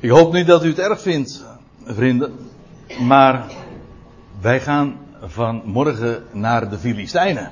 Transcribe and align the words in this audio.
Ik 0.00 0.10
hoop 0.10 0.32
niet 0.32 0.46
dat 0.46 0.64
u 0.64 0.68
het 0.68 0.78
erg 0.78 1.00
vindt, 1.00 1.44
vrienden. 1.84 2.34
Maar 3.00 3.46
wij 4.40 4.60
gaan 4.60 4.96
vanmorgen 5.22 6.24
naar 6.32 6.70
de 6.70 6.78
Filistijnen. 6.78 7.50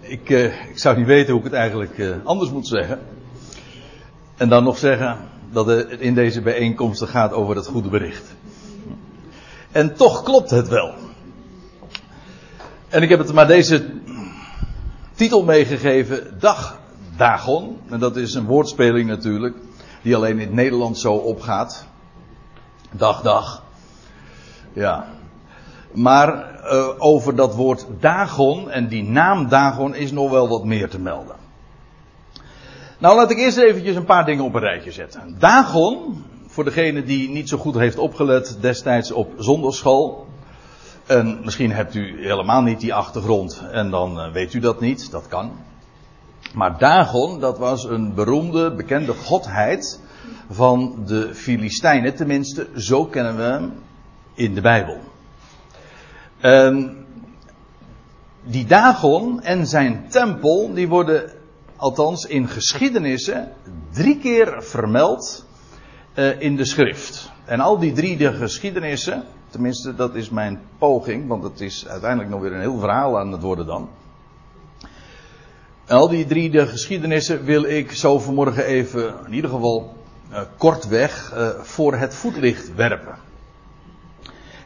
Ik, 0.00 0.30
eh, 0.30 0.44
ik 0.44 0.78
zou 0.78 0.96
niet 0.96 1.06
weten 1.06 1.30
hoe 1.30 1.38
ik 1.38 1.44
het 1.44 1.54
eigenlijk 1.54 1.98
eh, 1.98 2.10
anders 2.24 2.50
moet 2.50 2.66
zeggen. 2.66 2.98
En 4.36 4.48
dan 4.48 4.64
nog 4.64 4.78
zeggen 4.78 5.16
dat 5.52 5.66
het 5.66 5.90
in 5.90 6.14
deze 6.14 6.40
bijeenkomsten 6.40 7.08
gaat 7.08 7.32
over 7.32 7.56
het 7.56 7.66
goede 7.66 7.88
bericht. 7.88 8.34
En 9.72 9.96
toch 9.96 10.22
klopt 10.22 10.50
het 10.50 10.68
wel. 10.68 10.94
En 12.88 13.02
ik 13.02 13.08
heb 13.08 13.18
het 13.18 13.32
maar 13.32 13.46
deze 13.46 13.90
titel 15.14 15.44
meegegeven, 15.44 16.36
Dag 16.38 16.79
Dagon. 17.20 17.78
En 17.88 17.98
dat 17.98 18.16
is 18.16 18.34
een 18.34 18.46
woordspeling 18.46 19.08
natuurlijk, 19.08 19.56
die 20.02 20.16
alleen 20.16 20.38
in 20.38 20.58
het 20.58 20.98
zo 20.98 21.12
opgaat. 21.12 21.86
Dag, 22.90 23.22
dag. 23.22 23.62
Ja. 24.72 25.06
Maar 25.92 26.60
uh, 26.64 26.88
over 26.98 27.36
dat 27.36 27.54
woord 27.54 27.86
Dagon 28.00 28.70
en 28.70 28.88
die 28.88 29.04
naam 29.04 29.48
Dagon 29.48 29.94
is 29.94 30.12
nog 30.12 30.30
wel 30.30 30.48
wat 30.48 30.64
meer 30.64 30.88
te 30.88 31.00
melden. 31.00 31.36
Nou, 32.98 33.16
laat 33.16 33.30
ik 33.30 33.38
eerst 33.38 33.58
eventjes 33.58 33.96
een 33.96 34.04
paar 34.04 34.24
dingen 34.24 34.44
op 34.44 34.54
een 34.54 34.60
rijtje 34.60 34.92
zetten. 34.92 35.36
Dagon, 35.38 36.24
voor 36.46 36.64
degene 36.64 37.02
die 37.02 37.28
niet 37.28 37.48
zo 37.48 37.58
goed 37.58 37.74
heeft 37.74 37.98
opgelet 37.98 38.58
destijds 38.60 39.12
op 39.12 39.32
zondagschool. 39.38 40.26
En 41.06 41.40
misschien 41.44 41.72
hebt 41.72 41.94
u 41.94 42.26
helemaal 42.26 42.62
niet 42.62 42.80
die 42.80 42.94
achtergrond 42.94 43.62
en 43.72 43.90
dan 43.90 44.18
uh, 44.18 44.32
weet 44.32 44.54
u 44.54 44.58
dat 44.58 44.80
niet, 44.80 45.10
dat 45.10 45.28
kan. 45.28 45.52
Maar 46.54 46.78
Dagon, 46.78 47.40
dat 47.40 47.58
was 47.58 47.84
een 47.84 48.14
beroemde, 48.14 48.74
bekende 48.74 49.12
godheid 49.12 50.00
van 50.50 51.02
de 51.06 51.34
Filistijnen. 51.34 52.14
Tenminste, 52.14 52.68
zo 52.76 53.04
kennen 53.04 53.36
we 53.36 53.42
hem 53.42 53.72
in 54.34 54.54
de 54.54 54.60
Bijbel. 54.60 54.98
En 56.40 57.04
die 58.42 58.64
Dagon 58.64 59.42
en 59.42 59.66
zijn 59.66 60.04
tempel, 60.08 60.74
die 60.74 60.88
worden 60.88 61.32
althans 61.76 62.24
in 62.24 62.48
geschiedenissen 62.48 63.52
drie 63.92 64.18
keer 64.18 64.62
vermeld 64.62 65.44
uh, 66.14 66.40
in 66.40 66.56
de 66.56 66.64
schrift. 66.64 67.30
En 67.44 67.60
al 67.60 67.78
die 67.78 67.92
drie 67.92 68.16
de 68.16 68.32
geschiedenissen, 68.32 69.24
tenminste 69.50 69.94
dat 69.94 70.14
is 70.14 70.30
mijn 70.30 70.60
poging, 70.78 71.28
want 71.28 71.42
het 71.42 71.60
is 71.60 71.88
uiteindelijk 71.88 72.30
nog 72.30 72.40
weer 72.40 72.52
een 72.52 72.60
heel 72.60 72.78
verhaal 72.78 73.18
aan 73.18 73.32
het 73.32 73.42
worden 73.42 73.66
dan. 73.66 73.88
Al 75.90 76.08
die 76.08 76.26
drie 76.26 76.50
de 76.50 76.66
geschiedenissen 76.66 77.44
wil 77.44 77.64
ik 77.64 77.92
zo 77.92 78.18
vanmorgen 78.18 78.64
even, 78.64 79.14
in 79.26 79.32
ieder 79.32 79.50
geval 79.50 79.96
uh, 80.30 80.40
kortweg, 80.56 81.32
uh, 81.34 81.48
voor 81.60 81.94
het 81.94 82.14
voetlicht 82.14 82.74
werpen. 82.74 83.14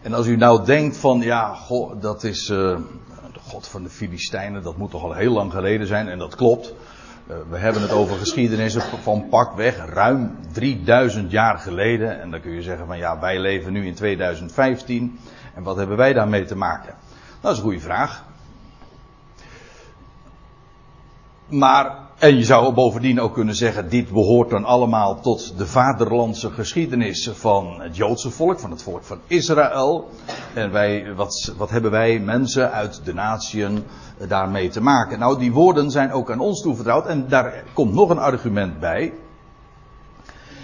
En 0.02 0.14
als 0.14 0.26
u 0.26 0.36
nou 0.36 0.64
denkt 0.64 0.96
van, 0.96 1.20
ja, 1.20 1.56
dat 2.00 2.24
is 2.24 2.48
uh, 2.48 2.56
de 3.32 3.40
God 3.40 3.68
van 3.68 3.82
de 3.82 3.88
Filistijnen, 3.88 4.62
dat 4.62 4.76
moet 4.76 4.90
toch 4.90 5.02
al 5.02 5.12
heel 5.12 5.32
lang 5.32 5.52
geleden 5.52 5.86
zijn, 5.86 6.08
en 6.08 6.18
dat 6.18 6.34
klopt. 6.34 6.74
we 7.26 7.58
hebben 7.58 7.82
het 7.82 7.92
over 7.92 8.16
geschiedenissen 8.16 8.82
van 9.02 9.28
pakweg 9.28 9.76
ruim 9.86 10.36
3000 10.52 11.30
jaar 11.30 11.58
geleden. 11.58 12.20
En 12.20 12.30
dan 12.30 12.40
kun 12.40 12.52
je 12.52 12.62
zeggen 12.62 12.86
van, 12.86 12.98
ja, 12.98 13.20
wij 13.20 13.38
leven 13.38 13.72
nu 13.72 13.86
in 13.86 13.94
2015. 13.94 15.18
En 15.54 15.62
wat 15.62 15.76
hebben 15.76 15.96
wij 15.96 16.12
daarmee 16.12 16.44
te 16.44 16.56
maken? 16.56 16.94
Dat 17.40 17.52
is 17.52 17.58
een 17.58 17.64
goede 17.64 17.80
vraag. 17.80 18.24
Maar, 21.48 21.96
en 22.18 22.36
je 22.36 22.44
zou 22.44 22.74
bovendien 22.74 23.20
ook 23.20 23.34
kunnen 23.34 23.54
zeggen, 23.54 23.88
dit 23.88 24.10
behoort 24.10 24.50
dan 24.50 24.64
allemaal 24.64 25.20
tot 25.20 25.58
de 25.58 25.66
vaderlandse 25.66 26.50
geschiedenis 26.50 27.30
van 27.32 27.80
het 27.80 27.96
Joodse 27.96 28.30
volk, 28.30 28.58
van 28.58 28.70
het 28.70 28.82
volk 28.82 29.04
van 29.04 29.18
Israël. 29.26 30.08
En 30.54 30.72
wij, 30.72 31.14
wat, 31.14 31.54
wat 31.56 31.70
hebben 31.70 31.90
wij 31.90 32.18
mensen 32.18 32.72
uit 32.72 33.00
de 33.04 33.14
natieën 33.14 33.84
daarmee 34.28 34.68
te 34.68 34.80
maken? 34.80 35.18
Nou, 35.18 35.38
die 35.38 35.52
woorden 35.52 35.90
zijn 35.90 36.12
ook 36.12 36.30
aan 36.30 36.40
ons 36.40 36.62
toevertrouwd 36.62 37.06
en 37.06 37.28
daar 37.28 37.64
komt 37.72 37.94
nog 37.94 38.10
een 38.10 38.18
argument 38.18 38.80
bij. 38.80 39.12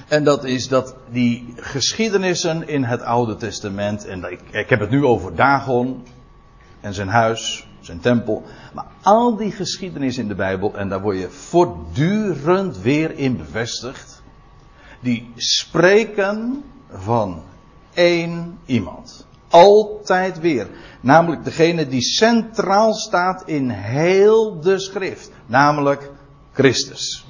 En 0.08 0.24
dat 0.24 0.44
is 0.44 0.68
dat 0.68 0.96
die 1.10 1.52
geschiedenissen 1.56 2.68
in 2.68 2.84
het 2.84 3.02
Oude 3.02 3.36
Testament, 3.36 4.06
en 4.06 4.24
ik 4.50 4.68
heb 4.68 4.80
het 4.80 4.90
nu 4.90 5.04
over 5.04 5.34
Dagon 5.34 6.02
en 6.80 6.94
zijn 6.94 7.08
huis, 7.08 7.69
zijn 7.80 8.00
tempel. 8.00 8.42
Maar 8.74 8.86
al 9.02 9.36
die 9.36 9.52
geschiedenis 9.52 10.18
in 10.18 10.28
de 10.28 10.34
Bijbel, 10.34 10.74
en 10.74 10.88
daar 10.88 11.00
word 11.00 11.18
je 11.18 11.30
voortdurend 11.30 12.78
weer 12.78 13.18
in 13.18 13.36
bevestigd, 13.36 14.22
die 15.00 15.32
spreken 15.36 16.62
van 16.90 17.42
één 17.94 18.58
iemand. 18.66 19.26
Altijd 19.48 20.40
weer. 20.40 20.68
Namelijk 21.00 21.44
degene 21.44 21.88
die 21.88 22.02
centraal 22.02 22.94
staat 22.94 23.42
in 23.46 23.68
heel 23.68 24.60
de 24.60 24.78
schrift. 24.78 25.30
Namelijk 25.46 26.10
Christus. 26.52 27.26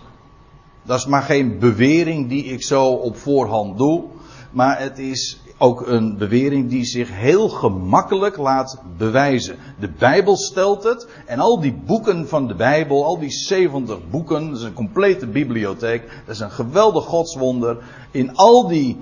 Dat 0.82 0.98
is 0.98 1.06
maar 1.06 1.22
geen 1.22 1.58
bewering 1.58 2.28
die 2.28 2.44
ik 2.44 2.62
zo 2.62 2.86
op 2.86 3.16
voorhand 3.16 3.78
doe. 3.78 4.04
Maar 4.50 4.80
het 4.80 4.98
is 4.98 5.39
ook 5.62 5.86
een 5.86 6.16
bewering 6.16 6.68
die 6.68 6.84
zich 6.84 7.08
heel 7.12 7.48
gemakkelijk 7.48 8.36
laat 8.36 8.82
bewijzen. 8.96 9.56
De 9.78 9.88
Bijbel 9.88 10.36
stelt 10.36 10.82
het. 10.82 11.08
En 11.26 11.38
al 11.38 11.60
die 11.60 11.74
boeken 11.86 12.28
van 12.28 12.46
de 12.46 12.54
Bijbel, 12.54 13.04
al 13.04 13.18
die 13.18 13.30
70 13.30 14.10
boeken, 14.10 14.48
dat 14.48 14.58
is 14.58 14.64
een 14.64 14.72
complete 14.72 15.26
bibliotheek. 15.26 16.22
Dat 16.26 16.34
is 16.34 16.40
een 16.40 16.50
geweldig 16.50 17.04
godswonder. 17.04 17.78
In 18.10 18.36
al 18.36 18.68
die, 18.68 19.00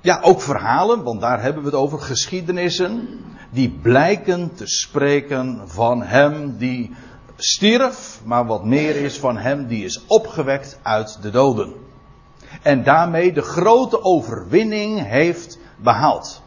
ja 0.00 0.20
ook 0.22 0.40
verhalen, 0.40 1.02
want 1.02 1.20
daar 1.20 1.42
hebben 1.42 1.62
we 1.62 1.68
het 1.68 1.78
over, 1.78 1.98
geschiedenissen. 1.98 3.08
Die 3.50 3.78
blijken 3.82 4.54
te 4.54 4.66
spreken 4.66 5.60
van 5.64 6.02
hem 6.02 6.56
die 6.58 6.90
stierf, 7.36 8.20
maar 8.24 8.46
wat 8.46 8.64
meer 8.64 8.96
is 8.96 9.18
van 9.18 9.36
hem 9.36 9.66
die 9.66 9.84
is 9.84 10.06
opgewekt 10.06 10.78
uit 10.82 11.18
de 11.22 11.30
doden 11.30 11.85
en 12.62 12.82
daarmee 12.82 13.32
de 13.32 13.42
grote 13.42 14.02
overwinning 14.02 15.06
heeft 15.06 15.58
behaald. 15.76 16.42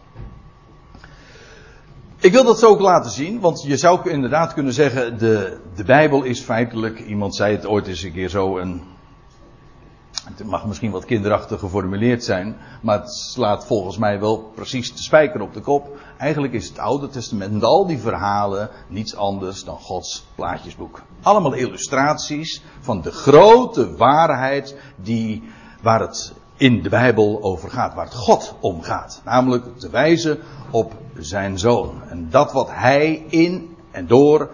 Ik 2.22 2.32
wil 2.32 2.44
dat 2.44 2.60
zo 2.60 2.68
ook 2.68 2.80
laten 2.80 3.12
zien, 3.12 3.40
want 3.40 3.64
je 3.64 3.78
zou 3.78 4.10
inderdaad 4.10 4.54
kunnen 4.54 4.74
zeggen, 4.74 5.18
de, 5.18 5.60
de 5.76 5.84
Bijbel 5.84 6.24
is 6.24 6.42
feitelijk, 6.42 7.00
iemand 7.00 7.36
zei 7.36 7.56
het 7.56 7.66
ooit 7.66 7.88
eens 7.88 8.04
een 8.04 8.12
keer 8.12 8.30
zo, 8.30 8.58
een, 8.58 8.82
het 10.24 10.44
mag 10.44 10.66
misschien 10.66 10.92
wat 10.92 11.06
kinderachtig 11.06 11.60
geformuleerd 11.60 12.24
zijn, 12.24 12.58
maar 12.82 13.00
het 13.00 13.14
slaat 13.14 13.66
volgens 13.66 13.98
mij 13.98 14.20
wel 14.20 14.52
precies 14.56 14.96
de 14.96 15.02
spijker 15.02 15.42
op 15.42 15.54
de 15.54 15.62
kop. 15.62 15.98
Eigenlijk 16.18 16.54
is 16.54 16.68
het 16.68 16.80
Oude 16.80 17.08
Testament 17.08 17.54
met 17.54 17.64
al 17.64 17.88
die 17.88 18.00
verhalen 18.00 18.70
niets 18.88 19.16
anders 19.16 19.64
dan 19.64 19.78
Gods 19.78 20.26
plaatjesboek. 20.36 21.02
Allemaal 21.22 21.54
illustraties 21.54 22.62
van 22.80 23.02
de 23.02 23.12
grote 23.12 23.96
waarheid 23.96 24.76
die 24.96 25.44
waar 25.82 26.00
het 26.00 26.34
in 26.58 26.82
de 26.82 26.90
Bijbel 26.90 27.44
over 27.44 27.70
gaat, 27.70 27.94
waar 27.94 28.06
het 28.06 28.14
God 28.14 28.56
om 28.60 28.82
gaat. 28.82 29.22
Namelijk 29.26 29.78
te 29.78 29.90
wijzen 29.90 30.40
op 30.72 30.94
zijn 31.18 31.60
zoon. 31.60 32.02
En 32.10 32.30
dat 32.30 32.52
wat 32.52 32.70
hij 32.72 33.26
in 33.30 33.76
en 33.92 34.08
door 34.08 34.50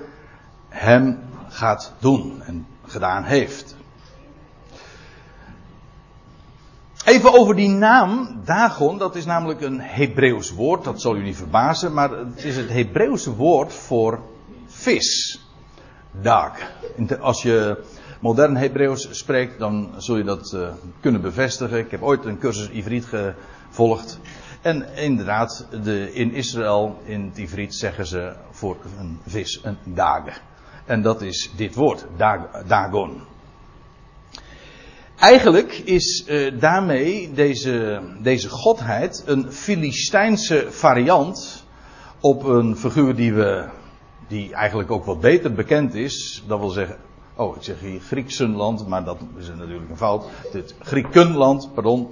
hem 0.69 1.19
gaat 1.47 1.93
doen 1.99 2.41
en 2.41 2.67
gedaan 2.85 3.23
heeft. 3.23 3.75
Even 7.05 7.33
over 7.33 7.55
die 7.55 7.69
naam, 7.69 8.41
Dagon, 8.43 8.97
dat 8.97 9.15
is 9.15 9.25
namelijk 9.25 9.61
een 9.61 9.81
Hebreeuws 9.81 10.51
woord, 10.51 10.83
dat 10.83 11.01
zal 11.01 11.15
u 11.15 11.23
niet 11.23 11.35
verbazen, 11.35 11.93
maar 11.93 12.09
het 12.09 12.43
is 12.43 12.57
het 12.57 12.69
Hebreeuwse 12.69 13.35
woord 13.35 13.73
voor 13.73 14.19
vis. 14.65 15.39
Dag. 16.11 16.51
Als 17.19 17.41
je 17.41 17.83
modern 18.25 18.55
Hebreeuws 18.57 19.07
spreekt, 19.11 19.59
dan 19.59 19.93
zul 19.97 20.17
je 20.17 20.23
dat 20.23 20.51
uh, 20.55 20.67
kunnen 20.99 21.21
bevestigen. 21.21 21.77
Ik 21.77 21.91
heb 21.91 22.01
ooit 22.01 22.25
een 22.25 22.39
cursus 22.39 22.69
Ivriet 22.69 23.05
gevolgd. 23.05 24.19
En 24.61 24.95
inderdaad, 24.95 25.67
de, 25.83 26.13
in 26.13 26.33
Israël, 26.33 26.99
in 27.03 27.25
het 27.25 27.37
Ivriet, 27.37 27.75
zeggen 27.75 28.05
ze 28.05 28.33
voor 28.51 28.77
een 28.99 29.19
vis 29.25 29.59
een 29.63 29.77
dage. 29.83 30.31
En 30.85 31.01
dat 31.01 31.21
is 31.21 31.51
dit 31.55 31.75
woord, 31.75 32.05
dag, 32.17 32.39
dagon. 32.67 33.21
Eigenlijk 35.19 35.71
is 35.71 36.25
uh, 36.27 36.59
daarmee 36.59 37.31
deze, 37.33 38.01
deze 38.21 38.49
godheid 38.49 39.23
een 39.25 39.51
Filistijnse 39.51 40.65
variant 40.69 41.65
op 42.19 42.43
een 42.43 42.77
figuur 42.77 43.15
die 43.15 43.33
we 43.33 43.69
die 44.27 44.53
eigenlijk 44.53 44.91
ook 44.91 45.05
wat 45.05 45.19
beter 45.19 45.53
bekend 45.53 45.93
is. 45.93 46.43
Dat 46.47 46.59
wil 46.59 46.69
zeggen, 46.69 46.97
Oh, 47.37 47.55
ik 47.55 47.63
zeg 47.63 47.79
hier 47.79 47.99
Grieksenland, 47.99 48.87
maar 48.87 49.03
dat 49.03 49.17
is 49.37 49.47
natuurlijk 49.47 49.89
een 49.89 49.97
fout. 49.97 50.25
Het 50.51 50.75
Griekenland, 50.79 51.73
pardon. 51.73 52.07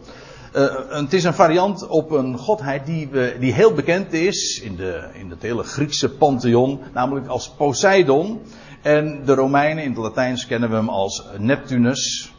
Uh, 0.55 0.73
het 0.89 1.13
is 1.13 1.23
een 1.23 1.33
variant 1.33 1.87
op 1.87 2.11
een 2.11 2.37
godheid 2.37 2.85
die, 2.85 3.09
die 3.39 3.53
heel 3.53 3.73
bekend 3.73 4.13
is 4.13 4.61
in, 4.63 4.75
de, 4.75 5.09
in 5.13 5.29
het 5.29 5.41
hele 5.41 5.63
Griekse 5.63 6.09
pantheon, 6.09 6.79
namelijk 6.93 7.27
als 7.27 7.49
Poseidon. 7.49 8.41
En 8.81 9.25
de 9.25 9.33
Romeinen 9.33 9.83
in 9.83 9.89
het 9.89 9.99
Latijns 9.99 10.45
kennen 10.45 10.69
we 10.69 10.75
hem 10.75 10.89
als 10.89 11.23
Neptunus. 11.37 12.33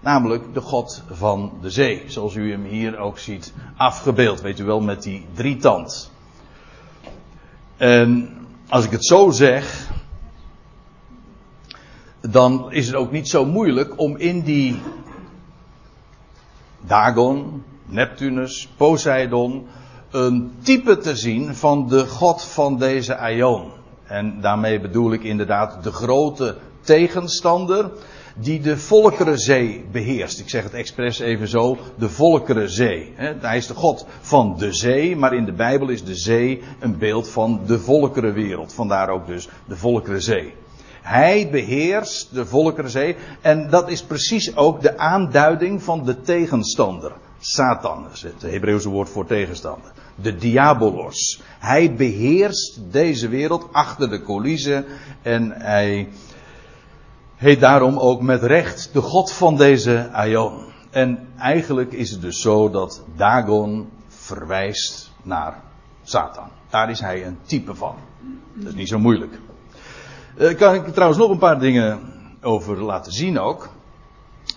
Namelijk 0.00 0.54
de 0.54 0.60
God 0.60 1.02
van 1.10 1.52
de 1.60 1.70
zee. 1.70 2.02
Zoals 2.06 2.34
u 2.34 2.50
hem 2.50 2.64
hier 2.64 2.98
ook 2.98 3.18
ziet 3.18 3.52
afgebeeld. 3.76 4.40
Weet 4.40 4.58
u 4.58 4.64
wel, 4.64 4.80
met 4.80 5.02
die 5.02 5.26
drietand. 5.34 6.10
En 7.76 8.30
als 8.68 8.84
ik 8.84 8.90
het 8.90 9.06
zo 9.06 9.30
zeg. 9.30 9.88
Dan 12.20 12.72
is 12.72 12.86
het 12.86 12.96
ook 12.96 13.10
niet 13.10 13.28
zo 13.28 13.44
moeilijk 13.44 13.92
om 13.96 14.16
in 14.16 14.40
die 14.40 14.80
Dagon, 16.80 17.62
Neptunus, 17.86 18.68
Poseidon. 18.76 19.66
een 20.10 20.52
type 20.62 20.98
te 20.98 21.16
zien 21.16 21.54
van 21.54 21.88
de 21.88 22.06
God 22.06 22.44
van 22.44 22.78
deze 22.78 23.16
Aion. 23.16 23.70
En 24.04 24.40
daarmee 24.40 24.80
bedoel 24.80 25.12
ik 25.12 25.22
inderdaad 25.22 25.82
de 25.82 25.92
grote 25.92 26.56
tegenstander 26.80 27.90
die 28.36 28.60
de 28.60 28.76
Volkerenzee 28.76 29.84
beheerst. 29.92 30.38
Ik 30.38 30.48
zeg 30.48 30.62
het 30.62 30.74
expres 30.74 31.18
even 31.18 31.48
zo, 31.48 31.78
de 31.98 32.08
Volkerenzee. 32.08 33.12
Hij 33.40 33.56
is 33.56 33.66
de 33.66 33.74
God 33.74 34.06
van 34.20 34.56
de 34.58 34.72
zee, 34.72 35.16
maar 35.16 35.34
in 35.34 35.44
de 35.44 35.52
Bijbel 35.52 35.88
is 35.88 36.04
de 36.04 36.14
zee 36.14 36.62
een 36.80 36.98
beeld 36.98 37.28
van 37.28 37.60
de 37.66 37.78
volkerenwereld. 37.78 38.72
Vandaar 38.72 39.08
ook 39.08 39.26
dus 39.26 39.48
de 39.66 39.76
Volkerenzee. 39.76 40.54
Hij 41.10 41.48
beheerst 41.50 42.34
de 42.34 42.46
Volkerenzee 42.46 43.16
en 43.40 43.70
dat 43.70 43.90
is 43.90 44.02
precies 44.02 44.56
ook 44.56 44.82
de 44.82 44.98
aanduiding 44.98 45.82
van 45.82 46.04
de 46.04 46.20
tegenstander. 46.20 47.12
Satan 47.38 48.06
is 48.12 48.22
het 48.22 48.42
Hebreeuwse 48.42 48.88
woord 48.88 49.08
voor 49.08 49.26
tegenstander. 49.26 49.92
De 50.14 50.36
diabolos. 50.36 51.42
Hij 51.58 51.94
beheerst 51.94 52.80
deze 52.90 53.28
wereld 53.28 53.68
achter 53.72 54.10
de 54.10 54.22
coulissen 54.22 54.84
en 55.22 55.50
hij 55.50 56.08
heet 57.36 57.60
daarom 57.60 57.98
ook 57.98 58.22
met 58.22 58.42
recht 58.42 58.90
de 58.92 59.00
God 59.00 59.32
van 59.32 59.56
deze 59.56 60.08
Aion. 60.12 60.64
En 60.90 61.28
eigenlijk 61.38 61.92
is 61.92 62.10
het 62.10 62.20
dus 62.20 62.40
zo 62.40 62.70
dat 62.70 63.02
Dagon 63.16 63.88
verwijst 64.08 65.12
naar 65.22 65.62
Satan. 66.02 66.48
Daar 66.68 66.90
is 66.90 67.00
hij 67.00 67.26
een 67.26 67.38
type 67.42 67.74
van. 67.74 67.94
Dat 68.54 68.68
is 68.68 68.74
niet 68.74 68.88
zo 68.88 68.98
moeilijk. 68.98 69.38
Uh, 70.40 70.56
kan 70.56 70.74
ik 70.74 70.86
trouwens 70.86 71.20
nog 71.20 71.30
een 71.30 71.38
paar 71.38 71.58
dingen 71.58 72.00
over 72.42 72.82
laten 72.82 73.12
zien 73.12 73.38
ook. 73.38 73.68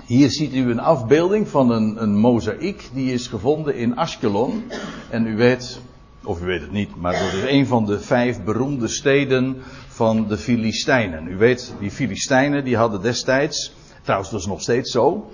Hier 0.05 0.31
ziet 0.31 0.53
u 0.53 0.71
een 0.71 0.79
afbeelding 0.79 1.47
van 1.47 1.71
een, 1.71 2.01
een 2.01 2.17
mozaïek 2.17 2.89
die 2.93 3.13
is 3.13 3.27
gevonden 3.27 3.75
in 3.75 3.95
Ashkelon. 3.95 4.63
En 5.09 5.27
u 5.27 5.35
weet, 5.35 5.79
of 6.23 6.41
u 6.41 6.45
weet 6.45 6.61
het 6.61 6.71
niet, 6.71 6.95
maar 6.95 7.13
dat 7.13 7.33
is 7.33 7.51
een 7.51 7.67
van 7.67 7.85
de 7.85 7.99
vijf 7.99 8.43
beroemde 8.43 8.87
steden 8.87 9.57
van 9.87 10.27
de 10.27 10.37
Filistijnen. 10.37 11.27
U 11.27 11.37
weet, 11.37 11.73
die 11.79 11.91
Filistijnen 11.91 12.63
die 12.63 12.77
hadden 12.77 13.01
destijds, 13.01 13.73
trouwens 14.01 14.31
dat 14.31 14.39
is 14.39 14.45
nog 14.45 14.61
steeds 14.61 14.91
zo. 14.91 15.31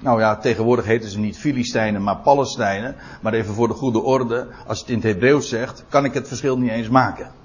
Nou 0.00 0.20
ja, 0.20 0.36
tegenwoordig 0.36 0.84
heten 0.84 1.10
ze 1.10 1.18
niet 1.18 1.38
Filistijnen, 1.38 2.02
maar 2.02 2.16
Palestijnen. 2.16 2.96
Maar 3.22 3.32
even 3.32 3.54
voor 3.54 3.68
de 3.68 3.74
goede 3.74 4.00
orde, 4.00 4.46
als 4.66 4.80
het 4.80 4.88
in 4.88 4.94
het 4.94 5.04
Hebreeuws 5.04 5.48
zegt, 5.48 5.84
kan 5.88 6.04
ik 6.04 6.14
het 6.14 6.28
verschil 6.28 6.58
niet 6.58 6.70
eens 6.70 6.88
maken. 6.88 7.39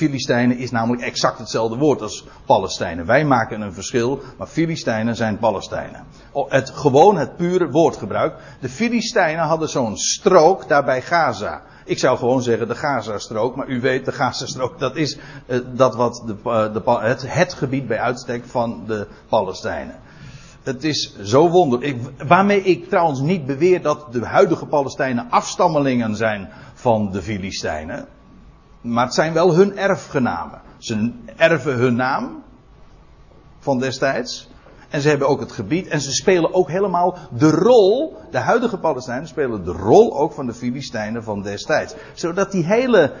Filistijnen 0.00 0.56
is 0.58 0.70
namelijk 0.70 1.02
exact 1.02 1.38
hetzelfde 1.38 1.76
woord 1.76 2.02
als 2.02 2.24
Palestijnen. 2.46 3.06
Wij 3.06 3.24
maken 3.24 3.60
een 3.60 3.72
verschil, 3.72 4.20
maar 4.38 4.46
Filistijnen 4.46 5.16
zijn 5.16 5.38
Palestijnen. 5.38 6.04
Het, 6.48 6.70
gewoon 6.70 7.16
het 7.16 7.36
pure 7.36 7.70
woordgebruik. 7.70 8.34
De 8.60 8.68
Filistijnen 8.68 9.44
hadden 9.44 9.68
zo'n 9.68 9.96
strook 9.96 10.68
daar 10.68 10.84
bij 10.84 11.02
Gaza. 11.02 11.62
Ik 11.84 11.98
zou 11.98 12.18
gewoon 12.18 12.42
zeggen 12.42 12.68
de 12.68 12.74
Gaza-strook, 12.74 13.56
maar 13.56 13.68
u 13.68 13.80
weet, 13.80 14.04
de 14.04 14.12
Gaza-strook, 14.12 14.78
dat 14.78 14.96
is 14.96 15.18
uh, 15.46 15.58
dat 15.74 15.94
wat 15.94 16.22
de, 16.26 16.36
uh, 16.44 16.72
de, 16.72 17.26
het, 17.28 17.54
gebied 17.54 17.86
bij 17.86 18.00
uitstek 18.00 18.44
van 18.46 18.84
de 18.86 19.06
Palestijnen. 19.28 19.94
Het 20.62 20.84
is 20.84 21.16
zo 21.22 21.48
wonder. 21.48 21.94
waarmee 22.26 22.62
ik 22.62 22.88
trouwens 22.88 23.20
niet 23.20 23.46
beweer 23.46 23.82
dat 23.82 24.12
de 24.12 24.26
huidige 24.26 24.66
Palestijnen 24.66 25.26
afstammelingen 25.30 26.16
zijn 26.16 26.48
van 26.74 27.12
de 27.12 27.22
Filistijnen. 27.22 28.06
Maar 28.80 29.04
het 29.04 29.14
zijn 29.14 29.32
wel 29.32 29.54
hun 29.54 29.78
erfgenamen. 29.78 30.60
Ze 30.78 31.12
erven 31.36 31.74
hun 31.74 31.96
naam 31.96 32.42
van 33.58 33.78
destijds. 33.78 34.48
En 34.88 35.00
ze 35.00 35.08
hebben 35.08 35.28
ook 35.28 35.40
het 35.40 35.52
gebied. 35.52 35.88
En 35.88 36.00
ze 36.00 36.12
spelen 36.12 36.54
ook 36.54 36.68
helemaal 36.68 37.18
de 37.30 37.50
rol. 37.50 38.16
De 38.30 38.38
huidige 38.38 38.78
Palestijnen 38.78 39.28
spelen 39.28 39.64
de 39.64 39.72
rol 39.72 40.18
ook 40.18 40.32
van 40.32 40.46
de 40.46 40.54
Filistijnen 40.54 41.24
van 41.24 41.42
destijds. 41.42 41.94
Zodat 42.14 42.52
die 42.52 42.64
hele 42.64 43.12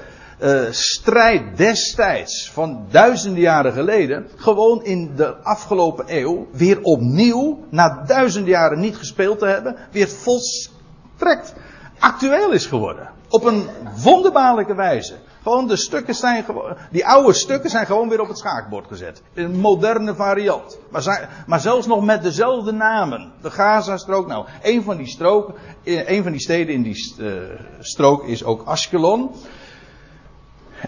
uh, 0.42 0.62
strijd 0.70 1.56
destijds 1.56 2.50
van 2.50 2.86
duizenden 2.90 3.40
jaren 3.40 3.72
geleden. 3.72 4.26
gewoon 4.36 4.84
in 4.84 5.12
de 5.16 5.36
afgelopen 5.36 6.04
eeuw. 6.08 6.48
weer 6.52 6.82
opnieuw. 6.82 7.64
na 7.70 8.02
duizenden 8.06 8.50
jaren 8.50 8.80
niet 8.80 8.96
gespeeld 8.96 9.38
te 9.38 9.46
hebben. 9.46 9.76
weer 9.90 10.08
volstrekt 10.08 11.54
actueel 11.98 12.52
is 12.52 12.66
geworden. 12.66 13.10
Op 13.28 13.44
een 13.44 13.68
wonderbaarlijke 14.02 14.74
wijze. 14.74 15.14
Gewoon 15.42 15.66
de 15.66 15.76
stukken 15.76 16.14
zijn 16.14 16.44
gewoon, 16.44 16.76
die 16.90 17.06
oude 17.06 17.32
stukken 17.32 17.70
zijn 17.70 17.86
gewoon 17.86 18.08
weer 18.08 18.20
op 18.20 18.28
het 18.28 18.38
schaakbord 18.38 18.86
gezet. 18.86 19.22
Een 19.34 19.56
moderne 19.56 20.14
variant. 20.14 20.78
Maar, 20.90 21.28
maar 21.46 21.60
zelfs 21.60 21.86
nog 21.86 22.04
met 22.04 22.22
dezelfde 22.22 22.72
namen. 22.72 23.32
De 23.42 23.50
Gaza-strook. 23.50 24.26
Nou, 24.26 24.46
een 24.62 24.82
van 24.82 24.96
die 24.96 25.06
stroken, 25.06 25.54
eh, 25.84 26.08
een 26.08 26.22
van 26.22 26.32
die 26.32 26.40
steden 26.40 26.74
in 26.74 26.82
die 26.82 27.14
uh, 27.18 27.32
strook 27.78 28.24
is 28.24 28.44
ook 28.44 28.62
Ashkelon. 28.64 29.30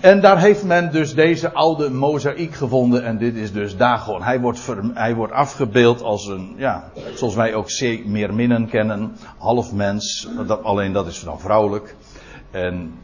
En 0.00 0.20
daar 0.20 0.40
heeft 0.40 0.64
men 0.64 0.93
dus 0.93 1.14
deze 1.14 1.52
oude 1.52 1.90
mozaïek 1.90 2.54
gevonden. 2.54 3.04
En 3.04 3.19
dit 3.19 3.34
is 3.37 3.52
dus 3.52 3.76
Dagon. 3.76 4.22
Hij 4.22 4.40
wordt, 4.40 4.66
hij 4.94 5.14
wordt 5.14 5.32
afgebeeld 5.32 6.02
als 6.02 6.26
een, 6.26 6.54
ja, 6.56 6.90
zoals 7.14 7.34
wij 7.34 7.54
ook 7.54 7.66
C-meerminnen 7.66 8.69
kennen. 8.69 9.16
Half 9.38 9.72
mens. 9.72 10.28
Dat, 10.46 10.62
alleen 10.62 10.93
dat 10.93 11.06
is 11.06 11.20
dan 11.20 11.40
vrouwelijk. 11.40 11.94
En 12.50 12.94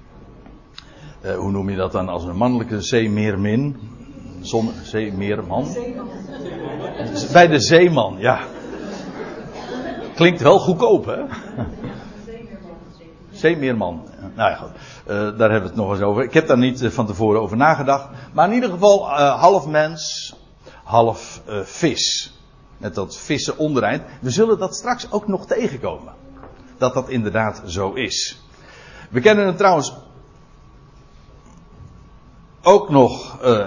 uh, 1.22 1.36
hoe 1.36 1.50
noem 1.50 1.70
je 1.70 1.76
dat 1.76 1.92
dan 1.92 2.08
als 2.08 2.24
een 2.24 2.36
mannelijke 2.36 2.80
zeemeermin? 2.80 3.76
Zon, 4.40 4.70
zeemeerman? 4.82 5.76
Bij 7.32 7.46
de 7.46 7.60
zeeman, 7.60 8.16
ja. 8.18 8.40
Klinkt 10.14 10.40
wel 10.40 10.58
goedkoop, 10.58 11.04
hè? 11.06 11.22
Zeemeerman. 13.30 14.08
Nou 14.34 14.50
ja, 14.50 14.56
goed. 14.56 14.70
Uh, 14.70 15.14
daar 15.14 15.50
hebben 15.50 15.60
we 15.60 15.66
het 15.66 15.74
nog 15.74 15.90
eens 15.90 16.00
over. 16.00 16.22
Ik 16.22 16.34
heb 16.34 16.46
daar 16.46 16.58
niet 16.58 16.82
uh, 16.82 16.90
van 16.90 17.06
tevoren 17.06 17.40
over 17.40 17.56
nagedacht. 17.56 18.08
Maar 18.32 18.48
in 18.48 18.54
ieder 18.54 18.70
geval 18.70 19.08
half 19.16 19.66
mens, 19.66 20.34
half 20.84 21.42
vis. 21.62 22.32
Met 22.76 22.94
dat 22.94 23.16
vissen 23.16 23.58
ondereind. 23.58 24.02
We 24.20 24.30
zullen 24.30 24.58
dat 24.58 24.74
straks 24.74 25.10
ook 25.10 25.28
nog 25.28 25.46
tegenkomen. 25.46 26.12
Dat 26.78 26.94
dat 26.94 27.08
inderdaad 27.08 27.62
zo 27.66 27.92
is. 27.92 28.42
We 29.10 29.20
kennen 29.20 29.46
het 29.46 29.56
trouwens 29.56 29.94
ook 32.68 32.88
nog 32.88 33.38
uh, 33.44 33.66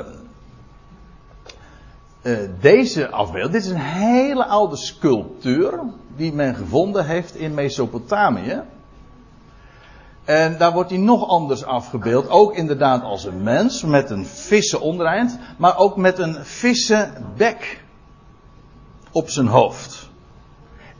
uh, 2.22 2.38
deze 2.60 3.10
afbeelding. 3.10 3.53
Dit 3.53 3.63
is 3.63 3.70
een 3.70 3.77
hele 3.77 4.46
oude 4.46 4.75
sculptuur 4.75 5.79
die 6.15 6.34
men 6.34 6.55
gevonden 6.55 7.05
heeft 7.05 7.36
in 7.36 7.53
Mesopotamië. 7.53 8.62
En 10.25 10.58
daar 10.58 10.74
wordt 10.74 10.89
hij 10.89 11.00
nog 11.00 11.27
anders 11.27 11.63
afgebeeld. 11.63 12.29
Ook 12.29 12.55
inderdaad 12.55 13.03
als 13.03 13.25
een 13.25 13.43
mens 13.43 13.84
met 13.84 14.10
een 14.10 14.25
vissen 14.25 14.81
ondereind, 14.81 15.39
maar 15.58 15.77
ook 15.77 15.98
met 15.98 16.20
een 16.20 16.36
vissenbek 16.46 17.84
op 19.12 19.29
zijn 19.29 19.48
hoofd. 19.48 20.10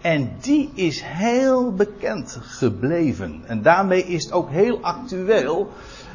En 0.02 0.36
die 0.40 0.72
is 0.74 1.02
heel 1.04 1.74
bekend 1.74 2.38
gebleven. 2.42 3.44
En 3.46 3.62
daarmee 3.62 4.04
is 4.04 4.24
het 4.24 4.34
ook 4.34 4.50
heel 4.50 4.80
actueel. 4.82 5.70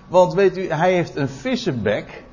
Want 0.09 0.35
weet 0.35 0.59
u, 0.59 0.71
hij 0.71 0.93
heeft 0.93 1.17
een 1.17 1.29
vissenbek. 1.29 2.25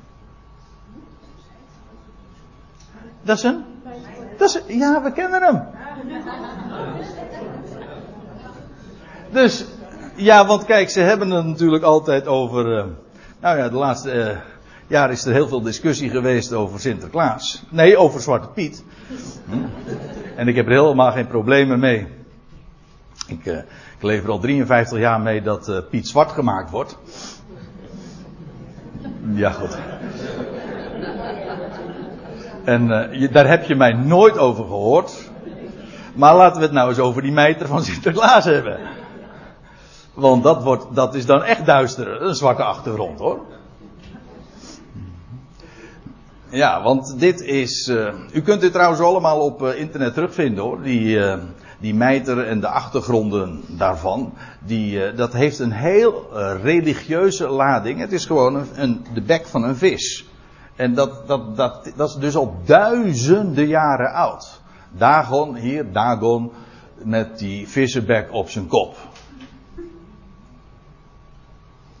Dat 3.22 3.36
is 3.36 3.42
een? 3.42 3.64
Dat 4.36 4.48
is, 4.48 4.76
ja, 4.76 5.02
we 5.02 5.12
kennen 5.12 5.42
hem. 5.42 5.62
Dus, 9.30 9.64
ja, 10.14 10.46
want 10.46 10.64
kijk, 10.64 10.90
ze 10.90 11.00
hebben 11.00 11.30
het 11.30 11.46
natuurlijk 11.46 11.84
altijd 11.84 12.26
over. 12.26 12.78
Uh, 12.78 12.84
nou 13.40 13.58
ja, 13.58 13.68
de 13.68 13.76
laatste 13.76 14.14
uh, 14.14 14.38
jaar 14.86 15.10
is 15.10 15.24
er 15.24 15.32
heel 15.32 15.48
veel 15.48 15.62
discussie 15.62 16.10
geweest 16.10 16.52
over 16.52 16.80
Sinterklaas. 16.80 17.62
Nee, 17.68 17.96
over 17.96 18.20
Zwarte 18.20 18.48
Piet. 18.48 18.84
Hm? 19.48 19.64
En 20.36 20.48
ik 20.48 20.56
heb 20.56 20.66
er 20.66 20.72
helemaal 20.72 21.12
geen 21.12 21.26
problemen 21.26 21.78
mee. 21.78 22.06
Ik, 23.26 23.44
uh, 23.44 23.56
ik 23.96 24.02
leef 24.02 24.22
er 24.22 24.30
al 24.30 24.38
53 24.38 24.98
jaar 24.98 25.20
mee 25.20 25.42
dat 25.42 25.84
Piet 25.90 26.08
zwart 26.08 26.32
gemaakt 26.32 26.70
wordt. 26.70 26.98
Ja, 29.34 29.50
goed. 29.50 29.78
En 32.64 33.10
uh, 33.12 33.32
daar 33.32 33.48
heb 33.48 33.64
je 33.64 33.74
mij 33.74 33.92
nooit 33.92 34.38
over 34.38 34.64
gehoord. 34.64 35.30
Maar 36.14 36.34
laten 36.34 36.56
we 36.56 36.62
het 36.62 36.74
nou 36.74 36.88
eens 36.88 36.98
over 36.98 37.22
die 37.22 37.32
meter 37.32 37.66
van 37.66 37.82
Sinterklaas 37.84 38.44
hebben. 38.44 38.78
Want 40.14 40.42
dat, 40.42 40.62
wordt, 40.62 40.94
dat 40.94 41.14
is 41.14 41.26
dan 41.26 41.42
echt 41.42 41.66
duister. 41.66 42.22
Een 42.22 42.34
zwarte 42.34 42.62
achtergrond 42.62 43.18
hoor. 43.18 43.38
Ja, 46.48 46.82
want 46.82 47.18
dit 47.18 47.40
is. 47.40 47.88
Uh, 47.88 48.08
u 48.32 48.42
kunt 48.42 48.60
dit 48.60 48.72
trouwens 48.72 49.00
allemaal 49.00 49.40
op 49.40 49.62
uh, 49.62 49.80
internet 49.80 50.14
terugvinden 50.14 50.64
hoor. 50.64 50.82
Die, 50.82 51.18
die 51.84 51.94
mijter 51.94 52.46
en 52.46 52.60
de 52.60 52.68
achtergronden 52.68 53.60
daarvan. 53.68 54.32
Die, 54.58 55.14
dat 55.14 55.32
heeft 55.32 55.58
een 55.58 55.72
heel 55.72 56.28
religieuze 56.62 57.48
lading. 57.48 58.00
Het 58.00 58.12
is 58.12 58.24
gewoon 58.24 58.54
een, 58.54 58.68
een, 58.74 59.06
de 59.14 59.22
bek 59.22 59.46
van 59.46 59.64
een 59.64 59.76
vis. 59.76 60.28
En 60.76 60.94
dat, 60.94 61.26
dat, 61.26 61.56
dat, 61.56 61.92
dat 61.96 62.08
is 62.08 62.14
dus 62.14 62.36
al 62.36 62.56
duizenden 62.64 63.66
jaren 63.66 64.12
oud. 64.12 64.60
Dagon, 64.92 65.54
hier, 65.54 65.92
Dagon, 65.92 66.52
met 67.02 67.38
die 67.38 67.68
vissenbek 67.68 68.32
op 68.32 68.50
zijn 68.50 68.66
kop. 68.66 68.96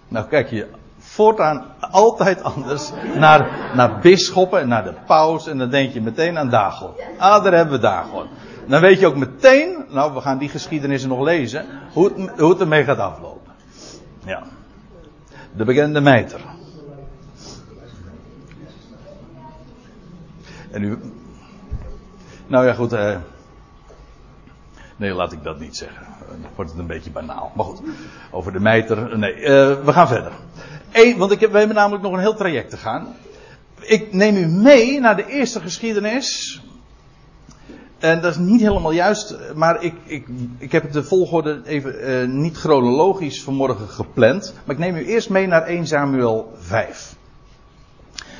Nou 0.08 0.26
kijk 0.26 0.50
je 0.50 0.68
voortaan 0.98 1.64
altijd 1.80 2.42
anders 2.42 2.90
naar, 3.14 3.70
naar 3.74 3.98
bisschoppen 4.00 4.60
en 4.60 4.68
naar 4.68 4.84
de 4.84 4.94
paus. 5.06 5.46
En 5.46 5.58
dan 5.58 5.70
denk 5.70 5.92
je 5.92 6.00
meteen 6.00 6.38
aan 6.38 6.50
Dagon. 6.50 6.90
Ah, 7.18 7.44
daar 7.44 7.52
hebben 7.52 7.74
we 7.74 7.80
Dagon. 7.80 8.26
Dan 8.66 8.80
weet 8.80 9.00
je 9.00 9.06
ook 9.06 9.16
meteen, 9.16 9.84
nou 9.88 10.14
we 10.14 10.20
gaan 10.20 10.38
die 10.38 10.48
geschiedenissen 10.48 11.08
nog 11.08 11.20
lezen, 11.20 11.66
hoe 11.92 12.04
het, 12.04 12.38
hoe 12.38 12.50
het 12.50 12.60
ermee 12.60 12.84
gaat 12.84 12.98
aflopen. 12.98 13.52
Ja. 14.24 14.42
De 15.56 15.64
bekende 15.64 16.00
mijter. 16.00 16.40
En 20.70 20.82
u. 20.82 20.98
Nou 22.46 22.66
ja, 22.66 22.74
goed. 22.74 22.92
Eh, 22.92 23.16
nee, 24.96 25.12
laat 25.12 25.32
ik 25.32 25.42
dat 25.42 25.60
niet 25.60 25.76
zeggen. 25.76 26.06
Dan 26.28 26.50
wordt 26.54 26.70
het 26.70 26.80
een 26.80 26.86
beetje 26.86 27.10
banaal. 27.10 27.52
Maar 27.54 27.64
goed. 27.64 27.80
Over 28.30 28.52
de 28.52 28.60
mijter. 28.60 29.18
Nee, 29.18 29.36
uh, 29.36 29.44
we 29.84 29.92
gaan 29.92 30.08
verder. 30.08 30.32
Eén, 30.92 31.18
want 31.18 31.32
ik 31.32 31.40
heb, 31.40 31.52
we 31.52 31.58
hebben 31.58 31.76
namelijk 31.76 32.02
nog 32.02 32.12
een 32.12 32.18
heel 32.18 32.34
traject 32.34 32.70
te 32.70 32.76
gaan. 32.76 33.14
Ik 33.80 34.12
neem 34.12 34.36
u 34.36 34.46
mee 34.46 35.00
naar 35.00 35.16
de 35.16 35.26
eerste 35.26 35.60
geschiedenis. 35.60 36.60
En 38.04 38.20
dat 38.20 38.30
is 38.30 38.38
niet 38.38 38.60
helemaal 38.60 38.92
juist, 38.92 39.36
maar 39.54 39.82
ik, 39.82 39.94
ik, 40.04 40.26
ik 40.58 40.72
heb 40.72 40.92
de 40.92 41.04
volgorde 41.04 41.60
even 41.64 42.10
uh, 42.10 42.28
niet 42.28 42.56
chronologisch 42.56 43.42
vanmorgen 43.42 43.88
gepland. 43.88 44.54
Maar 44.64 44.74
ik 44.74 44.80
neem 44.80 44.96
u 44.96 45.06
eerst 45.06 45.30
mee 45.30 45.46
naar 45.46 45.62
1 45.62 45.86
Samuel 45.86 46.52
5. 46.58 47.14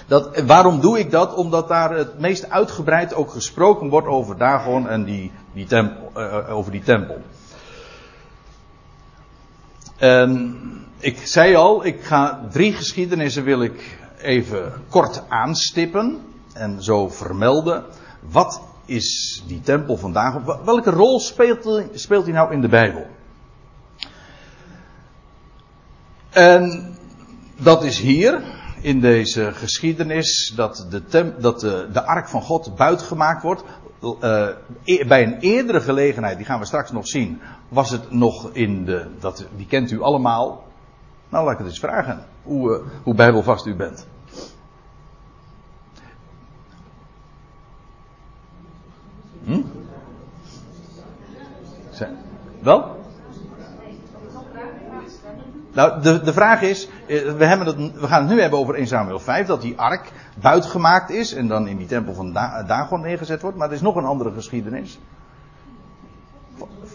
Dat, 0.06 0.40
waarom 0.40 0.80
doe 0.80 0.98
ik 0.98 1.10
dat? 1.10 1.34
Omdat 1.34 1.68
daar 1.68 1.96
het 1.96 2.18
meest 2.18 2.50
uitgebreid 2.50 3.14
ook 3.14 3.30
gesproken 3.30 3.88
wordt 3.88 4.06
over 4.06 4.36
Dagon 4.36 4.88
en 4.88 5.04
die, 5.04 5.30
die 5.52 5.66
tempel, 5.66 6.10
uh, 6.16 6.56
over 6.56 6.72
die 6.72 6.82
tempel. 6.82 7.20
Ik 10.98 11.26
zei 11.26 11.54
al, 11.54 11.84
ik 11.84 12.02
ga 12.02 12.46
drie 12.50 12.72
geschiedenissen 12.72 13.44
wil 13.44 13.62
ik 13.62 13.98
even 14.18 14.72
kort 14.88 15.22
aanstippen 15.28 16.20
en 16.52 16.82
zo 16.82 17.08
vermelden. 17.08 17.84
Wat 18.20 18.60
is 18.84 19.42
die 19.46 19.60
tempel 19.60 19.96
vandaag? 19.96 20.44
Welke 20.64 20.90
rol 20.90 21.20
speelt, 21.20 21.82
speelt 21.92 22.24
hij 22.24 22.34
nou 22.34 22.52
in 22.52 22.60
de 22.60 22.68
Bijbel? 22.68 23.06
En 26.30 26.94
dat 27.56 27.84
is 27.84 27.98
hier, 27.98 28.42
in 28.80 29.00
deze 29.00 29.52
geschiedenis, 29.52 30.52
dat 30.56 30.86
de, 30.90 31.34
dat 31.38 31.60
de, 31.60 31.88
de 31.92 32.04
ark 32.04 32.28
van 32.28 32.42
God 32.42 32.76
buitgemaakt 32.76 33.42
wordt. 33.42 33.62
Uh, 34.02 34.48
bij 35.06 35.22
een 35.22 35.38
eerdere 35.38 35.80
gelegenheid, 35.80 36.36
die 36.36 36.46
gaan 36.46 36.58
we 36.58 36.66
straks 36.66 36.90
nog 36.90 37.08
zien, 37.08 37.40
was 37.68 37.90
het 37.90 38.10
nog 38.10 38.50
in 38.52 38.84
de, 38.84 39.06
dat, 39.18 39.46
die 39.56 39.66
kent 39.66 39.90
u 39.90 40.02
allemaal. 40.02 40.64
Nou, 41.28 41.44
laat 41.44 41.52
ik 41.52 41.58
het 41.58 41.66
eens 41.66 41.78
vragen, 41.78 42.24
hoe, 42.42 42.70
uh, 42.70 42.86
hoe 43.02 43.14
bijbelvast 43.14 43.66
u 43.66 43.74
bent. 43.74 44.06
Hm? 49.44 49.60
Wel? 52.64 53.02
Nou, 55.72 56.02
de, 56.02 56.20
de 56.20 56.32
vraag 56.32 56.62
is, 56.62 56.88
eh, 57.06 57.32
we, 57.32 57.44
hebben 57.44 57.66
het, 57.66 58.00
we 58.00 58.06
gaan 58.06 58.22
het 58.22 58.30
nu 58.30 58.40
hebben 58.40 58.58
over 58.58 58.74
1 58.74 58.86
Samuel 58.86 59.18
5, 59.18 59.46
dat 59.46 59.62
die 59.62 59.78
ark 59.78 60.12
buitgemaakt 60.40 61.10
is 61.10 61.34
en 61.34 61.48
dan 61.48 61.68
in 61.68 61.76
die 61.76 61.86
tempel 61.86 62.14
van 62.14 62.32
Dagon 62.66 63.00
neergezet 63.00 63.42
wordt. 63.42 63.56
Maar 63.56 63.68
er 63.68 63.74
is 63.74 63.80
nog 63.80 63.96
een 63.96 64.04
andere 64.04 64.32
geschiedenis. 64.32 64.98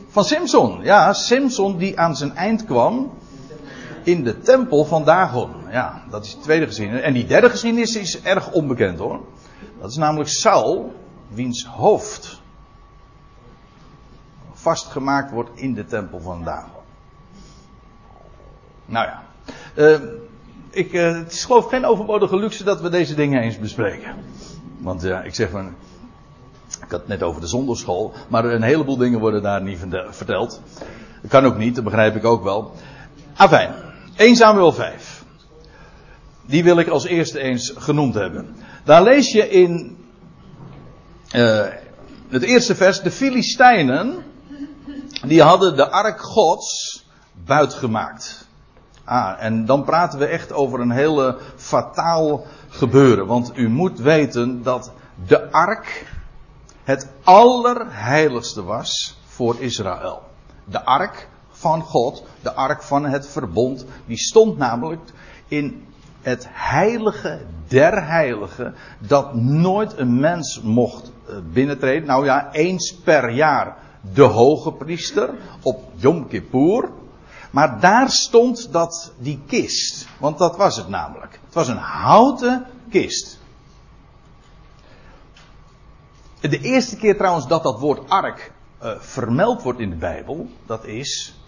Van 0.07 0.23
Simpson, 0.23 0.79
ja, 0.81 1.13
Simpson 1.13 1.77
die 1.77 1.99
aan 1.99 2.15
zijn 2.15 2.35
eind 2.35 2.65
kwam 2.65 3.11
in 4.03 4.23
de 4.23 4.39
tempel 4.39 4.85
van 4.85 5.03
Dagon. 5.05 5.49
Ja, 5.71 6.01
dat 6.09 6.25
is 6.25 6.35
de 6.35 6.41
tweede 6.41 6.65
geschiedenis. 6.65 7.01
En 7.01 7.13
die 7.13 7.25
derde 7.25 7.49
geschiedenis 7.49 7.95
is 7.95 8.21
erg 8.21 8.51
onbekend 8.51 8.99
hoor. 8.99 9.19
Dat 9.79 9.89
is 9.89 9.97
namelijk 9.97 10.29
Saul, 10.29 10.93
wiens 11.27 11.65
hoofd 11.65 12.38
vastgemaakt 14.61 15.31
wordt 15.31 15.49
in 15.53 15.73
de 15.73 15.85
tempel 15.85 16.19
van 16.19 16.43
Dagon. 16.43 16.81
Nou 18.85 19.07
ja. 19.07 19.23
Uh, 19.75 19.99
ik, 20.69 20.93
uh, 20.93 21.17
het 21.17 21.31
is 21.31 21.45
geloof 21.45 21.63
ik 21.63 21.69
geen 21.69 21.85
overbodige 21.85 22.37
luxe 22.37 22.63
dat 22.63 22.81
we 22.81 22.89
deze 22.89 23.15
dingen 23.15 23.41
eens 23.41 23.59
bespreken. 23.59 24.15
Want 24.77 25.01
ja, 25.01 25.21
ik 25.21 25.35
zeg 25.35 25.49
van. 25.49 25.75
Ik 26.67 26.91
had 26.91 26.99
het 26.99 27.07
net 27.07 27.23
over 27.23 27.41
de 27.41 27.47
zonderschool. 27.47 28.13
Maar 28.27 28.45
een 28.45 28.61
heleboel 28.61 28.97
dingen 28.97 29.19
worden 29.19 29.41
daar 29.41 29.61
niet 29.61 29.79
verteld. 30.09 30.61
Dat 31.21 31.31
kan 31.31 31.45
ook 31.45 31.57
niet, 31.57 31.75
dat 31.75 31.83
begrijp 31.83 32.15
ik 32.15 32.25
ook 32.25 32.43
wel. 32.43 32.73
Afijn. 33.35 33.73
1 34.15 34.35
Samuel 34.35 34.71
5. 34.71 35.23
Die 36.45 36.63
wil 36.63 36.79
ik 36.79 36.87
als 36.87 37.05
eerste 37.05 37.39
eens 37.39 37.73
genoemd 37.77 38.13
hebben. 38.13 38.55
Daar 38.83 39.03
lees 39.03 39.31
je 39.31 39.49
in 39.49 39.97
uh, 41.35 41.65
het 42.29 42.43
eerste 42.43 42.75
vers. 42.75 43.01
De 43.01 43.11
Filistijnen. 43.11 44.23
Die 45.27 45.41
hadden 45.41 45.75
de 45.75 45.89
ark 45.89 46.21
gods 46.21 47.05
buitgemaakt. 47.45 48.47
Ah, 49.03 49.43
en 49.43 49.65
dan 49.65 49.83
praten 49.83 50.19
we 50.19 50.25
echt 50.25 50.51
over 50.51 50.79
een 50.79 50.91
hele 50.91 51.37
fataal 51.55 52.45
gebeuren. 52.69 53.25
Want 53.25 53.57
u 53.57 53.69
moet 53.69 53.99
weten 53.99 54.63
dat 54.63 54.91
de 55.27 55.51
ark 55.51 56.05
het 56.83 57.07
allerheiligste 57.23 58.63
was 58.63 59.19
voor 59.25 59.55
Israël. 59.59 60.21
De 60.65 60.85
ark 60.85 61.27
van 61.49 61.81
God, 61.81 62.23
de 62.41 62.53
ark 62.53 62.83
van 62.83 63.05
het 63.05 63.27
verbond, 63.27 63.85
die 64.05 64.17
stond 64.17 64.57
namelijk 64.57 65.01
in 65.47 65.85
het 66.21 66.47
heilige 66.49 67.41
der 67.67 68.05
heiligen, 68.05 68.75
dat 68.99 69.33
nooit 69.35 69.97
een 69.97 70.19
mens 70.19 70.61
mocht 70.61 71.11
eh, 71.27 71.35
binnentreden. 71.53 72.07
Nou 72.07 72.25
ja, 72.25 72.51
eens 72.51 72.95
per 73.03 73.29
jaar 73.29 73.77
de 74.01 74.23
hoge 74.23 74.71
priester 74.71 75.33
op 75.61 75.91
Yom 75.95 76.27
Kippur. 76.27 76.89
Maar 77.51 77.79
daar 77.79 78.09
stond 78.09 78.71
dat, 78.71 79.13
die 79.17 79.39
kist. 79.47 80.07
Want 80.19 80.37
dat 80.37 80.57
was 80.57 80.75
het 80.75 80.87
namelijk. 80.87 81.39
Het 81.45 81.53
was 81.53 81.67
een 81.67 81.77
houten 81.77 82.65
kist. 82.89 83.39
De 86.39 86.59
eerste 86.59 86.97
keer 86.97 87.17
trouwens 87.17 87.47
dat 87.47 87.63
dat 87.63 87.79
woord 87.79 88.09
ark 88.09 88.51
uh, 88.83 88.99
vermeld 88.99 89.61
wordt 89.61 89.79
in 89.79 89.89
de 89.89 89.95
Bijbel, 89.95 90.49
dat 90.65 90.85
is 90.85 91.39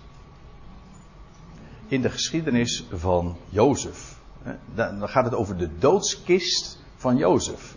in 1.87 2.01
de 2.01 2.09
geschiedenis 2.09 2.85
van 2.91 3.37
Jozef. 3.49 4.19
Dan 4.75 5.09
gaat 5.09 5.23
het 5.23 5.35
over 5.35 5.57
de 5.57 5.77
doodskist 5.77 6.79
van 6.95 7.17
Jozef. 7.17 7.75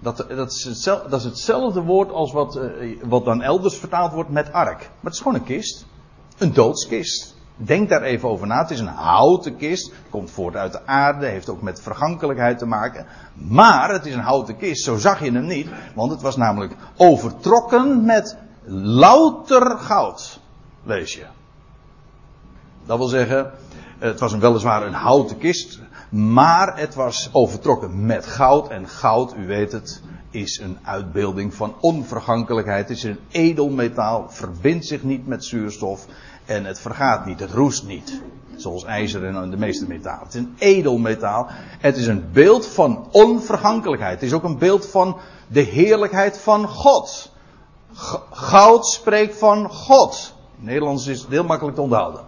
Dat, 0.00 0.24
dat, 0.28 0.52
is 0.52 0.64
hetzelfde, 0.64 1.08
dat 1.08 1.18
is 1.18 1.24
hetzelfde 1.24 1.82
woord 1.82 2.12
als 2.12 2.32
wat, 2.32 2.56
uh, 2.56 3.02
wat 3.02 3.24
dan 3.24 3.42
elders 3.42 3.76
vertaald 3.76 4.12
wordt 4.12 4.30
met 4.30 4.52
ark. 4.52 4.78
Maar 4.78 4.88
het 5.02 5.12
is 5.12 5.20
gewoon 5.20 5.34
een 5.34 5.44
kist. 5.44 5.86
Een 6.38 6.52
doodskist. 6.52 7.36
Denk 7.56 7.88
daar 7.88 8.02
even 8.02 8.28
over 8.28 8.46
na. 8.46 8.58
Het 8.58 8.70
is 8.70 8.80
een 8.80 8.86
houten 8.86 9.56
kist. 9.56 9.92
Komt 10.10 10.30
voort 10.30 10.56
uit 10.56 10.72
de 10.72 10.86
aarde. 10.86 11.26
Heeft 11.26 11.48
ook 11.48 11.62
met 11.62 11.82
vergankelijkheid 11.82 12.58
te 12.58 12.66
maken. 12.66 13.06
Maar 13.34 13.92
het 13.92 14.06
is 14.06 14.14
een 14.14 14.20
houten 14.20 14.56
kist. 14.56 14.84
Zo 14.84 14.96
zag 14.96 15.24
je 15.24 15.32
hem 15.32 15.46
niet. 15.46 15.68
Want 15.94 16.10
het 16.10 16.22
was 16.22 16.36
namelijk 16.36 16.74
overtrokken 16.96 18.04
met 18.04 18.36
louter 18.64 19.78
goud. 19.78 20.40
Lees 20.82 21.14
je. 21.14 21.24
Dat 22.86 22.98
wil 22.98 23.06
zeggen. 23.06 23.50
Het 23.98 24.20
was 24.20 24.32
een 24.32 24.40
weliswaar 24.40 24.86
een 24.86 24.92
houten 24.92 25.38
kist. 25.38 25.80
Maar 26.10 26.78
het 26.78 26.94
was 26.94 27.28
overtrokken 27.32 28.06
met 28.06 28.26
goud. 28.26 28.68
En 28.68 28.88
goud, 28.88 29.36
u 29.36 29.46
weet 29.46 29.72
het, 29.72 30.02
is 30.30 30.58
een 30.58 30.78
uitbeelding 30.82 31.54
van 31.54 31.74
onvergankelijkheid. 31.80 32.88
Het 32.88 32.96
is 32.96 33.02
een 33.02 33.18
edelmetaal, 33.28 34.26
verbindt 34.28 34.86
zich 34.86 35.02
niet 35.02 35.26
met 35.26 35.44
zuurstof 35.44 36.06
en 36.44 36.64
het 36.64 36.80
vergaat 36.80 37.26
niet, 37.26 37.40
het 37.40 37.50
roest 37.50 37.86
niet. 37.86 38.20
Zoals 38.56 38.84
ijzer 38.84 39.24
en 39.24 39.50
de 39.50 39.56
meeste 39.56 39.86
metalen. 39.86 40.24
Het 40.24 40.34
is 40.34 40.40
een 40.40 40.54
edelmetaal. 40.58 41.46
Het 41.78 41.96
is 41.96 42.06
een 42.06 42.24
beeld 42.32 42.66
van 42.66 43.08
onvergankelijkheid. 43.10 44.14
Het 44.14 44.28
is 44.28 44.32
ook 44.32 44.44
een 44.44 44.58
beeld 44.58 44.86
van 44.86 45.16
de 45.46 45.60
heerlijkheid 45.60 46.38
van 46.38 46.68
God. 46.68 47.32
Goud 48.30 48.86
spreekt 48.86 49.38
van 49.38 49.70
God. 49.70 50.34
Nederlands 50.56 51.06
is 51.06 51.20
het 51.20 51.30
heel 51.30 51.44
makkelijk 51.44 51.76
te 51.76 51.82
onthouden. 51.82 52.20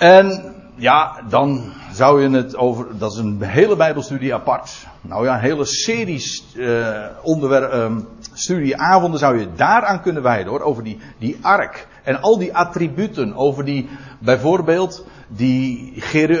En 0.00 0.54
ja, 0.74 1.22
dan 1.28 1.72
zou 1.92 2.22
je 2.22 2.30
het 2.30 2.56
over, 2.56 2.98
dat 2.98 3.12
is 3.12 3.18
een 3.18 3.42
hele 3.42 3.76
bijbelstudie 3.76 4.34
apart. 4.34 4.86
Nou 5.00 5.24
ja, 5.24 5.34
een 5.34 5.40
hele 5.40 5.64
serie 5.64 6.42
uh, 6.54 7.06
onderwerp, 7.22 7.72
um, 7.72 8.08
studieavonden 8.32 9.18
zou 9.18 9.38
je 9.38 9.48
daaraan 9.56 10.02
kunnen 10.02 10.22
wijden 10.22 10.50
hoor. 10.50 10.60
Over 10.60 10.84
die, 10.84 10.98
die 11.18 11.38
ark. 11.40 11.86
En 12.02 12.20
al 12.20 12.38
die 12.38 12.56
attributen. 12.56 13.34
Over 13.34 13.64
die, 13.64 13.88
bijvoorbeeld, 14.18 15.04
die 15.28 15.92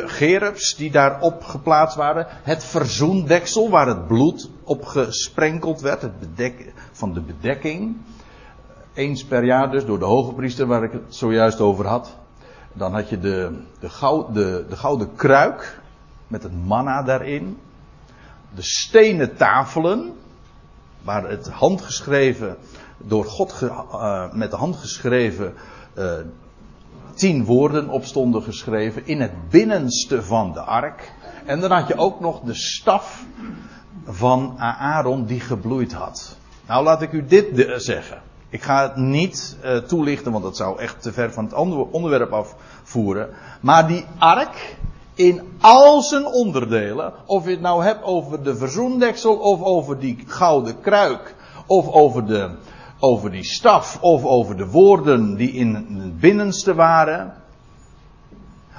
gerubs 0.06 0.76
die 0.76 0.90
daarop 0.90 1.44
geplaatst 1.44 1.96
waren. 1.96 2.26
Het 2.42 2.64
verzoendeksel 2.64 3.70
waar 3.70 3.86
het 3.86 4.06
bloed 4.06 4.50
op 4.64 4.84
gesprenkeld 4.84 5.80
werd. 5.80 6.02
Het 6.02 6.20
bedek, 6.20 6.72
van 6.92 7.12
de 7.12 7.20
bedekking. 7.20 7.96
Eens 8.94 9.24
per 9.24 9.44
jaar 9.44 9.70
dus 9.70 9.84
door 9.84 9.98
de 9.98 10.04
hoge 10.04 10.32
priester 10.32 10.66
waar 10.66 10.82
ik 10.82 10.92
het 10.92 11.02
zojuist 11.08 11.60
over 11.60 11.86
had. 11.86 12.18
Dan 12.72 12.94
had 12.94 13.08
je 13.08 13.18
de, 13.18 13.62
de, 13.80 13.88
goud, 13.88 14.34
de, 14.34 14.64
de 14.68 14.76
gouden 14.76 15.14
kruik 15.14 15.80
met 16.26 16.42
het 16.42 16.64
manna 16.66 17.02
daarin. 17.02 17.58
De 18.54 18.62
stenen 18.62 19.36
tafelen, 19.36 20.12
waar 21.02 21.30
het 21.30 21.48
handgeschreven, 21.48 22.56
door 22.96 23.24
God 23.24 23.52
ge, 23.52 23.66
uh, 23.66 24.32
met 24.32 24.50
de 24.50 24.56
hand 24.56 24.76
geschreven, 24.76 25.54
uh, 25.98 26.12
tien 27.14 27.44
woorden 27.44 27.88
op 27.88 28.04
stonden 28.04 28.42
geschreven 28.42 29.06
in 29.06 29.20
het 29.20 29.50
binnenste 29.50 30.22
van 30.22 30.52
de 30.52 30.60
ark. 30.60 31.12
En 31.46 31.60
dan 31.60 31.70
had 31.70 31.88
je 31.88 31.96
ook 31.96 32.20
nog 32.20 32.40
de 32.40 32.54
staf 32.54 33.24
van 34.04 34.58
Aaron 34.58 35.24
die 35.24 35.40
gebloeid 35.40 35.92
had. 35.92 36.36
Nou 36.66 36.84
laat 36.84 37.02
ik 37.02 37.12
u 37.12 37.26
dit 37.26 37.74
zeggen. 37.76 38.22
Ik 38.50 38.62
ga 38.62 38.82
het 38.82 38.96
niet 38.96 39.56
uh, 39.64 39.76
toelichten, 39.76 40.32
want 40.32 40.44
dat 40.44 40.56
zou 40.56 40.78
echt 40.78 41.02
te 41.02 41.12
ver 41.12 41.32
van 41.32 41.44
het 41.44 41.54
onderwerp 41.90 42.32
afvoeren. 42.32 43.28
Maar 43.60 43.88
die 43.88 44.04
ark, 44.18 44.76
in 45.14 45.42
al 45.60 46.02
zijn 46.02 46.26
onderdelen, 46.26 47.12
of 47.26 47.44
je 47.44 47.50
het 47.50 47.60
nou 47.60 47.84
hebt 47.84 48.02
over 48.02 48.42
de 48.42 48.56
verzoendeksel, 48.56 49.34
of 49.34 49.62
over 49.62 49.98
die 49.98 50.24
gouden 50.26 50.80
kruik, 50.80 51.34
of 51.66 51.88
over, 51.88 52.26
de, 52.26 52.50
over 52.98 53.30
die 53.30 53.44
staf, 53.44 53.98
of 54.00 54.24
over 54.24 54.56
de 54.56 54.66
woorden 54.66 55.36
die 55.36 55.52
in 55.52 55.74
het 55.74 56.20
binnenste 56.20 56.74
waren, 56.74 57.34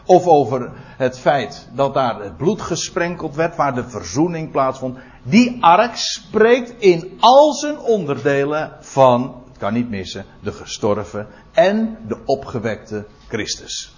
of 0.05 0.27
over 0.27 0.71
het 0.97 1.19
feit 1.19 1.67
dat 1.73 1.93
daar 1.93 2.21
het 2.21 2.37
bloed 2.37 2.61
gesprenkeld 2.61 3.35
werd, 3.35 3.55
waar 3.55 3.75
de 3.75 3.89
verzoening 3.89 4.51
plaatsvond. 4.51 4.97
Die 5.23 5.63
ark 5.63 5.95
spreekt 5.95 6.73
in 6.81 7.17
al 7.19 7.53
zijn 7.53 7.79
onderdelen 7.79 8.71
van 8.79 9.40
kan 9.61 9.73
niet 9.73 9.89
missen, 9.89 10.25
de 10.39 10.51
gestorven 10.51 11.27
en 11.51 11.97
de 12.07 12.17
opgewekte 12.25 13.05
Christus. 13.27 13.95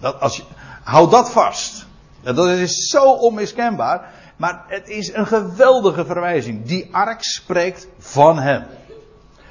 Dat 0.00 0.20
als 0.20 0.36
je, 0.36 0.42
hou 0.82 1.10
dat 1.10 1.30
vast. 1.30 1.86
Dat 2.22 2.48
is 2.48 2.88
zo 2.88 3.12
onmiskenbaar. 3.12 4.12
Maar 4.36 4.64
het 4.68 4.88
is 4.88 5.12
een 5.12 5.26
geweldige 5.26 6.04
verwijzing. 6.04 6.64
Die 6.64 6.88
ark 6.94 7.22
spreekt 7.22 7.88
van 7.98 8.38
hem. 8.38 8.64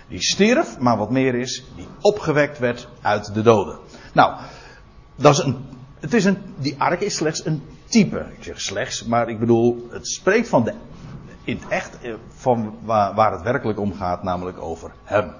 Die 0.07 0.21
stierf, 0.21 0.77
maar 0.79 0.97
wat 0.97 1.09
meer 1.09 1.35
is, 1.35 1.63
die 1.75 1.87
opgewekt 2.01 2.59
werd 2.59 2.87
uit 3.01 3.33
de 3.33 3.41
doden. 3.41 3.79
Nou, 4.13 4.39
dat 5.15 5.33
is 5.33 5.43
een, 5.43 5.65
het 5.99 6.13
is 6.13 6.25
een, 6.25 6.37
die 6.57 6.75
ark 6.77 7.01
is 7.01 7.15
slechts 7.15 7.45
een 7.45 7.63
type. 7.85 8.25
Ik 8.37 8.43
zeg 8.43 8.61
slechts, 8.61 9.03
maar 9.03 9.29
ik 9.29 9.39
bedoel, 9.39 9.87
het 9.89 10.07
spreekt 10.07 10.47
van 10.47 10.63
de 10.63 10.73
in 11.45 11.55
het 11.55 11.67
echt 11.67 12.01
eh, 12.01 12.13
van 12.35 12.75
waar, 12.83 13.31
het 13.31 13.41
werkelijk 13.41 13.79
om 13.79 13.93
gaat, 13.93 14.23
namelijk 14.23 14.61
over 14.61 14.91
hem. 15.03 15.33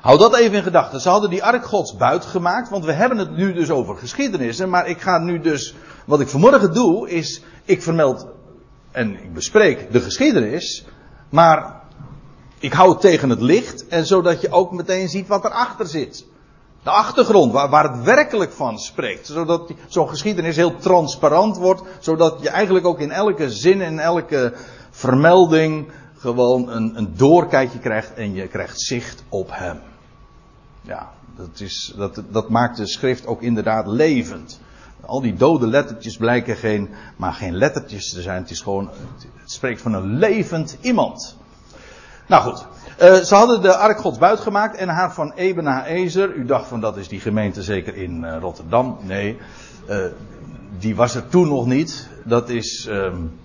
Hou 0.00 0.18
dat 0.18 0.36
even 0.36 0.56
in 0.56 0.62
gedachten. 0.62 1.00
Ze 1.00 1.08
hadden 1.08 1.30
die 1.30 1.44
ark 1.44 1.64
gods 1.64 1.96
buiten 1.96 2.30
gemaakt, 2.30 2.68
want 2.68 2.84
we 2.84 2.92
hebben 2.92 3.18
het 3.18 3.36
nu 3.36 3.52
dus 3.52 3.70
over 3.70 3.96
geschiedenissen. 3.96 4.68
Maar 4.68 4.88
ik 4.88 5.00
ga 5.00 5.18
nu 5.18 5.40
dus, 5.40 5.74
wat 6.04 6.20
ik 6.20 6.28
vanmorgen 6.28 6.74
doe, 6.74 7.10
is, 7.10 7.42
ik 7.64 7.82
vermeld 7.82 8.26
en 8.90 9.22
ik 9.22 9.34
bespreek 9.34 9.92
de 9.92 10.00
geschiedenis, 10.00 10.86
maar 11.28 11.80
ik 12.58 12.72
hou 12.72 12.90
het 12.90 13.00
tegen 13.00 13.30
het 13.30 13.40
licht 13.40 13.88
en 13.88 14.06
zodat 14.06 14.40
je 14.40 14.50
ook 14.50 14.72
meteen 14.72 15.08
ziet 15.08 15.26
wat 15.26 15.44
erachter 15.44 15.86
zit. 15.86 16.26
De 16.82 16.90
achtergrond, 16.90 17.52
waar, 17.52 17.68
waar 17.68 17.92
het 17.92 18.02
werkelijk 18.02 18.52
van 18.52 18.78
spreekt. 18.78 19.26
Zodat 19.26 19.72
zo'n 19.86 20.08
geschiedenis 20.08 20.56
heel 20.56 20.76
transparant 20.76 21.56
wordt. 21.56 21.82
Zodat 21.98 22.38
je 22.40 22.48
eigenlijk 22.48 22.86
ook 22.86 23.00
in 23.00 23.10
elke 23.10 23.50
zin 23.50 23.82
en 23.82 23.98
elke 23.98 24.54
vermelding 24.90 25.92
gewoon 26.16 26.68
een, 26.68 26.96
een 26.96 27.16
doorkijkje 27.16 27.78
krijgt 27.78 28.14
en 28.14 28.34
je 28.34 28.48
krijgt 28.48 28.80
zicht 28.80 29.24
op 29.28 29.48
hem. 29.52 29.80
Ja, 30.80 31.12
dat, 31.36 31.60
is, 31.60 31.94
dat, 31.96 32.22
dat 32.30 32.48
maakt 32.48 32.76
de 32.76 32.86
schrift 32.86 33.26
ook 33.26 33.42
inderdaad 33.42 33.86
levend. 33.86 34.60
Al 35.00 35.20
die 35.20 35.34
dode 35.34 35.66
lettertjes 35.66 36.16
blijken 36.16 36.56
geen, 36.56 36.90
maar 37.16 37.32
geen 37.32 37.56
lettertjes 37.56 38.12
te 38.12 38.22
zijn. 38.22 38.42
Het 38.42 38.50
is 38.50 38.60
gewoon, 38.60 38.90
het 39.40 39.50
spreekt 39.50 39.80
van 39.80 39.92
een 39.92 40.18
levend 40.18 40.76
iemand. 40.80 41.36
Nou 42.26 42.42
goed, 42.42 42.66
uh, 43.02 43.14
ze 43.14 43.34
hadden 43.34 43.62
de 43.62 43.76
ark 43.76 43.98
gods 43.98 44.18
buit 44.18 44.40
gemaakt 44.40 44.76
en 44.76 44.88
haar 44.88 45.12
van 45.12 45.32
Eben 45.32 45.84
Ezer. 45.84 46.34
U 46.34 46.44
dacht 46.44 46.68
van 46.68 46.80
dat 46.80 46.96
is 46.96 47.08
die 47.08 47.20
gemeente 47.20 47.62
zeker 47.62 47.96
in 47.96 48.22
uh, 48.22 48.36
Rotterdam. 48.40 48.98
Nee, 49.00 49.38
uh, 49.88 49.96
die 50.78 50.96
was 50.96 51.14
er 51.14 51.28
toen 51.28 51.48
nog 51.48 51.66
niet. 51.66 52.08
Dat 52.24 52.48
is 52.48 52.86
um, 52.90 53.38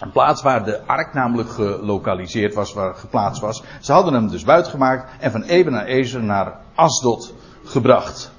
een 0.00 0.12
plaats 0.12 0.42
waar 0.42 0.64
de 0.64 0.80
ark 0.86 1.14
namelijk 1.14 1.50
gelokaliseerd 1.50 2.54
was, 2.54 2.72
waar 2.72 2.94
geplaatst 2.94 3.40
was. 3.40 3.62
Ze 3.80 3.92
hadden 3.92 4.14
hem 4.14 4.28
dus 4.28 4.44
buit 4.44 4.68
gemaakt 4.68 5.10
en 5.20 5.30
van 5.30 5.42
Eben 5.42 5.84
Ezer 5.84 6.22
naar 6.22 6.60
Asdod 6.74 7.34
gebracht. 7.64 8.30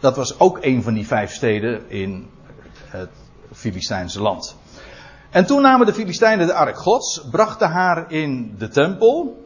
Dat 0.00 0.16
was 0.16 0.40
ook 0.40 0.58
een 0.60 0.82
van 0.82 0.94
die 0.94 1.06
vijf 1.06 1.32
steden 1.32 1.90
in 1.90 2.30
het 2.86 3.10
Filistijnse 3.52 4.22
land. 4.22 4.56
En 5.30 5.46
toen 5.46 5.62
namen 5.62 5.86
de 5.86 5.94
Filistijnen 5.94 6.46
de 6.46 6.54
ark 6.54 6.78
gods, 6.78 7.28
brachten 7.30 7.70
haar 7.70 8.12
in 8.12 8.54
de 8.58 8.68
tempel. 8.68 9.44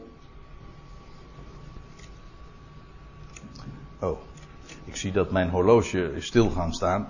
Ik 4.91 4.97
zie 4.97 5.11
dat 5.11 5.31
mijn 5.31 5.49
horloge 5.49 6.15
is 6.15 6.25
stil 6.25 6.49
gaan 6.49 6.73
staan. 6.73 7.07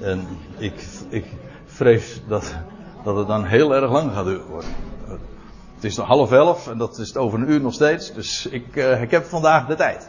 En 0.00 0.26
ik, 0.56 0.86
ik 1.08 1.26
vrees 1.66 2.20
dat, 2.28 2.54
dat 3.04 3.16
het 3.16 3.26
dan 3.26 3.44
heel 3.44 3.74
erg 3.74 3.90
lang 3.90 4.12
gaat 4.12 4.24
worden. 4.24 4.70
Het 5.74 5.84
is 5.84 5.96
nog 5.96 6.06
half 6.06 6.32
elf 6.32 6.68
en 6.68 6.78
dat 6.78 6.98
is 6.98 7.08
het 7.08 7.16
over 7.16 7.38
een 7.38 7.50
uur 7.50 7.60
nog 7.60 7.72
steeds. 7.74 8.12
Dus 8.12 8.46
ik, 8.46 8.76
uh, 8.76 9.02
ik 9.02 9.10
heb 9.10 9.24
vandaag 9.24 9.66
de 9.66 9.74
tijd. 9.74 10.08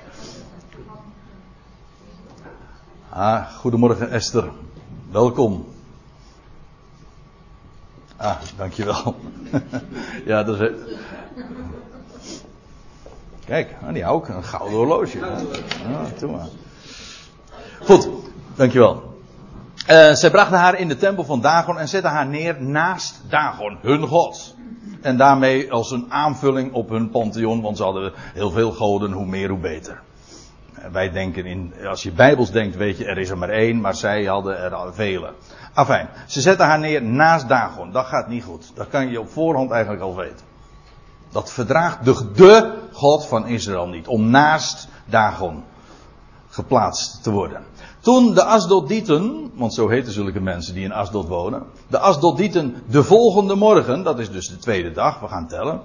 Ah, 3.10 3.52
goedemorgen 3.52 4.10
Esther. 4.12 4.52
Welkom. 5.12 5.68
Ah, 8.18 8.38
dankjewel. 8.58 9.16
ja, 10.26 10.44
dat 10.44 10.60
is. 10.60 10.72
Kijk, 13.46 13.76
die 13.94 14.04
hou 14.04 14.22
ik. 14.22 14.30
Een 14.30 14.44
gouden 14.44 14.78
horloge. 14.78 15.26
Ah, 15.26 16.06
toe 16.18 16.32
maar. 16.32 16.48
Goed, 17.84 18.10
dankjewel. 18.56 19.10
Uh, 19.90 20.14
zij 20.14 20.32
brachten 20.32 20.58
haar 20.58 20.80
in 20.80 20.88
de 20.88 20.98
tempel 20.98 21.24
van 21.24 21.42
Dagon 21.42 21.80
en 21.80 21.88
zetten 21.88 22.12
haar 22.12 22.28
neer 22.28 22.62
naast 22.62 23.22
Dagon, 23.30 23.78
hun 23.82 24.08
god. 24.08 24.56
En 25.02 25.18
daarmee 25.18 25.72
als 25.72 25.92
een 25.92 26.06
aanvulling 26.10 26.74
op 26.74 26.90
hun 26.90 27.10
pantheon, 27.10 27.62
want 27.62 27.78
ze 27.78 27.84
hadden 27.84 28.14
heel 28.16 28.52
veel 28.52 28.72
goden, 28.72 29.12
hoe 29.12 29.26
meer 29.26 29.50
hoe 29.50 29.60
beter. 29.60 30.02
Wij 30.92 31.12
denken 31.12 31.46
in, 31.46 31.74
als 31.88 32.04
je 32.04 32.12
bijbels 32.12 32.52
denkt, 32.52 32.76
weet 32.76 32.98
je, 32.98 33.06
er 33.06 33.18
is 33.18 33.30
er 33.30 33.38
maar 33.38 33.50
één, 33.50 33.82
maar 33.82 33.96
zij 33.96 34.24
hadden 34.24 34.60
er 34.60 34.74
al 34.74 34.94
vele. 34.94 35.34
Afijn, 35.74 36.10
ze 36.28 36.42
zetten 36.42 36.66
haar 36.66 36.80
neer 36.80 37.04
naast 37.04 37.48
Dagon. 37.48 37.92
Dat 37.92 38.06
gaat 38.06 38.28
niet 38.28 38.44
goed. 38.44 38.72
Dat 38.76 38.88
kan 38.90 39.10
je 39.10 39.20
op 39.20 39.30
voorhand 39.30 39.72
eigenlijk 39.72 40.04
al 40.04 40.16
weten. 40.16 40.46
Dat 41.32 41.52
verdraagt 41.52 42.06
de, 42.06 42.32
de 42.36 42.74
God 42.92 43.26
van 43.26 43.48
Israël 43.48 43.88
niet. 43.88 44.08
Om 44.08 44.30
naast 44.30 44.88
Dagon 45.06 45.64
geplaatst 46.50 47.24
te 47.24 47.32
worden. 47.32 47.64
Toen 48.00 48.34
de 48.34 48.44
Asdodieten, 48.44 49.52
want 49.54 49.74
zo 49.74 49.88
heten 49.88 50.12
zulke 50.12 50.40
mensen 50.40 50.74
die 50.74 50.84
in 50.84 50.92
Asdod 50.92 51.28
wonen. 51.28 51.64
De 51.88 52.00
Asdodieten 52.00 52.84
de 52.88 53.04
volgende 53.04 53.56
morgen, 53.56 54.04
dat 54.04 54.20
is 54.20 54.32
dus 54.32 54.48
de 54.48 54.58
tweede 54.58 54.92
dag, 54.92 55.20
we 55.20 55.28
gaan 55.28 55.48
tellen. 55.48 55.82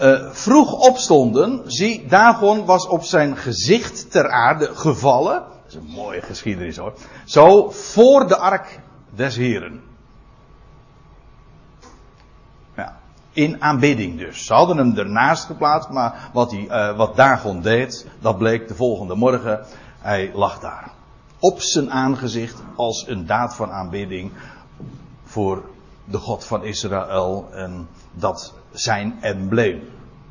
Uh, 0.00 0.30
vroeg 0.30 0.72
opstonden, 0.72 1.62
zie, 1.66 2.06
Dagon 2.06 2.64
was 2.64 2.86
op 2.86 3.02
zijn 3.02 3.36
gezicht 3.36 4.10
ter 4.10 4.30
aarde 4.30 4.74
gevallen. 4.74 5.34
Dat 5.34 5.66
is 5.68 5.74
een 5.74 5.94
mooie 5.94 6.22
geschiedenis 6.22 6.76
hoor. 6.76 6.92
Zo 7.24 7.70
voor 7.70 8.28
de 8.28 8.36
ark 8.36 8.80
des 9.14 9.36
Heren. 9.36 9.82
Ja, 12.76 12.98
in 13.38 13.62
aanbidding 13.62 14.18
dus. 14.18 14.46
Ze 14.46 14.54
hadden 14.54 14.76
hem 14.76 14.96
ernaast 14.96 15.44
geplaatst, 15.44 15.88
maar 15.88 16.30
wat, 16.32 16.50
hij, 16.50 16.66
uh, 16.68 16.96
wat 16.96 17.16
Dagon 17.16 17.60
deed, 17.60 18.06
dat 18.20 18.38
bleek 18.38 18.68
de 18.68 18.74
volgende 18.74 19.14
morgen. 19.14 19.60
Hij 19.98 20.30
lag 20.34 20.60
daar. 20.60 20.90
Op 21.38 21.60
zijn 21.60 21.90
aangezicht 21.90 22.62
als 22.76 23.08
een 23.08 23.26
daad 23.26 23.56
van 23.56 23.70
aanbidding 23.70 24.32
voor 25.24 25.64
de 26.04 26.18
God 26.18 26.44
van 26.44 26.64
Israël 26.64 27.48
en 27.52 27.88
dat 28.12 28.54
zijn 28.72 29.18
embleem, 29.20 29.82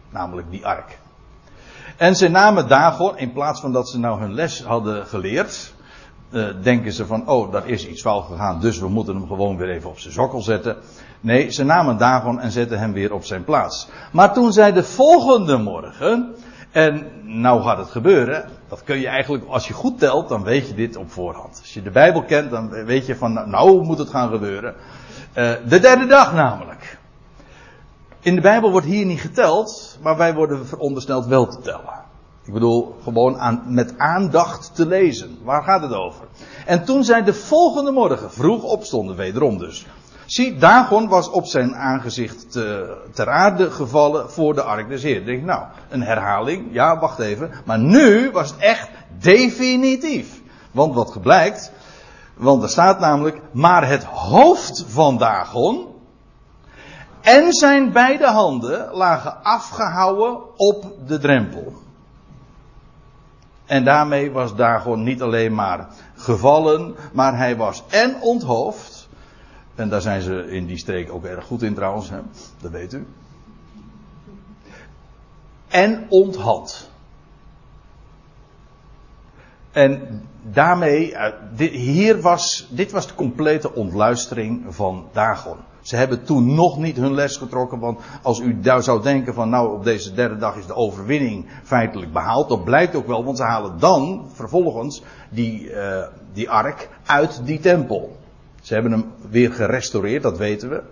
namelijk 0.09 0.51
die 0.51 0.65
ark. 0.65 0.99
En 1.97 2.15
ze 2.15 2.27
namen 2.27 2.67
Dagon, 2.67 3.17
in 3.17 3.33
plaats 3.33 3.59
van 3.59 3.71
dat 3.71 3.89
ze 3.89 3.99
nou 3.99 4.19
hun 4.19 4.33
les 4.33 4.63
hadden 4.63 5.05
geleerd, 5.05 5.73
uh, 6.29 6.47
denken 6.61 6.93
ze 6.93 7.05
van, 7.05 7.27
oh, 7.27 7.51
daar 7.51 7.67
is 7.67 7.87
iets 7.87 8.01
fout 8.01 8.25
gegaan, 8.25 8.59
dus 8.59 8.79
we 8.79 8.87
moeten 8.87 9.15
hem 9.15 9.27
gewoon 9.27 9.57
weer 9.57 9.69
even 9.69 9.89
op 9.89 9.99
zijn 9.99 10.13
sokkel 10.13 10.41
zetten. 10.41 10.77
Nee, 11.21 11.51
ze 11.51 11.63
namen 11.63 11.97
Dagon 11.97 12.39
en 12.39 12.51
zetten 12.51 12.80
hem 12.80 12.93
weer 12.93 13.13
op 13.13 13.25
zijn 13.25 13.43
plaats. 13.43 13.88
Maar 14.12 14.34
toen 14.34 14.53
zij 14.53 14.71
de 14.71 14.84
volgende 14.84 15.58
morgen, 15.58 16.36
en 16.71 17.08
nou 17.23 17.62
gaat 17.62 17.77
het 17.77 17.89
gebeuren, 17.89 18.49
dat 18.67 18.84
kun 18.84 18.99
je 18.99 19.08
eigenlijk, 19.08 19.45
als 19.47 19.67
je 19.67 19.73
goed 19.73 19.99
telt, 19.99 20.30
dan 20.30 20.43
weet 20.43 20.67
je 20.67 20.73
dit 20.73 20.95
op 20.95 21.12
voorhand. 21.12 21.58
Als 21.62 21.73
je 21.73 21.82
de 21.82 21.91
Bijbel 21.91 22.23
kent, 22.23 22.51
dan 22.51 22.69
weet 22.69 23.06
je 23.06 23.15
van, 23.15 23.34
nou, 23.49 23.84
moet 23.84 23.97
het 23.97 24.10
gaan 24.10 24.30
gebeuren. 24.30 24.75
Uh, 25.36 25.51
de 25.67 25.80
derde 25.80 26.06
dag 26.06 26.34
namelijk. 26.34 26.97
In 28.19 28.36
de 28.36 28.41
Bijbel 28.41 28.71
wordt 28.71 28.86
hier 28.86 29.06
niet 29.06 29.21
geteld, 29.21 29.97
maar 30.01 30.17
wij 30.17 30.34
worden 30.34 30.67
verondersteld 30.67 31.25
wel 31.25 31.47
te 31.47 31.60
tellen. 31.60 32.06
Ik 32.45 32.53
bedoel, 32.53 32.95
gewoon 33.03 33.38
aan, 33.38 33.63
met 33.65 33.97
aandacht 33.97 34.75
te 34.75 34.86
lezen. 34.86 35.38
Waar 35.43 35.63
gaat 35.63 35.82
het 35.82 35.93
over? 35.93 36.27
En 36.65 36.86
toen 36.86 37.03
zij 37.03 37.23
de 37.23 37.34
volgende 37.34 37.91
morgen 37.91 38.32
vroeg 38.32 38.63
opstonden, 38.63 39.15
wederom 39.15 39.58
dus. 39.58 39.86
Zie, 40.27 40.57
Dagon 40.57 41.07
was 41.07 41.29
op 41.29 41.45
zijn 41.45 41.75
aangezicht 41.75 42.51
te, 42.51 42.97
ter 43.13 43.29
aarde 43.29 43.71
gevallen 43.71 44.31
voor 44.31 44.53
de 44.53 44.61
ark 44.61 44.89
des 44.89 45.03
Heer. 45.03 45.25
Denk, 45.25 45.43
nou, 45.43 45.63
een 45.89 46.03
herhaling. 46.03 46.67
Ja, 46.71 46.99
wacht 46.99 47.19
even. 47.19 47.51
Maar 47.65 47.79
nu 47.79 48.31
was 48.31 48.49
het 48.49 48.59
echt 48.59 48.89
definitief. 49.19 50.41
Want 50.71 50.95
wat 50.95 51.11
geblijkt, 51.11 51.71
want 52.33 52.63
er 52.63 52.69
staat 52.69 52.99
namelijk, 52.99 53.41
maar 53.51 53.87
het 53.87 54.03
hoofd 54.03 54.85
van 54.87 55.17
Dagon 55.17 55.87
en 57.21 57.53
zijn 57.53 57.91
beide 57.91 58.27
handen 58.27 58.89
lagen 58.91 59.43
afgehouden 59.43 60.57
op 60.57 60.85
de 61.05 61.17
drempel. 61.17 61.73
En 63.65 63.83
daarmee 63.83 64.31
was 64.31 64.55
Dagon 64.55 65.03
niet 65.03 65.21
alleen 65.21 65.53
maar 65.53 65.87
gevallen, 66.15 66.95
maar 67.13 67.37
hij 67.37 67.57
was 67.57 67.83
en 67.89 68.21
onthoofd. 68.21 68.96
En 69.77 69.89
daar 69.89 70.01
zijn 70.01 70.21
ze 70.21 70.51
in 70.51 70.65
die 70.65 70.77
streek 70.77 71.11
ook 71.11 71.25
erg 71.25 71.45
goed 71.45 71.61
in 71.61 71.73
trouwens, 71.73 72.09
hè? 72.09 72.19
dat 72.61 72.71
weet 72.71 72.93
u. 72.93 73.07
En 75.67 76.05
onthand. 76.09 76.91
En 79.71 80.21
daarmee, 80.41 81.15
eh, 81.15 81.69
hier 81.71 82.21
was, 82.21 82.67
dit 82.69 82.91
was 82.91 83.07
de 83.07 83.15
complete 83.15 83.73
ontluistering 83.73 84.65
van 84.69 85.07
Dagon. 85.11 85.57
Ze 85.81 85.95
hebben 85.95 86.23
toen 86.23 86.55
nog 86.55 86.77
niet 86.77 86.97
hun 86.97 87.13
les 87.13 87.37
getrokken, 87.37 87.79
want 87.79 87.99
als 88.21 88.39
u 88.39 88.59
daar 88.59 88.83
zou 88.83 89.01
denken 89.01 89.33
van 89.33 89.49
nou 89.49 89.73
op 89.73 89.83
deze 89.83 90.13
derde 90.13 90.37
dag 90.37 90.55
is 90.55 90.65
de 90.65 90.75
overwinning 90.75 91.45
feitelijk 91.63 92.13
behaald, 92.13 92.49
dat 92.49 92.63
blijkt 92.63 92.95
ook 92.95 93.07
wel, 93.07 93.23
want 93.23 93.37
ze 93.37 93.43
halen 93.43 93.79
dan 93.79 94.29
vervolgens 94.33 95.03
die, 95.29 95.71
uh, 95.71 96.07
die 96.33 96.49
ark 96.49 96.89
uit 97.05 97.41
die 97.45 97.59
tempel. 97.59 98.17
Ze 98.67 98.73
hebben 98.73 98.91
hem 98.91 99.06
weer 99.30 99.53
gerestaureerd, 99.53 100.23
dat 100.23 100.38
weten 100.38 100.69
we. 100.69 100.84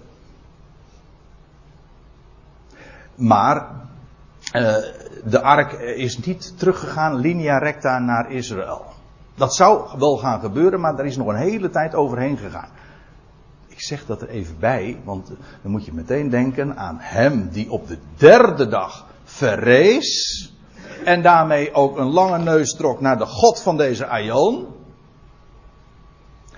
Maar 3.15 3.55
uh, 4.53 4.75
de 5.23 5.41
ark 5.41 5.71
is 5.73 6.17
niet 6.17 6.57
teruggegaan 6.57 7.15
linea 7.15 7.57
recta 7.57 7.99
naar 7.99 8.31
Israël. 8.31 8.85
Dat 9.35 9.55
zou 9.55 9.97
wel 9.97 10.17
gaan 10.17 10.39
gebeuren, 10.39 10.79
maar 10.79 10.95
daar 10.95 11.05
is 11.05 11.17
nog 11.17 11.27
een 11.27 11.35
hele 11.35 11.69
tijd 11.69 11.95
overheen 11.95 12.37
gegaan. 12.37 12.69
Ik 13.67 13.81
zeg 13.81 14.05
dat 14.05 14.21
er 14.21 14.29
even 14.29 14.59
bij, 14.59 14.97
want 15.03 15.27
dan 15.61 15.71
moet 15.71 15.85
je 15.85 15.93
meteen 15.93 16.29
denken 16.29 16.77
aan 16.77 16.97
hem 16.99 17.49
die 17.49 17.71
op 17.71 17.87
de 17.87 17.97
derde 18.15 18.67
dag 18.67 19.05
verrees. 19.23 20.53
En 21.03 21.21
daarmee 21.21 21.73
ook 21.73 21.97
een 21.97 22.11
lange 22.11 22.37
neus 22.37 22.71
trok 22.73 23.01
naar 23.01 23.17
de 23.17 23.25
God 23.25 23.61
van 23.61 23.77
deze 23.77 24.07
Aion. 24.07 24.73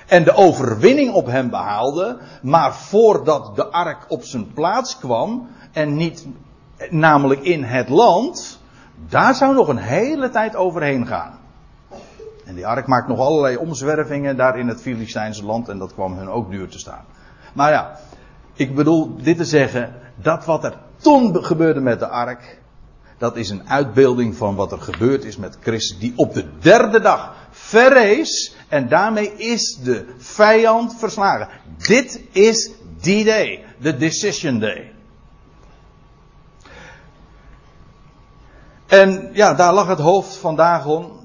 En 0.08 0.24
de 0.24 0.34
overwinning 0.36 1.14
op 1.14 1.26
hem 1.26 1.50
behaalde. 1.50 2.18
Maar 2.42 2.76
voordat 2.76 3.56
de 3.56 3.66
ark 3.66 4.06
op 4.08 4.24
zijn 4.24 4.54
plaats 4.54 4.98
kwam. 4.98 5.48
En 5.72 5.96
niet 5.96 6.28
namelijk 6.90 7.42
in 7.42 7.64
het 7.64 7.90
land. 7.90 8.60
Daar 9.10 9.36
zou 9.36 9.56
nog 9.56 9.68
een 9.68 9.78
hele 9.78 10.30
tijd 10.30 10.56
overheen 10.56 11.08
gaan. 11.08 11.40
En 12.46 12.56
die 12.56 12.68
ark 12.68 12.88
maakt 12.88 13.08
nog 13.08 13.20
allerlei 13.20 13.58
omzwervingen 13.58 14.38
daar 14.38 14.60
in 14.60 14.68
het 14.68 14.82
Filistijnse 14.82 15.46
land 15.46 15.70
en 15.70 15.78
dat 15.78 15.94
kwam 15.94 16.18
hun 16.18 16.30
ook 16.30 16.52
duur 16.52 16.70
te 16.70 16.80
staan. 16.80 17.06
Maar 17.54 17.72
ja, 17.72 18.00
ik 18.54 18.76
bedoel 18.76 19.16
dit 19.22 19.38
te 19.38 19.46
zeggen, 19.46 19.94
dat 20.16 20.46
wat 20.46 20.64
er 20.64 20.78
toen 20.98 21.44
gebeurde 21.44 21.80
met 21.80 22.00
de 22.00 22.08
ark, 22.08 22.62
dat 23.18 23.36
is 23.36 23.50
een 23.50 23.70
uitbeelding 23.70 24.36
van 24.36 24.56
wat 24.56 24.72
er 24.72 24.82
gebeurd 24.82 25.24
is 25.24 25.38
met 25.38 25.58
Christus, 25.62 26.00
die 26.00 26.14
op 26.16 26.34
de 26.34 26.46
derde 26.60 27.00
dag 27.00 27.36
verrees 27.68 28.56
en 28.68 28.88
daarmee 28.88 29.34
is 29.34 29.78
de 29.84 30.06
vijand 30.18 30.96
verslagen. 31.00 31.48
Dit 31.78 32.22
is 32.32 32.72
die 33.02 33.24
day, 33.24 33.66
de 33.80 33.98
decision 33.98 34.60
day. 34.60 34.92
En 38.88 39.30
ja, 39.34 39.54
daar 39.54 39.74
lag 39.74 39.88
het 39.88 40.00
hoofd 40.00 40.36
van 40.36 40.56
Dagon 40.56 41.18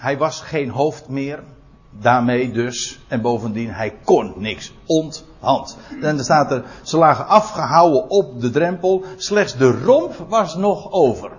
hij 0.00 0.18
was 0.18 0.40
geen 0.40 0.70
hoofd 0.70 1.08
meer. 1.08 1.42
Daarmee 1.90 2.52
dus. 2.52 3.00
En 3.08 3.20
bovendien, 3.20 3.70
hij 3.70 3.98
kon 4.04 4.34
niks. 4.36 4.72
Onthand. 4.86 5.76
En 6.02 6.18
er 6.18 6.24
staat 6.24 6.50
er, 6.50 6.64
ze 6.82 6.96
lagen 6.96 7.26
afgehouden 7.26 8.10
op 8.10 8.40
de 8.40 8.50
drempel. 8.50 9.04
Slechts 9.16 9.56
de 9.56 9.70
romp 9.70 10.14
was 10.28 10.56
nog 10.56 10.92
over. 10.92 11.30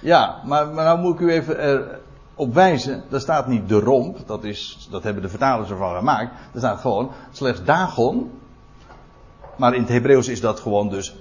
Ja, 0.00 0.42
maar, 0.44 0.68
maar 0.68 0.84
nou 0.84 0.98
moet 0.98 1.14
ik 1.14 1.20
u 1.20 1.32
even 1.32 2.00
erop 2.42 2.54
wijzen. 2.54 3.04
Daar 3.08 3.20
staat 3.20 3.46
niet 3.46 3.68
de 3.68 3.80
romp. 3.80 4.26
Dat, 4.26 4.44
is, 4.44 4.88
dat 4.90 5.02
hebben 5.02 5.22
de 5.22 5.28
vertalers 5.28 5.70
ervan 5.70 5.96
gemaakt. 5.96 6.32
Er 6.52 6.58
staat 6.58 6.80
gewoon 6.80 7.10
slechts 7.32 7.64
Dagon. 7.64 8.30
Maar 9.56 9.74
in 9.74 9.80
het 9.80 9.90
Hebreeuws 9.90 10.28
is 10.28 10.40
dat 10.40 10.60
gewoon 10.60 10.88
dus 10.88 11.14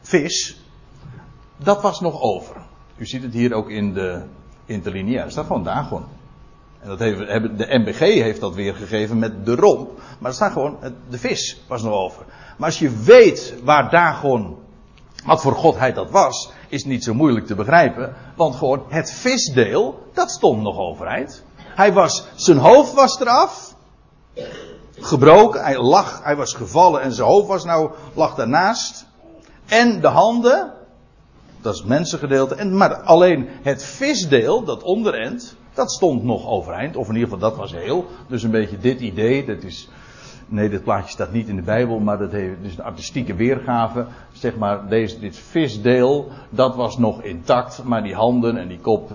vis. 0.00 0.60
Dat 1.56 1.82
was 1.82 2.00
nog 2.00 2.20
over. 2.20 2.56
U 2.96 3.06
ziet 3.06 3.22
het 3.22 3.32
hier 3.32 3.52
ook 3.52 3.70
in 3.70 3.94
de 3.94 4.22
interlineair. 4.66 5.24
Er 5.24 5.30
staat 5.30 5.46
gewoon 5.46 5.64
Dagon. 5.64 6.04
En 6.80 6.88
dat 6.88 6.98
heeft, 6.98 7.18
de 7.58 7.78
MBG 7.78 7.98
heeft 7.98 8.40
dat 8.40 8.54
weergegeven 8.54 9.18
met 9.18 9.46
de 9.46 9.54
romp. 9.54 9.90
Maar 10.18 10.30
er 10.30 10.36
staat 10.36 10.52
gewoon, 10.52 10.76
de 11.08 11.18
vis 11.18 11.60
was 11.68 11.82
nog 11.82 11.92
over. 11.92 12.24
Maar 12.56 12.68
als 12.68 12.78
je 12.78 12.90
weet 12.90 13.54
waar 13.64 13.90
Dagon, 13.90 14.56
wat 15.24 15.40
voor 15.40 15.54
godheid 15.54 15.94
dat 15.94 16.10
was, 16.10 16.50
is 16.68 16.84
niet 16.84 17.04
zo 17.04 17.14
moeilijk 17.14 17.46
te 17.46 17.54
begrijpen. 17.54 18.14
Want 18.36 18.54
gewoon 18.54 18.82
het 18.88 19.12
visdeel, 19.12 20.08
dat 20.12 20.30
stond 20.30 20.62
nog 20.62 20.78
overeind. 20.78 21.42
Hij 21.56 21.92
was, 21.92 22.24
zijn 22.34 22.58
hoofd 22.58 22.94
was 22.94 23.20
eraf. 23.20 23.74
Gebroken, 24.98 25.64
hij 25.64 25.78
lag, 25.78 26.20
hij 26.22 26.36
was 26.36 26.54
gevallen 26.54 27.00
en 27.00 27.12
zijn 27.12 27.28
hoofd 27.28 27.48
was 27.48 27.64
nou, 27.64 27.90
lag 28.14 28.34
daarnaast. 28.34 29.06
En 29.66 30.00
de 30.00 30.08
handen, 30.08 30.72
dat 31.60 31.72
is 31.72 31.78
het 31.78 31.88
mensengedeelte. 31.88 32.54
En, 32.54 32.76
maar 32.76 32.94
alleen 32.94 33.48
het 33.62 33.84
visdeel, 33.84 34.64
dat 34.64 34.82
onderend, 34.82 35.56
dat 35.74 35.92
stond 35.92 36.22
nog 36.22 36.46
overeind. 36.46 36.96
Of 36.96 37.08
in 37.08 37.14
ieder 37.14 37.28
geval, 37.28 37.48
dat 37.48 37.58
was 37.58 37.72
heel. 37.72 38.06
Dus 38.28 38.42
een 38.42 38.50
beetje 38.50 38.78
dit 38.78 39.00
idee, 39.00 39.46
dat 39.46 39.62
is... 39.62 39.88
Nee, 40.48 40.68
dit 40.68 40.82
plaatje 40.82 41.10
staat 41.10 41.32
niet 41.32 41.48
in 41.48 41.56
de 41.56 41.62
Bijbel, 41.62 41.98
maar 41.98 42.18
dat 42.18 42.32
heeft, 42.32 42.62
dus 42.62 42.78
een 42.78 42.84
artistieke 42.84 43.34
weergave. 43.34 44.06
Zeg 44.32 44.56
maar, 44.56 44.88
deze, 44.88 45.18
dit 45.18 45.36
visdeel, 45.36 46.28
dat 46.50 46.76
was 46.76 46.98
nog 46.98 47.22
intact, 47.22 47.82
maar 47.84 48.02
die 48.02 48.14
handen 48.14 48.56
en 48.56 48.68
die 48.68 48.78
kop. 48.78 49.12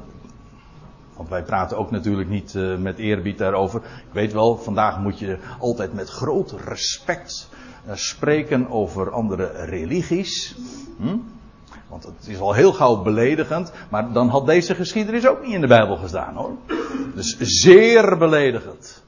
Want 1.16 1.30
wij 1.30 1.44
praten 1.44 1.78
ook 1.78 1.92
natuurlijk 1.92 2.30
niet 2.30 2.54
uh, 2.54 2.78
met 2.78 2.98
eerbied 2.98 3.38
daarover. 3.38 3.82
Ik 3.82 4.14
weet 4.14 4.34
wel, 4.34 4.58
vandaag 4.58 5.00
moet 5.00 5.20
je 5.20 5.38
altijd 5.60 5.94
met 5.94 6.10
groot 6.10 6.54
respect 6.66 7.50
uh, 7.88 7.96
spreken 7.96 8.70
over 8.70 9.12
andere 9.12 9.52
religies. 9.66 10.56
Hm? 10.98 11.18
Want 11.88 12.04
het 12.04 12.28
is 12.28 12.40
al 12.40 12.54
heel 12.54 12.74
gauw 12.74 13.02
beledigend. 13.02 13.72
Maar 13.90 14.12
dan 14.12 14.30
had 14.30 14.46
deze 14.46 14.76
geschiedenis 14.76 15.28
ook 15.28 15.46
niet 15.46 15.54
in 15.54 15.62
de 15.62 15.68
Bijbel 15.68 15.98
gestaan 15.98 16.36
hoor. 16.36 16.52
Dus 17.16 17.38
zeer 17.40 18.18
beledigend. 18.18 19.01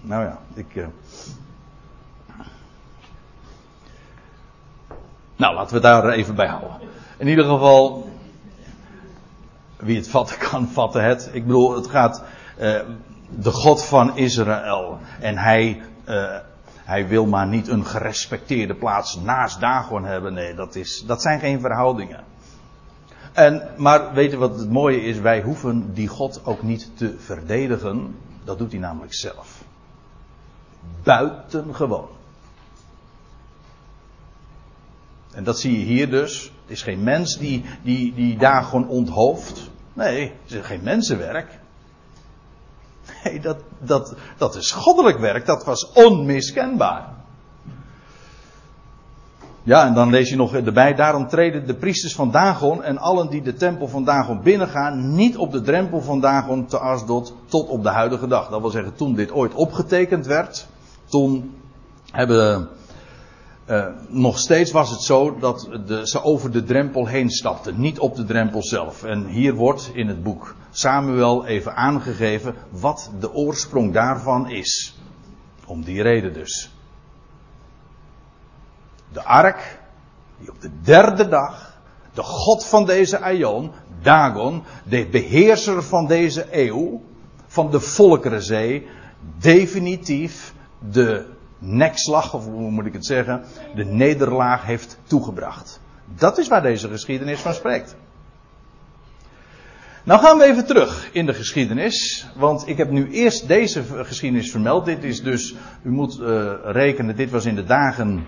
Nou 0.00 0.24
ja, 0.24 0.38
ik. 0.54 0.74
Uh... 0.74 0.86
Nou, 5.36 5.54
laten 5.54 5.74
we 5.74 5.80
daar 5.80 6.08
even 6.08 6.34
bij 6.34 6.46
houden. 6.46 6.78
In 7.16 7.28
ieder 7.28 7.44
geval. 7.44 8.08
Wie 9.76 9.96
het 9.96 10.08
vatten 10.08 10.38
kan, 10.48 10.68
vatten 10.68 11.04
het. 11.04 11.30
Ik 11.32 11.46
bedoel, 11.46 11.74
het 11.74 11.86
gaat. 11.86 12.22
Uh, 12.60 12.80
de 13.28 13.50
God 13.50 13.84
van 13.84 14.16
Israël. 14.16 14.98
En 15.20 15.36
hij. 15.38 15.82
Uh, 16.08 16.36
hij 16.90 17.08
wil 17.08 17.26
maar 17.26 17.46
niet 17.46 17.68
een 17.68 17.86
gerespecteerde 17.86 18.74
plaats 18.74 19.20
naast 19.20 19.60
Dagon 19.60 20.04
hebben. 20.04 20.34
Nee, 20.34 20.54
dat, 20.54 20.74
is, 20.74 21.04
dat 21.06 21.22
zijn 21.22 21.40
geen 21.40 21.60
verhoudingen. 21.60 22.24
En, 23.32 23.68
maar 23.76 24.12
weet 24.12 24.30
je 24.30 24.36
wat 24.36 24.58
het 24.58 24.70
mooie 24.70 25.02
is? 25.02 25.18
Wij 25.18 25.42
hoeven 25.42 25.94
die 25.94 26.08
God 26.08 26.40
ook 26.44 26.62
niet 26.62 26.90
te 26.96 27.14
verdedigen. 27.18 28.16
Dat 28.44 28.58
doet 28.58 28.70
hij 28.70 28.80
namelijk 28.80 29.14
zelf. 29.14 29.62
Buitengewoon. 31.02 32.08
En 35.32 35.44
dat 35.44 35.58
zie 35.58 35.78
je 35.78 35.84
hier 35.84 36.10
dus. 36.10 36.42
Het 36.42 36.70
is 36.70 36.82
geen 36.82 37.02
mens 37.02 37.38
die, 37.38 37.64
die, 37.82 38.14
die 38.14 38.38
Dagon 38.38 38.88
onthoofd. 38.88 39.70
Nee, 39.92 40.32
het 40.42 40.52
is 40.52 40.66
geen 40.66 40.82
mensenwerk. 40.82 41.58
Nee, 43.24 43.40
dat, 43.40 43.58
dat, 43.78 44.14
dat 44.36 44.54
is 44.54 44.70
goddelijk 44.70 45.18
werk. 45.18 45.46
Dat 45.46 45.64
was 45.64 45.92
onmiskenbaar. 45.92 47.19
Ja, 49.62 49.86
en 49.86 49.94
dan 49.94 50.10
lees 50.10 50.28
je 50.28 50.36
nog 50.36 50.54
erbij. 50.54 50.94
Daarom 50.94 51.28
treden 51.28 51.66
de 51.66 51.74
priesters 51.74 52.14
van 52.14 52.30
Dagon 52.30 52.82
en 52.82 52.98
allen 52.98 53.30
die 53.30 53.42
de 53.42 53.54
tempel 53.54 53.88
van 53.88 54.04
Dagon 54.04 54.42
binnengaan. 54.42 55.14
niet 55.14 55.36
op 55.36 55.52
de 55.52 55.60
drempel 55.60 56.00
van 56.00 56.20
Dagon 56.20 56.66
te 56.66 56.78
Asdod. 56.78 57.34
tot 57.46 57.68
op 57.68 57.82
de 57.82 57.88
huidige 57.88 58.26
dag. 58.26 58.48
Dat 58.48 58.60
wil 58.60 58.70
zeggen, 58.70 58.94
toen 58.94 59.14
dit 59.14 59.32
ooit 59.32 59.54
opgetekend 59.54 60.26
werd. 60.26 60.66
toen 61.08 61.54
hebben 62.10 62.68
uh, 63.70 63.86
nog 64.08 64.38
steeds 64.38 64.70
was 64.70 64.90
het 64.90 65.02
zo 65.02 65.38
dat 65.38 65.68
de, 65.86 66.00
ze 66.08 66.22
over 66.22 66.50
de 66.50 66.64
drempel 66.64 67.06
heen 67.06 67.30
stapten, 67.30 67.80
niet 67.80 67.98
op 67.98 68.16
de 68.16 68.24
drempel 68.24 68.62
zelf. 68.62 69.04
En 69.04 69.26
hier 69.26 69.54
wordt 69.54 69.90
in 69.94 70.08
het 70.08 70.22
boek 70.22 70.54
Samuel 70.70 71.46
even 71.46 71.76
aangegeven 71.76 72.54
wat 72.70 73.10
de 73.20 73.34
oorsprong 73.34 73.92
daarvan 73.92 74.50
is. 74.50 74.98
Om 75.66 75.84
die 75.84 76.02
reden 76.02 76.32
dus. 76.32 76.70
De 79.12 79.22
ark, 79.22 79.78
die 80.38 80.50
op 80.50 80.60
de 80.60 80.70
derde 80.82 81.28
dag, 81.28 81.78
de 82.14 82.22
god 82.22 82.66
van 82.66 82.86
deze 82.86 83.20
aion, 83.20 83.72
Dagon, 84.02 84.62
de 84.84 85.06
beheerser 85.06 85.82
van 85.82 86.06
deze 86.06 86.46
eeuw, 86.50 87.02
van 87.46 87.70
de 87.70 87.80
Volkerenzee, 87.80 88.86
definitief 89.38 90.54
de 90.90 91.26
nekslag, 91.58 92.34
of 92.34 92.44
hoe 92.44 92.70
moet 92.70 92.86
ik 92.86 92.92
het 92.92 93.06
zeggen, 93.06 93.44
de 93.74 93.84
nederlaag 93.84 94.64
heeft 94.64 94.98
toegebracht. 95.02 95.80
Dat 96.14 96.38
is 96.38 96.48
waar 96.48 96.62
deze 96.62 96.88
geschiedenis 96.88 97.40
van 97.40 97.54
spreekt. 97.54 97.96
Nou 100.04 100.20
gaan 100.20 100.38
we 100.38 100.44
even 100.44 100.66
terug 100.66 101.08
in 101.12 101.26
de 101.26 101.34
geschiedenis, 101.34 102.26
want 102.36 102.68
ik 102.68 102.76
heb 102.76 102.90
nu 102.90 103.10
eerst 103.10 103.48
deze 103.48 103.82
geschiedenis 103.82 104.50
vermeld. 104.50 104.84
Dit 104.84 105.04
is 105.04 105.22
dus, 105.22 105.54
u 105.82 105.90
moet 105.90 106.18
uh, 106.18 106.52
rekenen, 106.62 107.16
dit 107.16 107.30
was 107.30 107.44
in 107.44 107.54
de 107.54 107.64
dagen 107.64 108.26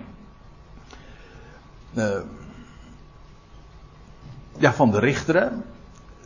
uh, 1.95 2.21
ja, 4.59 4.73
van 4.73 4.91
de 4.91 4.99
richteren. 4.99 5.65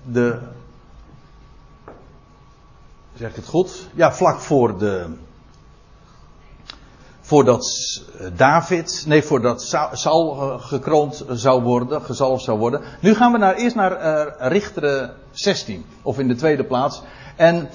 De, 0.03 0.39
zeg 3.15 3.31
ik 3.31 3.37
het 3.37 3.47
goed? 3.47 3.89
Ja, 3.95 4.13
vlak 4.13 4.41
voor 4.41 4.79
de, 4.79 5.07
voordat 7.21 8.03
David, 8.37 9.05
nee, 9.07 9.23
voordat 9.23 9.63
Saul 9.93 10.59
gekroond 10.59 11.25
zou 11.29 11.63
worden, 11.63 12.03
gezalfd 12.03 12.45
zou 12.45 12.59
worden. 12.59 12.83
Nu 13.01 13.15
gaan 13.15 13.33
we 13.33 13.39
naar, 13.39 13.55
eerst 13.55 13.77
naar 13.77 13.93
uh, 13.93 14.49
Richteren 14.49 15.15
16, 15.31 15.85
of 16.03 16.19
in 16.19 16.29
de 16.29 16.35
tweede 16.35 16.65
plaats. 16.65 17.03
En 17.37 17.69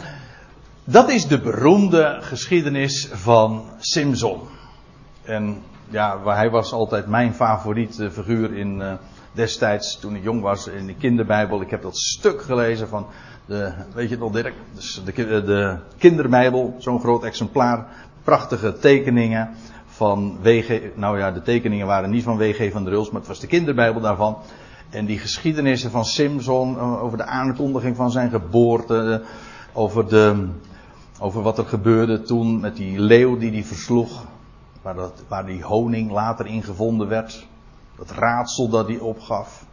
dat 0.83 1.09
is 1.09 1.27
de 1.27 1.41
beroemde 1.41 2.17
geschiedenis 2.21 3.09
van 3.11 3.65
Simson. 3.79 4.41
En 5.21 5.63
ja, 5.91 6.19
hij 6.23 6.49
was 6.49 6.73
altijd 6.73 7.07
mijn 7.07 7.33
favoriete 7.33 8.11
figuur 8.11 8.57
in 8.57 8.79
uh, 8.79 8.93
destijds, 9.31 9.99
toen 9.99 10.15
ik 10.15 10.23
jong 10.23 10.41
was, 10.41 10.67
in 10.67 10.85
de 10.85 10.95
kinderbijbel. 10.95 11.61
Ik 11.61 11.69
heb 11.69 11.81
dat 11.81 11.97
stuk 11.97 12.41
gelezen 12.41 12.87
van 12.87 13.05
de, 13.45 13.71
weet 13.93 14.09
je 14.09 14.15
het 14.15 14.19
nog 14.19 14.31
Dirk? 14.31 14.53
Dus 14.73 15.01
de, 15.05 15.43
de 15.43 15.77
kinderbijbel, 15.97 16.75
zo'n 16.77 16.99
groot 16.99 17.23
exemplaar 17.23 17.87
prachtige 18.23 18.77
tekeningen 18.77 19.49
van 19.85 20.37
WG. 20.41 20.81
Nou 20.95 21.17
ja, 21.17 21.31
de 21.31 21.41
tekeningen 21.41 21.87
waren 21.87 22.09
niet 22.09 22.23
van 22.23 22.37
WG 22.37 22.71
van 22.71 22.83
der 22.83 22.93
Ruls, 22.93 23.09
maar 23.09 23.19
het 23.19 23.29
was 23.29 23.39
de 23.39 23.47
kinderbijbel 23.47 24.01
daarvan. 24.01 24.37
En 24.89 25.05
die 25.05 25.19
geschiedenissen 25.19 25.91
van 25.91 26.05
Simson 26.05 26.77
eh, 26.77 27.03
over 27.03 27.17
de 27.17 27.25
aankondiging 27.25 27.95
van 27.95 28.11
zijn 28.11 28.29
geboorte, 28.29 29.21
over, 29.73 30.07
de, 30.07 30.47
over 31.19 31.41
wat 31.41 31.57
er 31.57 31.65
gebeurde 31.65 32.21
toen 32.21 32.59
met 32.59 32.75
die 32.75 32.99
leeuw 32.99 33.37
die 33.37 33.51
hij 33.51 33.63
versloeg, 33.63 34.25
waar, 34.81 34.95
dat, 34.95 35.23
waar 35.27 35.45
die 35.45 35.63
honing 35.63 36.11
later 36.11 36.45
in 36.45 36.63
gevonden 36.63 37.07
werd, 37.07 37.47
dat 37.97 38.11
raadsel 38.11 38.69
dat 38.69 38.87
hij 38.87 38.99
opgaf, 38.99 39.65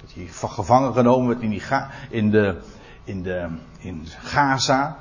dat 0.00 0.12
hij 0.14 0.26
gevangen 0.48 0.92
genomen 0.92 1.28
werd 1.28 1.40
in, 1.40 1.50
die 1.50 1.62
in, 2.10 2.30
de, 2.30 2.60
in, 3.04 3.22
de, 3.22 3.48
in 3.78 4.06
Gaza, 4.06 4.96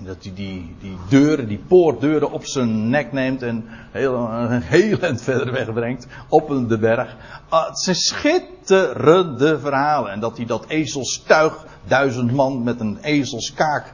en 0.00 0.06
dat 0.06 0.16
hij 0.22 0.34
die, 0.34 0.76
die 0.80 0.96
deuren, 1.08 1.48
die 1.48 1.64
poortdeuren 1.68 2.30
op 2.30 2.46
zijn 2.46 2.88
nek 2.88 3.12
neemt 3.12 3.42
en 3.42 3.64
heel, 3.90 4.14
een 4.30 4.62
heel 4.62 4.98
eind 4.98 5.22
verder 5.22 5.52
wegbrengt 5.52 6.06
op 6.28 6.68
de 6.68 6.78
berg. 6.78 7.16
Ah, 7.48 7.66
het 7.66 7.78
zijn 7.78 7.96
schitterende 7.96 9.58
verhalen. 9.58 10.12
En 10.12 10.20
dat 10.20 10.36
hij 10.36 10.46
dat 10.46 10.64
ezelstuig, 10.66 11.64
duizend 11.84 12.32
man 12.32 12.62
met 12.62 12.80
een 12.80 12.98
ezelskaak 13.02 13.92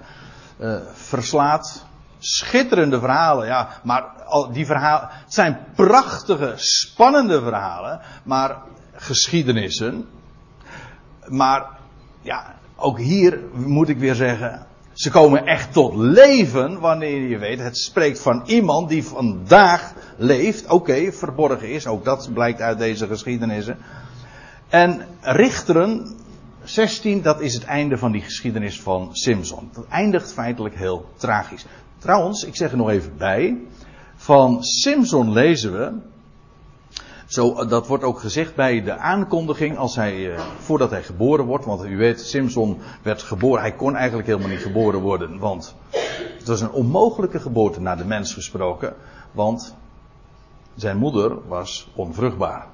uh, 0.59 0.77
verslaat. 0.93 1.85
Schitterende 2.19 2.99
verhalen, 2.99 3.47
ja. 3.47 3.69
Maar 3.83 4.16
die 4.53 4.67
verhalen, 4.67 5.09
het 5.11 5.35
zijn 5.35 5.59
prachtige, 5.75 6.53
spannende 6.57 7.43
verhalen. 7.43 8.01
Maar 8.25 8.57
geschiedenissen. 8.93 10.07
Maar 11.27 11.67
ja, 12.21 12.55
ook 12.77 12.99
hier 12.99 13.41
moet 13.53 13.89
ik 13.89 13.99
weer 13.99 14.15
zeggen, 14.15 14.67
ze 14.93 15.11
komen 15.11 15.47
echt 15.47 15.73
tot 15.73 15.95
leven 15.95 16.81
wanneer 16.81 17.29
je 17.29 17.39
weet, 17.39 17.59
het 17.59 17.79
spreekt 17.79 18.21
van 18.21 18.43
iemand 18.47 18.89
die 18.89 19.05
vandaag 19.05 19.93
leeft. 20.17 20.69
Oké, 20.69 21.13
verborgen 21.13 21.71
is, 21.71 21.87
ook 21.87 22.05
dat 22.05 22.31
blijkt 22.33 22.61
uit 22.61 22.79
deze 22.79 23.07
geschiedenissen. 23.07 23.79
En 24.69 25.07
Richteren 25.21 26.17
16, 26.65 27.23
dat 27.23 27.41
is 27.41 27.55
het 27.55 27.65
einde 27.65 27.99
van 27.99 28.13
die 28.13 28.23
geschiedenis 28.23 28.81
van 28.81 29.09
Simson. 29.13 29.71
Dat 29.73 29.87
eindigt 29.89 30.33
feitelijk 30.33 30.77
heel 30.77 31.09
tragisch. 31.17 31.67
Trouwens, 31.99 32.45
ik 32.45 32.57
zeg 32.57 32.71
er 32.71 32.77
nog 32.77 32.91
even 32.91 33.17
bij. 33.17 33.57
Van 34.17 34.65
Simson 34.65 35.33
lezen 35.33 35.73
we 35.73 35.93
zo, 37.27 37.67
dat 37.67 37.87
wordt 37.87 38.05
ook 38.05 38.21
gezegd 38.21 38.55
bij 38.55 38.83
de 38.83 38.97
aankondiging 38.97 39.77
als 39.77 39.97
hij, 39.97 40.35
eh, 40.35 40.41
voordat 40.59 40.91
hij 40.91 41.03
geboren 41.03 41.45
wordt. 41.45 41.65
Want 41.65 41.85
u 41.85 41.97
weet, 41.97 42.21
Simpson 42.21 42.79
werd 43.03 43.23
geboren. 43.23 43.61
Hij 43.61 43.75
kon 43.75 43.97
eigenlijk 43.97 44.27
helemaal 44.27 44.49
niet 44.49 44.63
geboren 44.63 45.01
worden. 45.01 45.39
Want 45.39 45.75
het 46.39 46.47
was 46.47 46.61
een 46.61 46.71
onmogelijke 46.71 47.41
geboorte 47.41 47.81
naar 47.81 47.97
de 47.97 48.05
mens 48.05 48.35
gesproken. 48.35 48.95
Want 49.33 49.75
zijn 50.75 50.97
moeder 50.97 51.49
was 51.49 51.91
onvruchtbaar. 51.95 52.67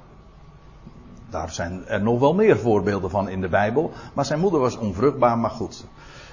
Daar 1.31 1.53
zijn 1.53 1.87
er 1.87 2.03
nog 2.03 2.21
wel 2.21 2.35
meer 2.35 2.59
voorbeelden 2.59 3.11
van 3.11 3.29
in 3.29 3.41
de 3.41 3.49
Bijbel. 3.49 3.93
Maar 4.15 4.25
zijn 4.25 4.41
moeder 4.41 4.61
was 4.61 4.77
onvruchtbaar, 4.77 5.39
maar 5.39 5.51
goed. 5.51 5.85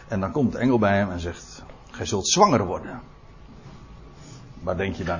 En 0.08 0.20
dan 0.20 0.32
komt 0.32 0.52
de 0.52 0.58
engel 0.58 0.80
bij 0.80 0.98
hem 0.98 1.12
en 1.12 1.20
zegt: 1.20 1.64
Gij 1.92 2.06
zult 2.06 2.30
zwanger 2.30 2.66
worden. 2.66 3.02
Waar 4.64 4.78
denk 4.78 4.96
je 4.96 5.04
dan? 5.04 5.20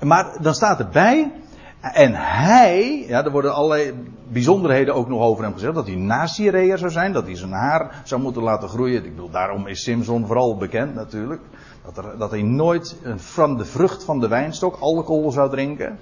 Maar 0.00 0.36
dan 0.40 0.54
staat 0.54 0.78
erbij 0.78 1.32
en 1.80 2.14
hij, 2.14 3.04
ja, 3.08 3.24
er 3.24 3.30
worden 3.30 3.54
allerlei 3.54 3.94
bijzonderheden 4.28 4.94
ook 4.94 5.08
nog 5.08 5.20
over 5.20 5.44
hem 5.44 5.52
gezegd. 5.52 5.74
Dat 5.74 5.86
hij 5.86 5.96
Nazireër 5.96 6.78
zou 6.78 6.90
zijn, 6.90 7.12
dat 7.12 7.24
hij 7.24 7.36
zijn 7.36 7.52
haar 7.52 8.02
zou 8.04 8.20
moeten 8.20 8.42
laten 8.42 8.68
groeien. 8.68 9.04
Ik 9.04 9.14
bedoel, 9.14 9.30
daarom 9.30 9.66
is 9.66 9.82
Simson 9.82 10.26
vooral 10.26 10.56
bekend 10.56 10.94
natuurlijk. 10.94 11.40
Dat, 11.84 12.04
er, 12.04 12.18
dat 12.18 12.30
hij 12.30 12.42
nooit 12.42 12.96
van 13.16 13.56
de 13.56 13.64
vrucht 13.64 14.04
van 14.04 14.20
de 14.20 14.28
wijnstok 14.28 14.76
alcohol 14.80 15.30
zou 15.30 15.50
drinken. 15.50 15.98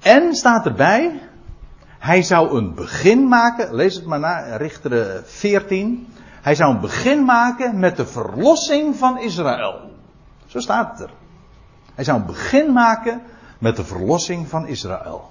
En 0.00 0.34
staat 0.34 0.66
erbij, 0.66 1.20
hij 1.98 2.22
zou 2.22 2.56
een 2.58 2.74
begin 2.74 3.28
maken, 3.28 3.74
lees 3.74 3.94
het 3.94 4.06
maar 4.06 4.20
na, 4.20 4.56
Richter 4.56 5.22
14. 5.24 6.06
Hij 6.46 6.54
zou 6.54 6.74
een 6.74 6.80
begin 6.80 7.24
maken 7.24 7.78
met 7.78 7.96
de 7.96 8.06
verlossing 8.06 8.96
van 8.96 9.18
Israël. 9.18 9.90
Zo 10.46 10.60
staat 10.60 10.90
het 10.90 11.08
er. 11.08 11.14
Hij 11.94 12.04
zou 12.04 12.20
een 12.20 12.26
begin 12.26 12.72
maken 12.72 13.22
met 13.58 13.76
de 13.76 13.84
verlossing 13.84 14.48
van 14.48 14.66
Israël. 14.66 15.30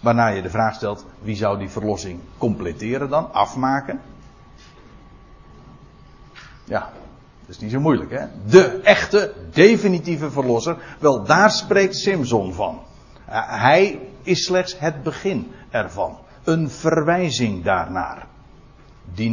Waarna 0.00 0.26
je 0.26 0.42
de 0.42 0.50
vraag 0.50 0.74
stelt, 0.74 1.04
wie 1.22 1.36
zou 1.36 1.58
die 1.58 1.68
verlossing 1.68 2.20
completeren 2.38 3.08
dan, 3.08 3.32
afmaken? 3.32 4.00
Ja, 6.64 6.90
dat 7.40 7.48
is 7.48 7.58
niet 7.58 7.70
zo 7.70 7.80
moeilijk 7.80 8.10
hè. 8.10 8.26
De 8.46 8.80
echte, 8.82 9.34
definitieve 9.52 10.30
verlosser, 10.30 10.76
wel 10.98 11.24
daar 11.24 11.50
spreekt 11.50 11.96
Simson 11.96 12.52
van. 12.52 12.82
Hij 13.40 14.00
is 14.22 14.44
slechts 14.44 14.78
het 14.78 15.02
begin 15.02 15.52
ervan. 15.70 16.18
Een 16.48 16.70
verwijzing 16.70 17.64
daarnaar. 17.64 18.26
Die 19.14 19.30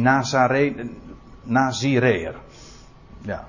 Nazireer. 1.42 2.34
Ja. 3.20 3.46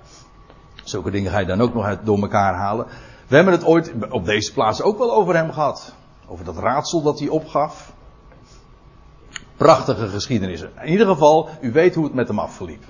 Zulke 0.84 1.12
dingen 1.12 1.32
ga 1.32 1.40
je 1.40 1.46
dan 1.46 1.62
ook 1.62 1.74
nog 1.74 1.98
door 2.04 2.22
elkaar 2.22 2.54
halen. 2.54 2.86
We 3.28 3.36
hebben 3.36 3.54
het 3.54 3.66
ooit 3.66 3.94
op 4.10 4.26
deze 4.26 4.54
plaats 4.54 4.82
ook 4.82 4.98
wel 4.98 5.14
over 5.14 5.36
hem 5.36 5.52
gehad. 5.52 5.96
Over 6.28 6.46
dat 6.46 6.58
raadsel 6.58 7.02
dat 7.02 7.20
hij 7.20 7.28
opgaf. 7.28 7.94
Prachtige 9.56 10.08
geschiedenissen. 10.08 10.72
In 10.82 10.92
ieder 10.92 11.08
geval, 11.08 11.50
u 11.62 11.72
weet 11.72 11.96
hoe 11.96 12.04
het 12.04 12.14
met 12.14 12.28
hem 12.28 12.40
afliep. 12.40 12.84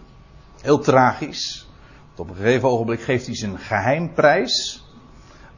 Heel 0.62 0.80
tragisch. 0.80 1.70
op 2.16 2.30
een 2.30 2.36
gegeven 2.36 2.70
ogenblik 2.70 3.02
geeft 3.02 3.26
hij 3.26 3.36
zijn 3.36 3.60
geheimprijs 3.60 4.86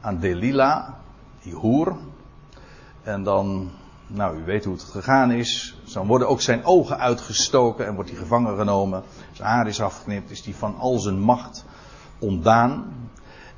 aan 0.00 0.18
Delila, 0.18 0.98
die 1.42 1.54
hoer. 1.54 1.96
En 3.02 3.22
dan, 3.22 3.70
nou 4.12 4.36
u 4.36 4.44
weet 4.44 4.64
hoe 4.64 4.74
het 4.74 4.82
gegaan 4.82 5.30
is. 5.30 5.76
Dan 5.92 6.06
worden 6.06 6.28
ook 6.28 6.40
zijn 6.40 6.64
ogen 6.64 6.98
uitgestoken 6.98 7.86
en 7.86 7.94
wordt 7.94 8.10
hij 8.10 8.18
gevangen 8.18 8.56
genomen. 8.56 9.02
Zijn 9.32 9.48
haar 9.48 9.66
is 9.66 9.80
afgeknipt, 9.80 10.30
is 10.30 10.44
hij 10.44 10.54
van 10.54 10.76
al 10.78 10.98
zijn 10.98 11.20
macht 11.20 11.64
ontdaan. 12.18 12.92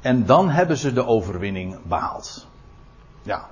En 0.01 0.27
dan 0.27 0.49
hebben 0.49 0.77
ze 0.77 0.93
de 0.93 1.07
overwinning 1.07 1.79
behaald. 1.83 2.47
Ja. 3.23 3.47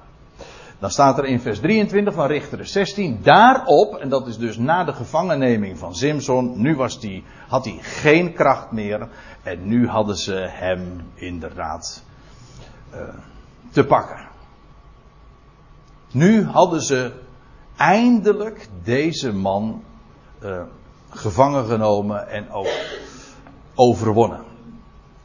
Dan 0.78 0.90
staat 0.90 1.18
er 1.18 1.24
in 1.24 1.40
vers 1.40 1.58
23 1.58 2.14
van 2.14 2.26
Richter 2.26 2.66
16. 2.66 3.18
Daarop, 3.22 3.96
en 3.96 4.08
dat 4.08 4.26
is 4.26 4.38
dus 4.38 4.56
na 4.56 4.84
de 4.84 4.92
gevangenneming 4.92 5.78
van 5.78 5.94
Simson. 5.94 6.60
Nu 6.60 6.76
was 6.76 7.00
had 7.48 7.64
hij 7.64 7.78
geen 7.80 8.32
kracht 8.32 8.70
meer. 8.70 9.08
En 9.42 9.68
nu 9.68 9.88
hadden 9.88 10.16
ze 10.16 10.34
hem 10.50 11.10
inderdaad 11.14 12.02
uh, 12.94 13.00
te 13.70 13.84
pakken. 13.84 14.29
Nu 16.10 16.44
hadden 16.44 16.82
ze 16.82 17.12
eindelijk 17.76 18.68
deze 18.84 19.32
man 19.32 19.82
uh, 20.42 20.62
gevangen 21.10 21.66
genomen 21.66 22.28
en 22.28 22.50
ook 22.50 22.68
overwonnen. 23.74 24.44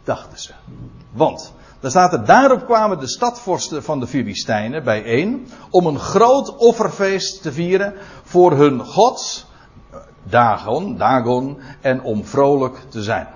Dachten 0.03 0.39
ze. 0.39 0.51
Want, 1.11 1.53
staat 1.81 2.27
daarop 2.27 2.65
kwamen 2.65 2.99
de 2.99 3.07
stadvorsten 3.07 3.83
van 3.83 3.99
de 3.99 4.07
Filistijnen 4.07 4.83
bijeen 4.83 5.47
om 5.69 5.85
een 5.85 5.99
groot 5.99 6.55
offerfeest 6.55 7.41
te 7.41 7.51
vieren 7.51 7.93
voor 8.23 8.51
hun 8.51 8.85
god, 8.85 9.45
Dagon, 10.23 10.97
Dagon, 10.97 11.59
en 11.81 12.01
om 12.01 12.25
vrolijk 12.25 12.77
te 12.89 13.03
zijn. 13.03 13.27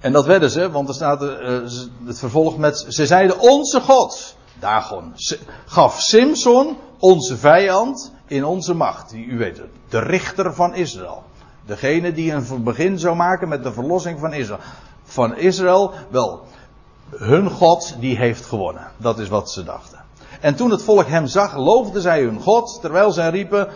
En 0.00 0.12
dat 0.12 0.26
werden 0.26 0.50
ze, 0.50 0.70
want 0.70 0.88
er 0.88 0.94
staat 0.94 1.22
uh, 1.22 1.30
het 2.04 2.18
vervolg 2.18 2.56
met, 2.56 2.86
ze 2.88 3.06
zeiden 3.06 3.40
onze 3.40 3.80
god, 3.80 4.36
Dagon, 4.64 5.12
gaf 5.66 6.00
Simson, 6.00 6.76
onze 6.98 7.36
vijand, 7.36 8.12
in 8.26 8.44
onze 8.44 8.74
macht. 8.74 9.12
U 9.12 9.38
weet 9.38 9.56
het, 9.56 9.70
de 9.88 9.98
richter 9.98 10.54
van 10.54 10.74
Israël. 10.74 11.22
Degene 11.66 12.12
die 12.12 12.32
een 12.32 12.64
begin 12.64 12.98
zou 12.98 13.16
maken 13.16 13.48
met 13.48 13.62
de 13.62 13.72
verlossing 13.72 14.18
van 14.20 14.32
Israël. 14.32 14.60
Van 15.04 15.36
Israël, 15.36 15.92
wel, 16.10 16.42
hun 17.10 17.50
God 17.50 17.96
die 18.00 18.16
heeft 18.16 18.44
gewonnen. 18.44 18.90
Dat 18.96 19.18
is 19.18 19.28
wat 19.28 19.50
ze 19.50 19.64
dachten. 19.64 20.04
En 20.40 20.54
toen 20.54 20.70
het 20.70 20.82
volk 20.82 21.06
hem 21.06 21.26
zag, 21.26 21.56
loofden 21.56 22.02
zij 22.02 22.22
hun 22.22 22.40
God, 22.40 22.78
terwijl 22.80 23.12
zij 23.12 23.30
riepen, 23.30 23.68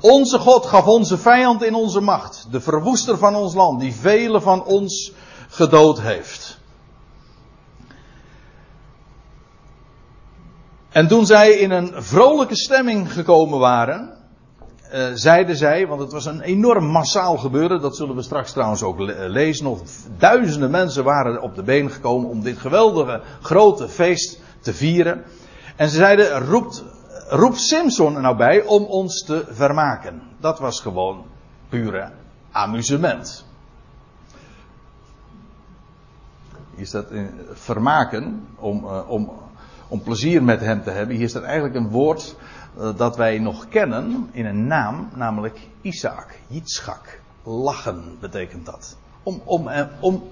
onze 0.00 0.38
God 0.38 0.66
gaf 0.66 0.86
onze 0.86 1.18
vijand 1.18 1.62
in 1.62 1.74
onze 1.74 2.00
macht, 2.00 2.46
de 2.50 2.60
verwoester 2.60 3.18
van 3.18 3.34
ons 3.34 3.54
land, 3.54 3.80
die 3.80 3.94
velen 3.94 4.42
van 4.42 4.64
ons 4.64 5.12
gedood 5.48 6.00
heeft. 6.00 6.53
En 10.94 11.08
toen 11.08 11.26
zij 11.26 11.52
in 11.52 11.70
een 11.70 11.92
vrolijke 11.94 12.56
stemming 12.56 13.12
gekomen 13.12 13.58
waren, 13.58 14.12
uh, 14.92 15.06
zeiden 15.14 15.56
zij, 15.56 15.86
want 15.86 16.00
het 16.00 16.12
was 16.12 16.24
een 16.24 16.40
enorm 16.40 16.84
massaal 16.84 17.36
gebeuren, 17.36 17.80
dat 17.80 17.96
zullen 17.96 18.14
we 18.14 18.22
straks 18.22 18.52
trouwens 18.52 18.82
ook 18.82 18.98
lezen, 19.28 19.64
nog 19.64 19.82
duizenden 20.18 20.70
mensen 20.70 21.04
waren 21.04 21.42
op 21.42 21.54
de 21.54 21.62
been 21.62 21.90
gekomen 21.90 22.28
om 22.30 22.42
dit 22.42 22.58
geweldige 22.58 23.20
grote 23.40 23.88
feest 23.88 24.40
te 24.60 24.74
vieren. 24.74 25.24
En 25.76 25.88
ze 25.88 25.96
zeiden, 25.96 26.38
roept, 26.38 26.84
roep 27.28 27.56
Simpson 27.56 28.14
er 28.14 28.22
nou 28.22 28.36
bij 28.36 28.62
om 28.62 28.84
ons 28.84 29.24
te 29.24 29.44
vermaken. 29.48 30.22
Dat 30.40 30.58
was 30.58 30.80
gewoon 30.80 31.24
pure 31.68 32.10
amusement. 32.52 33.46
Hier 36.74 36.86
staat 36.86 37.10
in 37.10 37.30
vermaken, 37.52 38.46
om, 38.58 38.86
om, 38.86 39.30
om 39.94 40.02
plezier 40.02 40.42
met 40.42 40.60
hem 40.60 40.82
te 40.82 40.90
hebben. 40.90 41.16
Hier 41.16 41.28
staat 41.28 41.42
eigenlijk 41.42 41.74
een 41.74 41.88
woord 41.88 42.36
uh, 42.78 42.96
dat 42.96 43.16
wij 43.16 43.38
nog 43.38 43.68
kennen 43.68 44.28
in 44.32 44.46
een 44.46 44.66
naam, 44.66 45.08
namelijk 45.14 45.68
Isaac, 45.80 46.38
Yitzchak. 46.46 47.20
Lachen 47.42 48.16
betekent 48.20 48.66
dat. 48.66 48.96
Om, 49.22 49.40
om, 49.44 49.70
om, 50.00 50.22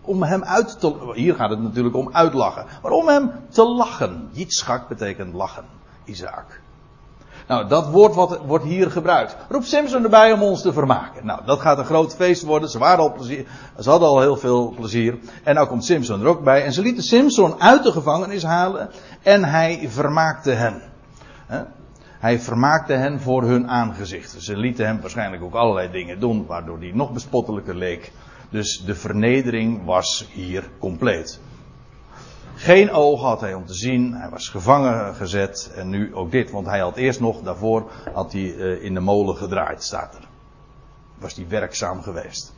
om 0.00 0.22
hem 0.22 0.44
uit 0.44 0.80
te. 0.80 1.12
Hier 1.14 1.34
gaat 1.34 1.50
het 1.50 1.62
natuurlijk 1.62 1.96
om 1.96 2.12
uitlachen. 2.12 2.66
Maar 2.82 2.92
om 2.92 3.08
hem 3.08 3.30
te 3.48 3.64
lachen. 3.64 4.28
Yitzchak 4.32 4.88
betekent 4.88 5.34
lachen. 5.34 5.64
Isaac. 6.04 6.60
Nou, 7.52 7.68
dat 7.68 7.90
woord 7.90 8.14
wat, 8.14 8.40
wordt 8.46 8.64
hier 8.64 8.90
gebruikt. 8.90 9.36
Roep 9.48 9.64
Simpson 9.64 10.02
erbij 10.02 10.32
om 10.32 10.42
ons 10.42 10.62
te 10.62 10.72
vermaken. 10.72 11.26
Nou, 11.26 11.40
dat 11.44 11.60
gaat 11.60 11.78
een 11.78 11.84
groot 11.84 12.14
feest 12.14 12.42
worden. 12.42 12.68
Ze, 12.68 12.78
waren 12.78 12.98
al 12.98 13.12
plezier, 13.12 13.46
ze 13.80 13.90
hadden 13.90 14.08
al 14.08 14.20
heel 14.20 14.36
veel 14.36 14.74
plezier. 14.76 15.18
En 15.42 15.54
nou 15.54 15.66
komt 15.66 15.84
Simpson 15.84 16.20
er 16.20 16.26
ook 16.26 16.44
bij. 16.44 16.64
En 16.64 16.72
ze 16.72 16.82
lieten 16.82 17.02
Simpson 17.02 17.60
uit 17.60 17.82
de 17.82 17.92
gevangenis 17.92 18.42
halen. 18.42 18.90
En 19.22 19.44
hij 19.44 19.86
vermaakte 19.88 20.50
hen. 20.50 20.82
Hij 22.18 22.40
vermaakte 22.40 22.92
hen 22.92 23.20
voor 23.20 23.42
hun 23.42 23.68
aangezicht. 23.68 24.34
Ze 24.38 24.56
lieten 24.56 24.86
hem 24.86 25.00
waarschijnlijk 25.00 25.42
ook 25.42 25.54
allerlei 25.54 25.90
dingen 25.90 26.20
doen, 26.20 26.46
waardoor 26.46 26.78
hij 26.78 26.90
nog 26.94 27.12
bespottelijker 27.12 27.74
leek. 27.74 28.12
Dus 28.50 28.82
de 28.86 28.94
vernedering 28.94 29.84
was 29.84 30.28
hier 30.32 30.68
compleet. 30.78 31.40
Geen 32.54 32.90
ogen 32.90 33.26
had 33.26 33.40
hij 33.40 33.54
om 33.54 33.66
te 33.66 33.74
zien. 33.74 34.14
Hij 34.14 34.30
was 34.30 34.48
gevangen 34.48 35.14
gezet. 35.14 35.70
En 35.74 35.88
nu 35.88 36.14
ook 36.14 36.30
dit. 36.30 36.50
Want 36.50 36.66
hij 36.66 36.80
had 36.80 36.96
eerst 36.96 37.20
nog, 37.20 37.42
daarvoor 37.42 37.90
had 38.12 38.32
hij 38.32 38.42
uh, 38.42 38.84
in 38.84 38.94
de 38.94 39.00
molen 39.00 39.36
gedraaid, 39.36 39.82
staat 39.82 40.14
er. 40.14 40.28
Was 41.18 41.34
hij 41.34 41.48
werkzaam 41.48 42.02
geweest. 42.02 42.52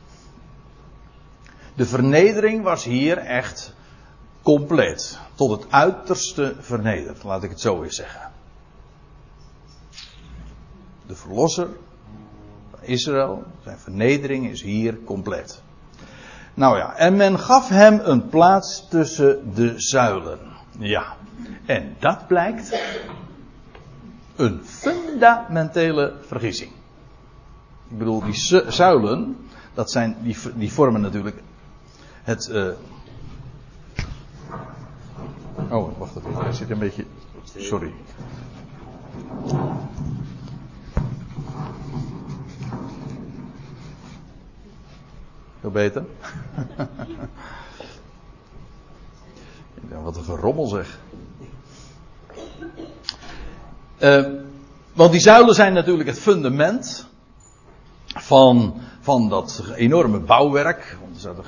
De 1.75 1.85
vernedering 1.85 2.63
was 2.63 2.83
hier 2.83 3.17
echt 3.17 3.73
compleet. 4.41 5.19
Tot 5.35 5.51
het 5.51 5.71
uiterste 5.71 6.55
vernederd. 6.59 7.23
Laat 7.23 7.43
ik 7.43 7.49
het 7.49 7.59
zo 7.59 7.83
eens 7.83 7.95
zeggen. 7.95 8.31
De 11.07 11.15
verlosser 11.15 11.67
van 12.69 12.79
Israël, 12.81 13.43
zijn 13.63 13.77
vernedering 13.77 14.49
is 14.49 14.61
hier 14.61 15.03
compleet. 15.03 15.63
Nou 16.55 16.77
ja, 16.77 16.95
en 16.95 17.15
men 17.15 17.39
gaf 17.39 17.69
hem 17.69 17.99
een 18.03 18.29
plaats 18.29 18.87
tussen 18.89 19.53
de 19.53 19.73
zuilen. 19.75 20.39
Ja, 20.77 21.15
en 21.65 21.95
dat 21.99 22.27
blijkt 22.27 22.79
een 24.35 24.61
fundamentele 24.63 26.13
vergissing. 26.21 26.71
Ik 27.89 27.97
bedoel, 27.97 28.23
die 28.23 28.33
zuilen, 28.67 29.37
dat 29.73 29.91
zijn, 29.91 30.15
die, 30.21 30.37
die 30.55 30.73
vormen 30.73 31.01
natuurlijk 31.01 31.41
het. 32.23 32.49
Uh... 32.51 32.67
Oh, 35.69 35.97
wacht 35.97 36.15
even, 36.15 36.35
hij 36.35 36.53
zit 36.53 36.69
een 36.69 36.79
beetje. 36.79 37.05
Sorry. 37.57 37.93
Beter. 45.71 46.03
wat 50.03 50.17
een 50.17 50.23
gerommel 50.23 50.67
zeg. 50.67 50.99
Uh, 53.99 54.25
want 54.93 55.11
die 55.11 55.21
zuilen 55.21 55.55
zijn 55.55 55.73
natuurlijk 55.73 56.09
het 56.09 56.19
fundament 56.19 57.07
van, 58.05 58.73
van 58.99 59.29
dat 59.29 59.63
enorme 59.75 60.19
bouwwerk. 60.19 60.97
Want 61.01 61.15
er 61.15 61.21
zaten 61.21 61.43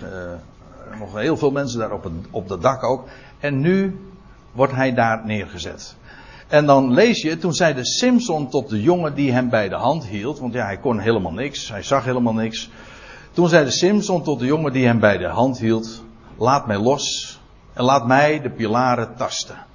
uh, 0.91 0.99
nog 0.99 1.15
heel 1.15 1.37
veel 1.37 1.51
mensen 1.51 1.79
daar 1.79 1.91
op, 1.91 2.11
op 2.31 2.47
dat 2.47 2.61
dak 2.61 2.83
ook. 2.83 3.07
En 3.39 3.59
nu 3.59 3.99
wordt 4.51 4.73
hij 4.73 4.93
daar 4.93 5.25
neergezet. 5.25 5.95
En 6.47 6.65
dan 6.65 6.93
lees 6.93 7.21
je, 7.21 7.37
toen 7.37 7.53
zei 7.53 7.73
de 7.73 7.85
Simpson 7.85 8.49
tot 8.49 8.69
de 8.69 8.81
jongen 8.81 9.13
die 9.13 9.31
hem 9.31 9.49
bij 9.49 9.69
de 9.69 9.75
hand 9.75 10.05
hield, 10.05 10.39
want 10.39 10.53
ja, 10.53 10.65
hij 10.65 10.77
kon 10.77 10.99
helemaal 10.99 11.31
niks, 11.31 11.69
hij 11.69 11.83
zag 11.83 12.05
helemaal 12.05 12.33
niks. 12.33 12.69
Toen 13.37 13.49
zei 13.49 13.65
de 13.65 13.71
Simson 13.71 14.23
tot 14.23 14.39
de 14.39 14.45
jongen 14.45 14.71
die 14.71 14.85
hem 14.85 14.99
bij 14.99 15.17
de 15.17 15.27
hand 15.27 15.59
hield: 15.59 16.03
Laat 16.37 16.67
mij 16.67 16.77
los 16.77 17.39
en 17.73 17.83
laat 17.83 18.07
mij 18.07 18.41
de 18.41 18.49
pilaren 18.49 19.15
tasten. 19.15 19.65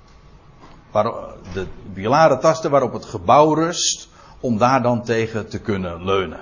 De 1.52 1.66
pilaren 1.92 2.40
tasten 2.40 2.70
waarop 2.70 2.92
het 2.92 3.04
gebouw 3.04 3.54
rust, 3.54 4.08
om 4.40 4.58
daar 4.58 4.82
dan 4.82 5.02
tegen 5.02 5.48
te 5.48 5.58
kunnen 5.60 6.04
leunen. 6.04 6.40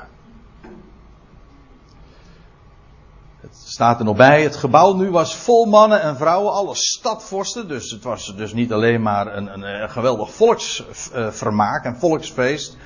Het 3.40 3.54
staat 3.64 3.98
er 3.98 4.04
nog 4.04 4.16
bij, 4.16 4.42
het 4.42 4.56
gebouw 4.56 4.94
nu 4.94 5.10
was 5.10 5.36
vol 5.36 5.64
mannen 5.64 6.02
en 6.02 6.16
vrouwen, 6.16 6.52
alle 6.52 6.74
stadvorsten. 6.74 7.68
Dus 7.68 7.90
het 7.90 8.02
was 8.02 8.34
dus 8.36 8.52
niet 8.52 8.72
alleen 8.72 9.02
maar 9.02 9.36
een, 9.36 9.62
een, 9.62 9.90
geweldig 9.90 10.32
volksvermaak, 10.32 11.84
een 11.84 11.96
volksfeest. 11.96 12.76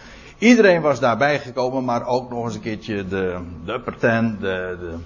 Iedereen 0.45 0.81
was 0.81 1.01
daarbij 1.01 1.39
gekomen, 1.39 1.85
maar 1.85 2.07
ook 2.07 2.31
nog 2.31 2.45
eens 2.45 2.55
een 2.55 2.61
keertje 2.61 3.09
de, 3.09 3.41
de 3.65 3.73
upper 3.73 3.97
ten, 3.97 4.37
de, 4.41 4.77
de, 4.81 4.97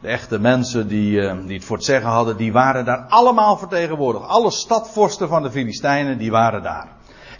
de, 0.00 0.08
echte 0.08 0.38
mensen 0.38 0.88
die, 0.88 1.20
uh, 1.20 1.34
die 1.46 1.56
het 1.56 1.64
voor 1.64 1.76
het 1.76 1.84
zeggen 1.84 2.10
hadden, 2.10 2.36
die 2.36 2.52
waren 2.52 2.84
daar 2.84 3.06
allemaal 3.08 3.56
vertegenwoordigd. 3.56 4.26
Alle 4.26 4.50
stadvorsten 4.50 5.28
van 5.28 5.42
de 5.42 5.50
Filistijnen, 5.50 6.18
die 6.18 6.30
waren 6.30 6.62
daar. 6.62 6.88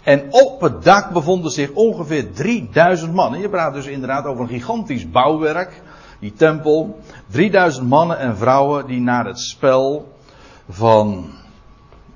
En 0.03 0.25
op 0.29 0.61
het 0.61 0.83
dak 0.83 1.09
bevonden 1.09 1.51
zich 1.51 1.71
ongeveer 1.71 2.33
3000 2.33 3.13
mannen. 3.13 3.39
Je 3.39 3.49
praat 3.49 3.73
dus 3.73 3.85
inderdaad 3.85 4.25
over 4.25 4.43
een 4.43 4.49
gigantisch 4.49 5.09
bouwwerk, 5.09 5.81
die 6.19 6.33
tempel. 6.33 6.99
3000 7.27 7.87
mannen 7.89 8.19
en 8.19 8.37
vrouwen 8.37 8.87
die 8.87 9.01
naar 9.01 9.25
het 9.25 9.39
spel 9.39 10.13
van, 10.69 11.31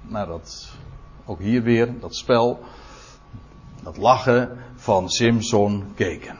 naar 0.01 0.27
dat 0.27 0.69
ook 1.25 1.39
hier 1.39 1.61
weer 1.61 1.99
dat 1.99 2.15
spel, 2.15 2.59
dat 3.83 3.97
lachen 3.97 4.67
van 4.89 5.09
Simson 5.09 5.83
keken. 5.95 6.37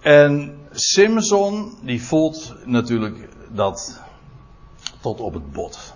En 0.00 0.58
Simson 0.70 1.74
die 1.82 2.02
voelt 2.02 2.54
natuurlijk 2.64 3.28
dat 3.48 4.02
tot 5.00 5.20
op 5.20 5.34
het 5.34 5.52
bot. 5.52 5.94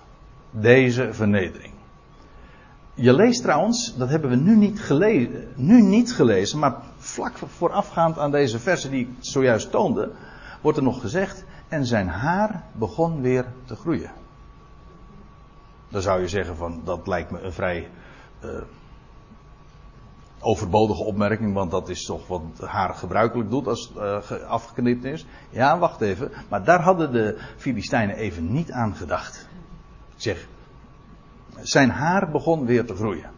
Deze 0.51 1.13
vernedering. 1.13 1.73
Je 2.95 3.13
leest 3.13 3.43
trouwens, 3.43 3.97
dat 3.97 4.09
hebben 4.09 4.31
we 4.31 4.37
nu 4.37 4.57
niet 4.57 4.81
gelezen, 4.81 5.53
nu 5.57 5.83
niet 5.83 6.13
gelezen, 6.13 6.59
maar 6.59 6.77
vlak 6.99 7.39
voorafgaand 7.39 8.19
aan 8.19 8.31
deze 8.31 8.59
versen 8.59 8.91
die 8.91 9.01
ik 9.01 9.11
zojuist 9.19 9.71
toonde, 9.71 10.11
wordt 10.61 10.79
er 10.79 10.85
nog 10.85 11.01
gezegd, 11.01 11.45
en 11.69 11.87
zijn 11.87 12.09
haar 12.09 12.65
begon 12.73 13.21
weer 13.21 13.47
te 13.65 13.77
groeien. 13.77 14.11
Dan 15.89 16.03
zou 16.03 16.21
je 16.21 16.29
zeggen 16.29 16.57
van, 16.57 16.81
dat 16.85 17.07
lijkt 17.07 17.31
me 17.31 17.41
een 17.41 17.53
vrij 17.53 17.89
uh, 18.45 18.51
overbodige 20.41 21.03
opmerking, 21.03 21.55
want 21.55 21.71
dat 21.71 21.89
is 21.89 22.05
toch 22.05 22.27
wat 22.27 22.43
haar 22.65 22.95
gebruikelijk 22.95 23.51
doet 23.51 23.67
als 23.67 23.93
het 23.95 24.31
uh, 24.31 24.49
afgeknipt 24.49 25.05
is. 25.05 25.27
Ja, 25.51 25.79
wacht 25.79 26.01
even, 26.01 26.33
maar 26.49 26.65
daar 26.65 26.83
hadden 26.83 27.13
de 27.13 27.39
Filistijnen 27.57 28.17
even 28.17 28.53
niet 28.53 28.73
aan 28.73 28.95
gedacht. 28.95 29.49
Zeg, 30.17 30.47
zijn 31.61 31.91
haar 31.91 32.31
begon 32.31 32.67
weer 32.67 32.85
te 32.85 32.95
groeien. 32.95 33.31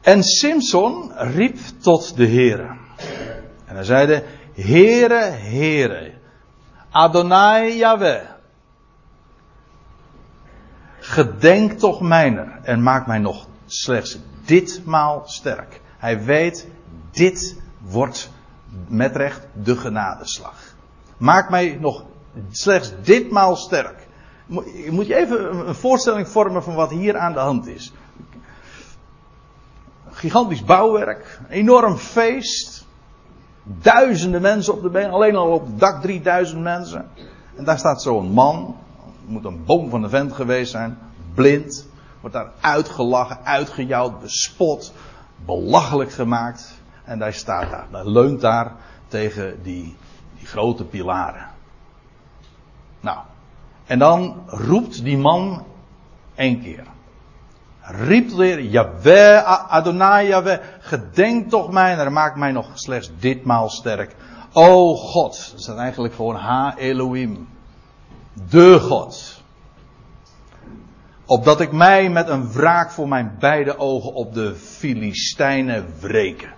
En 0.00 0.22
Simson 0.22 1.12
riep 1.14 1.58
tot 1.78 2.16
de 2.16 2.28
Heere. 2.28 2.76
En 3.64 3.74
hij 3.74 3.84
zeide, 3.84 4.24
Heere, 4.54 5.20
Heere, 5.30 6.12
Adonai 6.90 7.76
Yahweh. 7.76 8.22
Gedenk 10.98 11.72
toch 11.72 12.00
mijner 12.00 12.58
en 12.62 12.82
maak 12.82 13.06
mij 13.06 13.18
nog 13.18 13.46
slechts 13.66 14.18
ditmaal 14.44 15.22
sterk. 15.26 15.80
Hij 15.98 16.24
weet, 16.24 16.68
dit 17.10 17.60
wordt 17.78 18.30
met 18.88 19.16
recht 19.16 19.46
de 19.52 19.76
genadeslag. 19.76 20.74
Maak 21.16 21.50
mij 21.50 21.76
nog 21.80 22.04
slechts 22.50 22.92
ditmaal 23.02 23.56
sterk. 23.56 24.06
Moet 24.90 25.06
je 25.06 25.16
even 25.16 25.68
een 25.68 25.74
voorstelling 25.74 26.28
vormen 26.28 26.62
van 26.62 26.74
wat 26.74 26.90
hier 26.90 27.18
aan 27.18 27.32
de 27.32 27.38
hand 27.38 27.66
is. 27.66 27.92
Gigantisch 30.10 30.64
bouwwerk, 30.64 31.40
enorm 31.48 31.96
feest. 31.96 32.84
Duizenden 33.62 34.42
mensen 34.42 34.72
op 34.72 34.82
de 34.82 34.90
been, 34.90 35.10
alleen 35.10 35.36
al 35.36 35.50
op 35.50 35.66
het 35.66 35.78
dak 35.78 36.02
3000 36.02 36.62
mensen. 36.62 37.10
En 37.56 37.64
daar 37.64 37.78
staat 37.78 38.02
zo'n 38.02 38.30
man, 38.30 38.76
moet 39.26 39.44
een 39.44 39.64
boom 39.64 39.90
van 39.90 40.02
de 40.02 40.08
vent 40.08 40.32
geweest 40.32 40.70
zijn, 40.70 40.98
blind, 41.34 41.86
wordt 42.32 42.44
daar 42.44 42.72
uitgelachen, 42.72 43.38
uitgejouwd, 43.44 44.20
bespot, 44.20 44.92
belachelijk 45.44 46.12
gemaakt. 46.12 46.80
En 47.04 47.20
hij 47.20 47.32
staat 47.32 47.70
daar, 47.70 47.86
hij 47.90 48.04
leunt 48.10 48.40
daar 48.40 48.72
tegen 49.08 49.62
die, 49.62 49.96
die 50.38 50.46
grote 50.46 50.84
pilaren. 50.84 51.46
Nou, 53.00 53.18
en 53.86 53.98
dan 53.98 54.42
roept 54.46 55.04
die 55.04 55.18
man 55.18 55.64
één 56.34 56.62
keer. 56.62 56.84
Riep 57.80 58.30
weer, 58.30 58.62
Jaweh, 58.62 59.70
Adonai 59.70 60.28
Jaweh, 60.28 60.60
gedenk 60.80 61.50
toch 61.50 61.70
mij 61.70 61.98
en 61.98 62.12
maak 62.12 62.36
mij 62.36 62.52
nog 62.52 62.70
slechts 62.74 63.10
ditmaal 63.18 63.68
sterk. 63.68 64.16
O 64.52 64.94
God, 64.94 65.48
dat 65.52 65.60
staat 65.60 65.76
eigenlijk 65.76 66.14
gewoon 66.14 66.36
Ha 66.36 66.76
Elohim. 66.76 67.48
De 68.50 68.80
God. 68.80 69.35
Opdat 71.26 71.60
ik 71.60 71.72
mij 71.72 72.10
met 72.10 72.28
een 72.28 72.52
wraak 72.52 72.90
voor 72.90 73.08
mijn 73.08 73.36
beide 73.38 73.78
ogen 73.78 74.12
op 74.12 74.34
de 74.34 74.54
Filistijnen 74.54 75.86
wreken. 76.00 76.54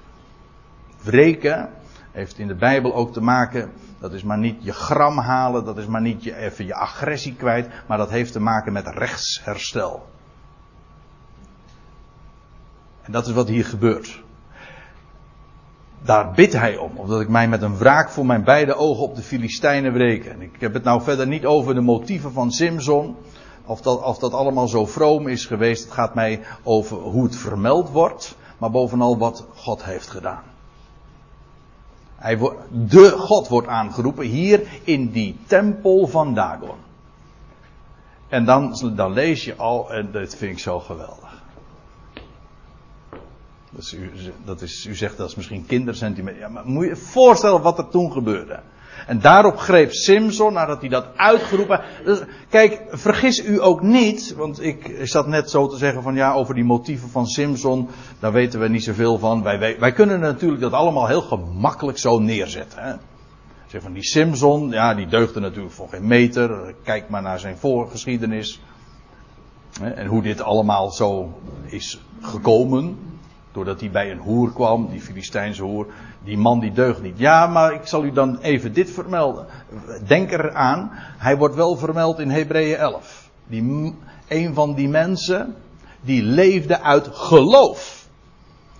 Wreken 1.03 1.71
heeft 2.13 2.39
in 2.39 2.49
de 2.49 2.55
Bijbel 2.55 2.95
ook 2.95 3.13
te 3.13 3.21
maken 3.21 3.73
dat 3.99 4.13
is 4.13 4.23
maar 4.23 4.39
niet 4.39 4.65
je 4.65 4.73
gram 4.73 5.19
halen, 5.19 5.65
dat 5.65 5.79
is 5.79 5.87
maar 5.87 6.01
niet 6.01 6.25
je, 6.25 6.37
even 6.37 6.67
je 6.67 6.75
agressie 6.75 7.35
kwijt, 7.35 7.69
maar 7.87 7.99
dat 7.99 8.11
heeft 8.11 8.33
te 8.33 8.41
maken 8.41 8.73
met 8.73 8.87
rechtsherstel. 8.87 10.07
En 13.03 13.13
dat 13.13 13.27
is 13.27 13.33
wat 13.33 13.49
hier 13.49 13.65
gebeurt. 13.65 14.23
Daar 16.03 16.33
bidt 16.33 16.53
hij 16.53 16.77
om, 16.77 16.97
omdat 16.97 17.21
ik 17.21 17.29
mij 17.29 17.49
met 17.49 17.63
een 17.63 17.77
wraak 17.77 18.11
voor 18.11 18.27
mijn 18.27 18.45
beide 18.45 18.75
ogen 18.75 19.03
op 19.03 19.17
de 19.17 19.23
Filistijnen 19.23 19.93
wreken. 19.93 20.43
ik 20.43 20.61
heb 20.61 20.75
het 20.75 20.85
nou 20.85 21.03
verder 21.03 21.27
niet 21.27 21.47
over 21.47 21.75
de 21.75 21.81
motieven 21.81 22.33
van 22.33 22.51
Simson, 22.51 23.17
of 23.69 23.81
dat, 23.81 24.03
of 24.03 24.19
dat 24.19 24.33
allemaal 24.33 24.69
zo 24.69 24.87
vroom 24.87 25.29
is 25.29 25.47
geweest. 25.47 25.85
Het 25.85 25.93
gaat 25.93 26.15
mij 26.15 26.41
over 26.63 26.97
hoe 26.97 27.25
het 27.25 27.37
vermeld 27.37 27.91
wordt, 27.91 28.37
maar 28.59 28.71
bovenal 28.71 29.19
wat 29.19 29.45
God 29.55 29.85
heeft 29.85 30.09
gedaan. 30.09 30.43
Hij 32.17 32.39
wordt, 32.39 32.61
de 32.71 33.11
God 33.11 33.49
wordt 33.49 33.69
aangeroepen 33.69 34.27
hier 34.27 34.81
in 34.83 35.11
die 35.11 35.39
tempel 35.47 36.07
van 36.07 36.35
Dagon. 36.35 36.77
En 38.29 38.45
dan, 38.45 38.93
dan 38.95 39.13
lees 39.13 39.45
je 39.45 39.57
al, 39.57 39.93
en 39.93 40.13
dat 40.13 40.35
vind 40.35 40.53
ik 40.53 40.59
zo 40.59 40.81
geweldig. 40.81 41.43
Dat 43.71 43.83
is, 43.83 43.93
u, 43.93 44.11
dat 44.45 44.61
is, 44.63 44.87
u 44.87 44.95
zegt 44.95 45.17
dat 45.17 45.29
is 45.29 45.35
misschien 45.35 45.67
kindersentiment. 45.67 46.37
Ja, 46.37 46.49
maar 46.49 46.67
moet 46.67 46.85
je 46.85 46.89
je 46.89 46.97
voorstellen 46.97 47.63
wat 47.63 47.79
er 47.79 47.89
toen 47.89 48.13
gebeurde. 48.13 48.61
En 49.07 49.21
daarop 49.21 49.59
greep 49.59 49.93
Simson, 49.93 50.53
nadat 50.53 50.81
hij 50.81 50.89
dat 50.89 51.07
uitgeroepen. 51.17 51.81
Dus, 52.05 52.19
kijk, 52.49 52.83
vergis 52.91 53.45
u 53.45 53.63
ook 53.63 53.83
niet, 53.83 54.35
want 54.37 54.63
ik 54.63 54.99
zat 55.03 55.27
net 55.27 55.51
zo 55.51 55.69
te 55.69 55.77
zeggen 55.77 56.03
van 56.03 56.15
ja, 56.15 56.33
over 56.33 56.55
die 56.55 56.65
motieven 56.65 57.09
van 57.09 57.27
Simson, 57.27 57.89
daar 58.19 58.33
weten 58.33 58.61
we 58.61 58.69
niet 58.69 58.85
zoveel 58.85 59.19
van. 59.19 59.43
Wij, 59.43 59.79
wij, 59.79 59.93
kunnen 59.93 60.21
natuurlijk 60.21 60.61
dat 60.61 60.73
allemaal 60.73 61.07
heel 61.07 61.23
gemakkelijk 61.23 61.99
zo 61.99 62.19
neerzetten. 62.19 62.83
Hè? 62.83 62.93
Zeg 63.67 63.83
van 63.83 63.93
die 63.93 64.05
Simson, 64.05 64.71
ja, 64.71 64.95
die 64.95 65.07
deugde 65.07 65.41
natuurlijk 65.41 65.75
voor 65.75 65.89
geen 65.89 66.07
meter. 66.07 66.75
Kijk 66.83 67.09
maar 67.09 67.23
naar 67.23 67.39
zijn 67.39 67.57
voorgeschiedenis. 67.57 68.61
En 69.81 70.07
hoe 70.07 70.23
dit 70.23 70.41
allemaal 70.41 70.91
zo 70.91 71.39
is 71.67 72.01
gekomen. 72.21 73.08
Doordat 73.59 73.81
hij 73.81 73.91
bij 73.91 74.11
een 74.11 74.19
hoer 74.19 74.53
kwam, 74.53 74.89
die 74.91 75.01
Filistijnse 75.01 75.63
hoer. 75.63 75.87
Die 76.25 76.39
man 76.39 76.61
die 76.61 76.73
deugt 76.73 77.03
niet. 77.03 77.19
Ja, 77.19 77.47
maar 77.47 77.73
ik 77.73 77.87
zal 77.87 78.05
u 78.05 78.13
dan 78.13 78.39
even 78.39 78.73
dit 78.73 78.91
vermelden. 78.91 79.47
Denk 80.07 80.33
eraan, 80.33 80.91
hij 81.17 81.37
wordt 81.37 81.55
wel 81.55 81.77
vermeld 81.77 82.19
in 82.19 82.31
Hebreeën 82.31 82.77
11. 82.77 83.31
Die, 83.47 83.95
een 84.29 84.55
van 84.55 84.75
die 84.75 84.89
mensen, 84.89 85.55
die 86.01 86.23
leefde 86.23 86.83
uit 86.83 87.09
geloof. 87.13 88.07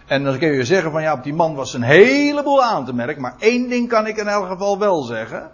En 0.07 0.25
dan 0.25 0.39
kun 0.39 0.53
je 0.53 0.65
zeggen 0.65 0.91
van 0.91 1.03
ja, 1.03 1.13
op 1.13 1.23
die 1.23 1.35
man 1.35 1.55
was 1.55 1.75
een 1.75 1.83
heleboel 1.83 2.63
aan 2.63 2.85
te 2.85 2.95
merken. 2.95 3.23
Maar 3.23 3.37
één 3.39 3.69
ding 3.69 3.89
kan 3.89 4.07
ik 4.07 4.17
in 4.17 4.29
elk 4.29 4.49
geval 4.49 4.79
wel 4.79 5.03
zeggen. 5.03 5.51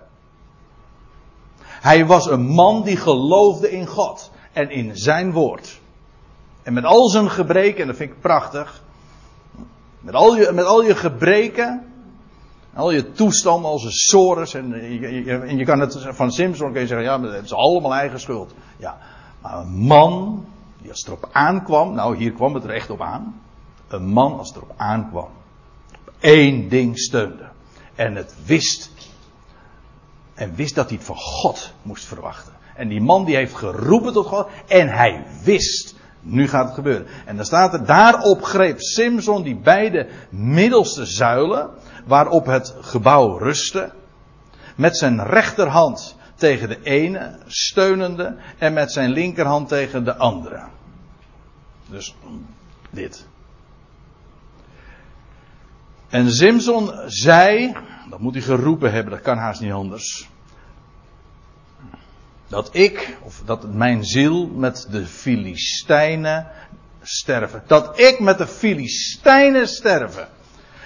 Hij 1.65 2.07
was 2.07 2.27
een 2.27 2.47
man 2.47 2.83
die 2.83 2.97
geloofde 2.97 3.71
in 3.71 3.87
God 3.87 4.31
en 4.53 4.71
in 4.71 4.97
zijn 4.97 5.33
woord. 5.33 5.81
En 6.63 6.73
met 6.73 6.85
al 6.85 7.09
zijn 7.09 7.31
gebreken, 7.31 7.81
en 7.81 7.87
dat 7.87 7.97
vind 7.97 8.11
ik 8.11 8.21
prachtig. 8.21 8.84
Met 10.05 10.15
al 10.15 10.37
je, 10.37 10.51
met 10.53 10.65
al 10.65 10.83
je 10.83 10.95
gebreken. 10.95 11.93
Al 12.75 12.91
je 12.91 13.13
toestanden 13.13 13.71
als 13.71 13.85
een 13.85 13.93
sores. 13.93 14.55
En 14.55 14.69
je, 15.01 15.39
en 15.39 15.57
je 15.57 15.65
kan 15.65 15.81
het 15.81 16.07
van 16.09 16.33
Simpson 16.33 16.73
kun 16.73 16.81
je 16.81 16.87
zeggen, 16.87 17.07
ja, 17.07 17.21
het 17.21 17.45
is 17.45 17.53
allemaal 17.53 17.95
eigen 17.95 18.21
schuld. 18.21 18.55
Ja, 18.77 18.99
maar 19.43 19.59
een 19.59 19.73
man 19.73 20.45
die 20.81 20.91
als 20.91 20.99
het 20.99 21.09
erop 21.09 21.29
aankwam, 21.33 21.95
nou 21.95 22.17
hier 22.17 22.33
kwam 22.33 22.55
het 22.55 22.65
er 22.65 22.71
echt 22.71 22.91
op 22.91 23.01
aan. 23.01 23.41
Een 23.89 24.07
man 24.07 24.39
als 24.39 24.49
het 24.49 24.57
erop 24.57 24.73
aankwam, 24.77 25.29
op 26.01 26.13
één 26.19 26.69
ding 26.69 26.99
steunde. 26.99 27.49
En 27.95 28.15
het 28.15 28.35
wist. 28.45 28.91
En 30.35 30.55
wist 30.55 30.75
dat 30.75 30.89
hij 30.89 30.97
het 30.97 31.07
van 31.07 31.17
God 31.17 31.73
moest 31.83 32.05
verwachten. 32.05 32.53
En 32.75 32.89
die 32.89 33.01
man 33.01 33.25
die 33.25 33.37
heeft 33.37 33.55
geroepen 33.55 34.13
tot 34.13 34.27
God. 34.27 34.47
En 34.67 34.89
hij 34.89 35.25
wist 35.45 35.95
nu 36.25 36.49
gaat 36.49 36.65
het 36.65 36.75
gebeuren. 36.75 37.07
En 37.25 37.37
dan 37.37 37.45
staat 37.45 37.73
er, 37.73 37.85
daarop 37.85 38.43
greep 38.43 38.81
Simson 38.81 39.43
die 39.43 39.57
beide 39.57 40.09
middelste 40.31 41.07
zuilen, 41.07 41.71
waarop 42.07 42.47
het 42.47 42.75
gebouw 42.81 43.37
rustte, 43.39 43.93
met 44.77 44.97
zijn 44.97 45.25
rechterhand 45.25 46.17
tegen 46.35 46.69
de 46.69 46.83
ene, 46.83 47.39
steunende, 47.47 48.37
en 48.59 48.73
met 48.73 48.93
zijn 48.93 49.11
linkerhand 49.11 49.69
tegen 49.69 50.05
de 50.05 50.17
andere. 50.17 50.63
Dus 51.87 52.15
dit. 52.91 53.27
En 56.09 56.33
Simson 56.33 56.91
zei, 57.07 57.77
dat 58.11 58.21
moet 58.21 58.35
hij 58.35 58.43
geroepen 58.43 58.93
hebben, 58.93 59.13
dat 59.13 59.23
kan 59.23 59.37
haast 59.39 59.61
niet 59.61 59.73
anders. 59.73 60.29
Dat 62.55 62.69
ik, 62.73 63.17
of 63.23 63.43
dat 63.45 63.73
mijn 63.73 64.05
ziel 64.05 64.47
met 64.47 64.87
de 64.91 65.07
Filistijnen 65.07 66.47
sterven. 67.03 67.63
Dat 67.67 68.01
ik 68.01 68.21
met 68.21 68.39
de 68.39 68.47
Filistijnen 68.47 69.69
sterven. 69.69 70.29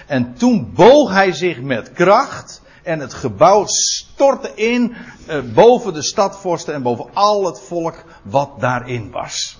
En 0.07 0.35
toen 0.35 0.73
boog 0.75 1.13
hij 1.13 1.33
zich 1.33 1.61
met 1.61 1.93
kracht 1.93 2.63
en 2.83 3.01
het 3.01 3.15
gebouw 3.15 3.65
stortte 3.67 4.55
in 4.55 4.97
eh, 5.27 5.41
boven 5.55 5.93
de 5.93 6.03
stadvorsten 6.03 6.75
en 6.75 6.83
boven 6.83 7.07
al 7.13 7.47
het 7.47 7.61
volk 7.61 8.05
wat 8.23 8.61
daarin 8.61 9.11
was. 9.11 9.59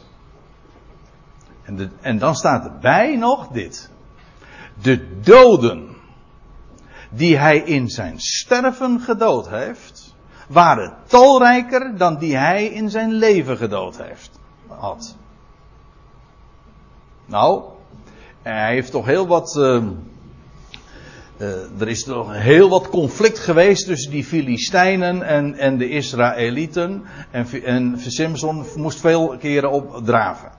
En, 1.63 1.93
en 2.01 2.19
dan 2.19 2.35
staat 2.35 2.65
erbij 2.65 3.17
nog 3.17 3.49
dit. 3.49 3.91
De 4.83 5.21
doden 5.21 5.97
die 7.11 7.37
hij 7.37 7.59
in 7.59 7.89
zijn 7.89 8.21
sterven 8.21 9.01
gedood 9.01 9.49
heeft, 9.49 9.98
waren 10.49 10.95
talrijker 11.07 11.97
dan 11.97 12.19
die 12.19 12.37
hij 12.37 12.67
in 12.67 12.91
zijn 12.91 13.13
leven 13.13 13.57
gedood 13.57 14.03
heeft. 14.03 14.31
Had. 14.67 15.17
Nou, 17.27 17.63
hij 18.43 18.73
heeft 18.73 18.91
toch 18.91 19.07
heel 19.07 19.27
wat. 19.27 19.57
Uh, 19.59 19.83
uh, 21.39 21.81
er 21.81 21.89
is 21.89 22.05
toch 22.05 22.33
heel 22.33 22.69
wat 22.69 22.89
conflict 22.89 23.39
geweest 23.39 23.87
tussen 23.87 24.11
die 24.11 24.25
Filistijnen 24.25 25.23
en, 25.23 25.55
en 25.55 25.79
de 25.79 25.89
Israëlieten. 25.89 27.05
En, 27.31 27.47
en 27.65 27.95
Simpson 28.07 28.67
moest 28.77 29.01
veel 29.01 29.37
keren 29.39 29.71
opdraven. 29.71 30.51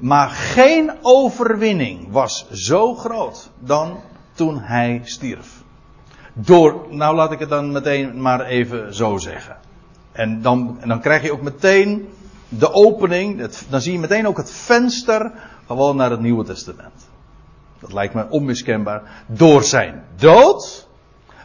Maar 0.00 0.28
geen 0.28 0.92
overwinning 1.02 2.10
was 2.10 2.50
zo 2.50 2.94
groot 2.94 3.50
dan 3.58 4.00
toen 4.34 4.60
hij 4.60 5.00
stierf. 5.04 5.63
Door, 6.36 6.86
nou 6.90 7.16
laat 7.16 7.32
ik 7.32 7.38
het 7.38 7.48
dan 7.48 7.72
meteen 7.72 8.20
maar 8.20 8.40
even 8.40 8.94
zo 8.94 9.18
zeggen. 9.18 9.56
En 10.12 10.42
dan, 10.42 10.76
en 10.80 10.88
dan 10.88 11.00
krijg 11.00 11.22
je 11.22 11.32
ook 11.32 11.42
meteen 11.42 12.08
de 12.48 12.72
opening, 12.72 13.48
dan 13.68 13.80
zie 13.80 13.92
je 13.92 13.98
meteen 13.98 14.26
ook 14.26 14.36
het 14.36 14.52
venster 14.52 15.32
gewoon 15.66 15.96
naar 15.96 16.10
het 16.10 16.20
Nieuwe 16.20 16.44
Testament. 16.44 17.08
Dat 17.78 17.92
lijkt 17.92 18.14
me 18.14 18.26
onmiskenbaar. 18.28 19.24
Door 19.26 19.62
zijn 19.62 20.04
dood 20.16 20.88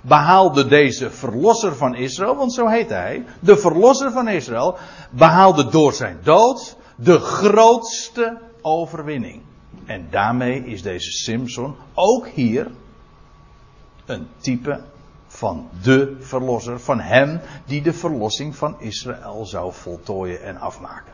behaalde 0.01 0.67
deze 0.67 1.11
verlosser 1.11 1.75
van 1.75 1.95
Israël, 1.95 2.35
want 2.35 2.53
zo 2.53 2.67
heet 2.67 2.89
hij, 2.89 3.25
de 3.39 3.57
verlosser 3.57 4.11
van 4.11 4.27
Israël, 4.27 4.77
behaalde 5.11 5.69
door 5.69 5.93
zijn 5.93 6.17
dood 6.23 6.77
de 6.95 7.19
grootste 7.19 8.37
overwinning. 8.61 9.41
En 9.85 10.07
daarmee 10.09 10.65
is 10.65 10.81
deze 10.81 11.11
Simpson 11.11 11.75
ook 11.93 12.27
hier 12.27 12.67
een 14.09 14.27
type 14.37 14.83
van 15.27 15.69
de 15.81 16.17
verlosser, 16.19 16.79
van 16.79 16.99
hem 16.99 17.41
die 17.65 17.81
de 17.81 17.93
verlossing 17.93 18.55
van 18.55 18.75
Israël 18.79 19.45
zou 19.45 19.73
voltooien 19.73 20.43
en 20.43 20.57
afmaken. 20.57 21.13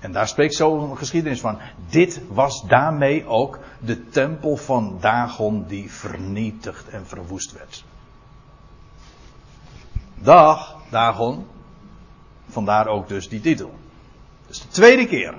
En 0.00 0.12
daar 0.12 0.28
spreekt 0.28 0.54
zo'n 0.54 0.96
geschiedenis 0.96 1.40
van. 1.40 1.58
Dit 1.88 2.20
was 2.28 2.66
daarmee 2.66 3.26
ook 3.26 3.58
de 3.78 4.08
tempel 4.08 4.56
van 4.56 4.96
Dagon 5.00 5.64
die 5.66 5.92
vernietigd 5.92 6.88
en 6.88 7.06
verwoest 7.06 7.52
werd. 7.52 7.84
Dag, 10.14 10.76
Dagon. 10.90 11.46
Vandaar 12.48 12.86
ook 12.86 13.08
dus 13.08 13.28
die 13.28 13.40
titel. 13.40 13.74
Dus 14.46 14.60
de 14.60 14.68
tweede 14.68 15.06
keer. 15.06 15.34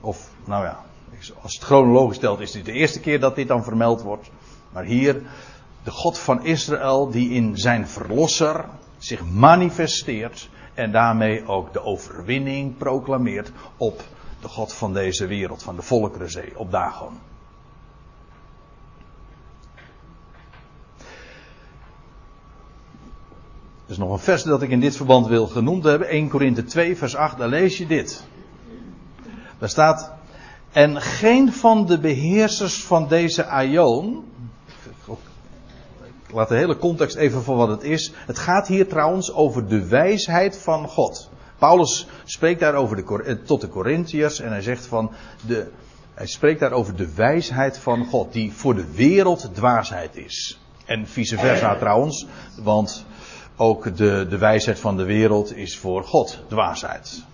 Of, 0.00 0.30
nou 0.44 0.64
ja, 0.64 0.84
als 1.42 1.54
het 1.54 1.64
chronologisch 1.64 2.16
stelt, 2.16 2.40
is 2.40 2.52
dit 2.52 2.64
de 2.64 2.72
eerste 2.72 3.00
keer 3.00 3.20
dat 3.20 3.34
dit 3.34 3.48
dan 3.48 3.64
vermeld 3.64 4.02
wordt. 4.02 4.30
Maar 4.72 4.84
hier, 4.84 5.22
de 5.82 5.90
God 5.90 6.18
van 6.18 6.44
Israël, 6.44 7.10
die 7.10 7.30
in 7.30 7.56
zijn 7.56 7.88
verlosser 7.88 8.64
zich 8.98 9.24
manifesteert. 9.24 10.48
En 10.74 10.92
daarmee 10.92 11.46
ook 11.46 11.72
de 11.72 11.82
overwinning 11.82 12.76
proclameert 12.76 13.52
op 13.76 14.02
de 14.40 14.48
God 14.48 14.72
van 14.72 14.92
deze 14.92 15.26
wereld, 15.26 15.62
van 15.62 15.76
de 15.76 15.82
Volkerenzee, 15.82 16.58
op 16.58 16.70
Dagon. 16.70 17.18
Er 23.86 23.94
is 23.94 23.98
nog 23.98 24.12
een 24.12 24.18
vers 24.18 24.42
dat 24.42 24.62
ik 24.62 24.70
in 24.70 24.80
dit 24.80 24.96
verband 24.96 25.26
wil 25.26 25.46
genoemd 25.46 25.84
hebben. 25.84 26.08
1 26.08 26.28
Korinthe 26.28 26.64
2, 26.64 26.96
vers 26.96 27.16
8. 27.16 27.38
Daar 27.38 27.48
lees 27.48 27.78
je 27.78 27.86
dit. 27.86 28.24
Daar 29.58 29.68
staat. 29.68 30.17
En 30.72 31.00
geen 31.00 31.52
van 31.52 31.86
de 31.86 31.98
beheersers 31.98 32.84
van 32.84 33.08
deze 33.08 33.46
aion. 33.46 34.24
Ik 36.26 36.34
laat 36.34 36.48
de 36.48 36.56
hele 36.56 36.76
context 36.76 37.16
even 37.16 37.42
voor 37.42 37.56
wat 37.56 37.68
het 37.68 37.82
is. 37.82 38.12
Het 38.26 38.38
gaat 38.38 38.66
hier 38.66 38.88
trouwens 38.88 39.32
over 39.32 39.68
de 39.68 39.88
wijsheid 39.88 40.58
van 40.58 40.88
God. 40.88 41.30
Paulus 41.58 42.06
spreekt 42.24 42.60
daar 42.60 42.74
over 42.74 42.96
de, 42.96 43.22
eh, 43.22 43.34
tot 43.34 43.60
de 43.60 43.68
Corinthiërs 43.68 44.40
en 44.40 44.50
hij 44.50 44.62
zegt 44.62 44.86
van. 44.86 45.10
De, 45.46 45.70
hij 46.14 46.26
spreekt 46.26 46.60
daar 46.60 46.72
over 46.72 46.96
de 46.96 47.14
wijsheid 47.14 47.78
van 47.78 48.04
God, 48.06 48.32
die 48.32 48.52
voor 48.52 48.74
de 48.74 48.92
wereld 48.94 49.50
dwaasheid 49.54 50.16
is. 50.16 50.58
En 50.84 51.06
vice 51.06 51.38
versa 51.38 51.76
trouwens, 51.76 52.26
want 52.62 53.04
ook 53.56 53.96
de, 53.96 54.26
de 54.28 54.38
wijsheid 54.38 54.80
van 54.80 54.96
de 54.96 55.04
wereld 55.04 55.56
is 55.56 55.78
voor 55.78 56.04
God 56.04 56.38
dwaasheid. 56.48 57.24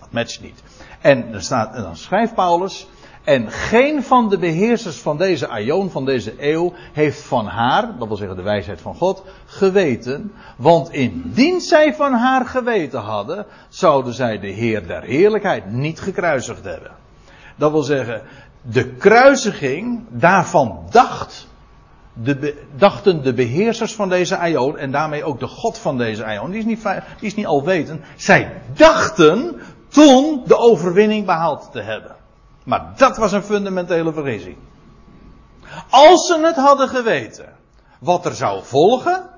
Dat 0.00 0.10
matcht 0.10 0.40
niet. 0.40 0.62
En, 1.00 1.42
staat, 1.42 1.74
dan 1.74 1.96
schrijft 1.96 2.34
Paulus. 2.34 2.88
En 3.24 3.50
geen 3.50 4.02
van 4.02 4.28
de 4.28 4.38
beheersers 4.38 4.96
van 4.96 5.16
deze 5.16 5.48
aion, 5.48 5.90
van 5.90 6.04
deze 6.04 6.34
eeuw, 6.38 6.72
heeft 6.92 7.22
van 7.22 7.46
haar, 7.46 7.98
dat 7.98 8.08
wil 8.08 8.16
zeggen 8.16 8.36
de 8.36 8.42
wijsheid 8.42 8.80
van 8.80 8.94
God, 8.94 9.24
geweten. 9.46 10.32
Want 10.56 10.92
indien 10.92 11.60
zij 11.60 11.94
van 11.94 12.12
haar 12.12 12.46
geweten 12.46 13.00
hadden, 13.00 13.46
zouden 13.68 14.14
zij 14.14 14.38
de 14.38 14.46
Heer 14.46 14.86
der 14.86 15.02
Heerlijkheid 15.02 15.72
niet 15.72 16.00
gekruisigd 16.00 16.64
hebben. 16.64 16.90
Dat 17.56 17.70
wil 17.70 17.82
zeggen, 17.82 18.22
de 18.62 18.88
kruisiging, 18.88 20.04
daarvan 20.08 20.86
dacht 20.90 21.48
de, 22.22 22.54
dachten 22.76 23.22
de 23.22 23.34
beheersers 23.34 23.94
van 23.94 24.08
deze 24.08 24.36
Aion, 24.36 24.78
en 24.78 24.90
daarmee 24.90 25.24
ook 25.24 25.40
de 25.40 25.46
God 25.46 25.78
van 25.78 25.98
deze 25.98 26.24
Aion, 26.24 26.50
die 26.50 26.58
is 26.58 26.64
niet, 26.64 26.82
die 27.18 27.28
is 27.28 27.34
niet 27.34 27.46
zij 28.16 28.52
dachten 28.74 29.57
toen 29.88 30.42
de 30.46 30.56
overwinning 30.56 31.26
behaald 31.26 31.68
te 31.72 31.80
hebben. 31.80 32.16
Maar 32.64 32.92
dat 32.96 33.16
was 33.16 33.32
een 33.32 33.42
fundamentele 33.42 34.12
vergissing. 34.12 34.56
Als 35.90 36.26
ze 36.26 36.40
het 36.40 36.56
hadden 36.56 36.88
geweten 36.88 37.56
wat 37.98 38.26
er 38.26 38.34
zou 38.34 38.64
volgen, 38.64 39.28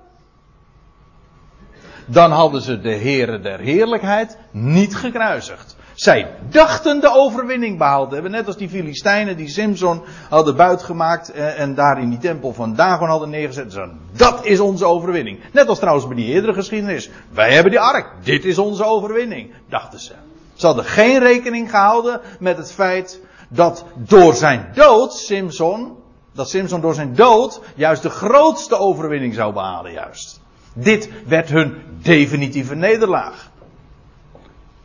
dan 2.06 2.30
hadden 2.30 2.62
ze 2.62 2.80
de 2.80 2.94
Here 2.94 3.40
der 3.40 3.58
Heerlijkheid 3.58 4.38
niet 4.50 4.96
gekruisigd. 4.96 5.76
Zij 5.94 6.30
dachten 6.48 7.00
de 7.00 7.14
overwinning 7.14 7.78
behaald 7.78 8.08
te 8.08 8.14
hebben. 8.14 8.32
Net 8.32 8.46
als 8.46 8.56
die 8.56 8.68
Filistijnen 8.68 9.36
die 9.36 9.48
Simson 9.48 10.02
hadden 10.28 10.56
buitgemaakt 10.56 11.32
en, 11.32 11.56
en 11.56 11.74
daar 11.74 12.00
in 12.00 12.08
die 12.08 12.18
tempel 12.18 12.52
van 12.52 12.74
Dagon 12.74 13.08
hadden 13.08 13.30
neergezet. 13.30 13.78
dat 14.12 14.44
is 14.44 14.60
onze 14.60 14.84
overwinning. 14.84 15.40
Net 15.52 15.68
als 15.68 15.78
trouwens 15.78 16.06
bij 16.06 16.16
die 16.16 16.26
eerdere 16.26 16.54
geschiedenis. 16.54 17.10
Wij 17.30 17.52
hebben 17.52 17.70
die 17.70 17.80
ark. 17.80 18.06
Dit 18.22 18.44
is 18.44 18.58
onze 18.58 18.84
overwinning. 18.84 19.52
Dachten 19.68 20.00
ze. 20.00 20.12
Ze 20.60 20.66
hadden 20.66 20.84
geen 20.84 21.18
rekening 21.18 21.70
gehouden 21.70 22.20
met 22.38 22.56
het 22.56 22.72
feit 22.72 23.20
dat 23.48 23.84
door 23.96 24.34
zijn 24.34 24.70
dood 24.74 25.14
Simson, 25.14 25.96
dat 26.32 26.48
Simson 26.48 26.80
door 26.80 26.94
zijn 26.94 27.14
dood 27.14 27.60
juist 27.74 28.02
de 28.02 28.10
grootste 28.10 28.78
overwinning 28.78 29.34
zou 29.34 29.52
behalen 29.52 29.92
juist. 29.92 30.40
Dit 30.72 31.10
werd 31.26 31.48
hun 31.48 31.82
definitieve 32.02 32.74
nederlaag. 32.74 33.50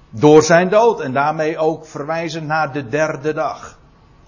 Door 0.09 0.43
zijn 0.43 0.69
dood 0.69 0.99
en 0.99 1.13
daarmee 1.13 1.57
ook 1.57 1.85
verwijzen 1.85 2.45
naar 2.45 2.73
de 2.73 2.87
derde 2.89 3.33
dag. 3.33 3.77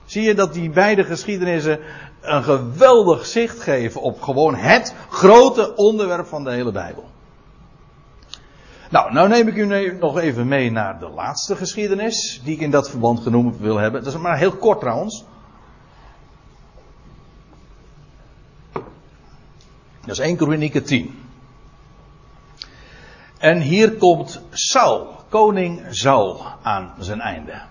Zie 0.06 0.24
je 0.24 0.34
dat 0.34 0.54
die 0.54 0.70
beide 0.70 1.04
geschiedenissen 1.04 1.80
een 2.22 2.43
geweldig 2.43 3.26
zicht 3.26 3.60
geven 3.60 4.02
op 4.02 4.22
gewoon 4.22 4.56
het 4.56 4.93
grote 5.10 5.76
onderwerp 5.76 6.28
van 6.28 6.43
de 6.43 6.52
hele 6.52 6.72
Bijbel. 6.72 7.06
Nou, 8.89 9.13
nou 9.13 9.27
neem 9.27 9.47
ik 9.47 9.55
u 9.55 9.97
nog 9.99 10.19
even 10.19 10.47
mee 10.47 10.71
naar 10.71 10.99
de 10.99 11.09
laatste 11.09 11.55
geschiedenis 11.55 12.41
die 12.43 12.55
ik 12.55 12.61
in 12.61 12.71
dat 12.71 12.89
verband 12.89 13.19
genoemd 13.19 13.57
wil 13.57 13.77
hebben. 13.77 14.03
Dat 14.03 14.13
is 14.13 14.19
maar 14.19 14.38
heel 14.38 14.55
kort 14.55 14.79
trouwens. 14.79 15.25
Dat 20.01 20.17
is 20.17 20.19
1 20.19 20.35
Kronieken 20.35 20.83
10. 20.83 21.19
En 23.38 23.61
hier 23.61 23.95
komt 23.95 24.41
Saul 24.51 25.15
koning 25.29 25.81
Saul 25.89 26.45
aan 26.61 26.93
zijn 26.99 27.21
einde. 27.21 27.61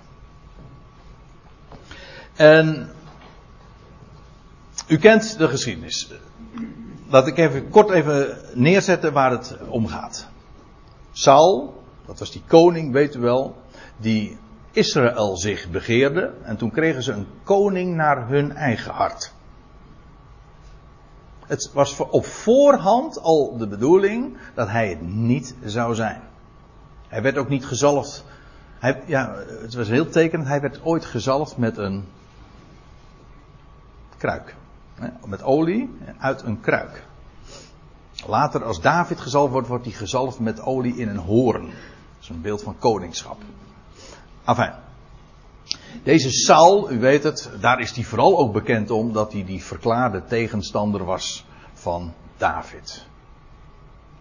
En 2.34 2.90
u 4.86 4.96
kent 4.98 5.38
de 5.38 5.48
geschiedenis. 5.48 6.10
Laat 7.08 7.26
ik 7.26 7.38
even 7.38 7.68
kort 7.68 7.90
even 7.90 8.38
neerzetten 8.54 9.12
waar 9.12 9.30
het 9.30 9.56
om 9.68 9.86
gaat. 9.86 10.28
Saul, 11.18 11.82
dat 12.06 12.18
was 12.18 12.30
die 12.32 12.42
koning, 12.46 12.92
weet 12.92 13.14
u 13.14 13.20
wel, 13.20 13.56
die 13.96 14.38
Israël 14.70 15.36
zich 15.36 15.70
begeerde. 15.70 16.34
En 16.42 16.56
toen 16.56 16.70
kregen 16.70 17.02
ze 17.02 17.12
een 17.12 17.26
koning 17.42 17.94
naar 17.94 18.28
hun 18.28 18.52
eigen 18.52 18.92
hart. 18.92 19.32
Het 21.46 21.70
was 21.72 22.00
op 22.00 22.24
voorhand 22.24 23.18
al 23.20 23.56
de 23.56 23.68
bedoeling 23.68 24.36
dat 24.54 24.68
hij 24.68 24.88
het 24.88 25.00
niet 25.00 25.56
zou 25.64 25.94
zijn. 25.94 26.20
Hij 27.08 27.22
werd 27.22 27.36
ook 27.36 27.48
niet 27.48 27.66
gezalfd. 27.66 28.24
Hij, 28.78 29.02
ja, 29.06 29.34
het 29.60 29.74
was 29.74 29.88
heel 29.88 30.08
tekenend. 30.08 30.48
Hij 30.48 30.60
werd 30.60 30.84
ooit 30.84 31.04
gezalfd 31.04 31.56
met 31.56 31.76
een. 31.76 32.04
Kruik. 34.16 34.54
Met 35.26 35.42
olie 35.42 35.98
uit 36.18 36.42
een 36.42 36.60
kruik. 36.60 37.06
Later, 38.29 38.64
als 38.64 38.81
David 38.81 39.20
gezalfd 39.20 39.53
wordt, 39.53 39.68
wordt 39.68 39.85
hij 39.85 39.95
gezalfd 39.95 40.39
met 40.39 40.61
olie 40.61 40.97
in 40.97 41.09
een 41.09 41.16
hoorn. 41.16 41.64
Dat 41.64 41.72
is 42.20 42.29
een 42.29 42.41
beeld 42.41 42.62
van 42.62 42.79
koningschap. 42.79 43.39
Enfin. 44.45 44.72
Deze 46.03 46.31
Saul, 46.31 46.91
u 46.91 46.99
weet 46.99 47.22
het, 47.22 47.51
daar 47.61 47.81
is 47.81 47.91
hij 47.91 48.05
vooral 48.05 48.39
ook 48.39 48.53
bekend 48.53 48.91
om 48.91 49.12
dat 49.12 49.33
hij 49.33 49.45
die 49.45 49.64
verklaarde 49.64 50.24
tegenstander 50.24 51.05
was 51.05 51.45
van 51.74 52.12
David. 52.37 53.07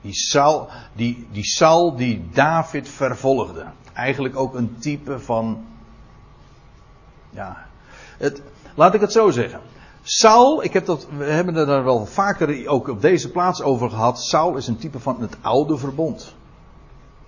Die 0.01 0.13
Saul, 0.13 0.69
die, 0.93 1.27
die 1.31 1.43
Saul 1.43 1.95
die 1.95 2.29
David 2.33 2.89
vervolgde. 2.89 3.65
Eigenlijk 3.93 4.35
ook 4.35 4.55
een 4.55 4.75
type 4.79 5.19
van. 5.19 5.65
Ja. 7.29 7.65
Het, 8.17 8.41
laat 8.75 8.93
ik 8.93 9.01
het 9.01 9.11
zo 9.11 9.29
zeggen. 9.29 9.59
Saul, 10.07 10.63
ik 10.63 10.73
heb 10.73 10.85
dat, 10.85 11.07
we 11.17 11.23
hebben 11.23 11.55
er 11.55 11.83
wel 11.83 12.05
vaker 12.05 12.67
ook 12.67 12.87
op 12.87 13.01
deze 13.01 13.31
plaats 13.31 13.61
over 13.61 13.89
gehad. 13.89 14.21
Saul 14.21 14.55
is 14.55 14.67
een 14.67 14.77
type 14.77 14.99
van 14.99 15.21
het 15.21 15.37
oude 15.41 15.77
verbond. 15.77 16.35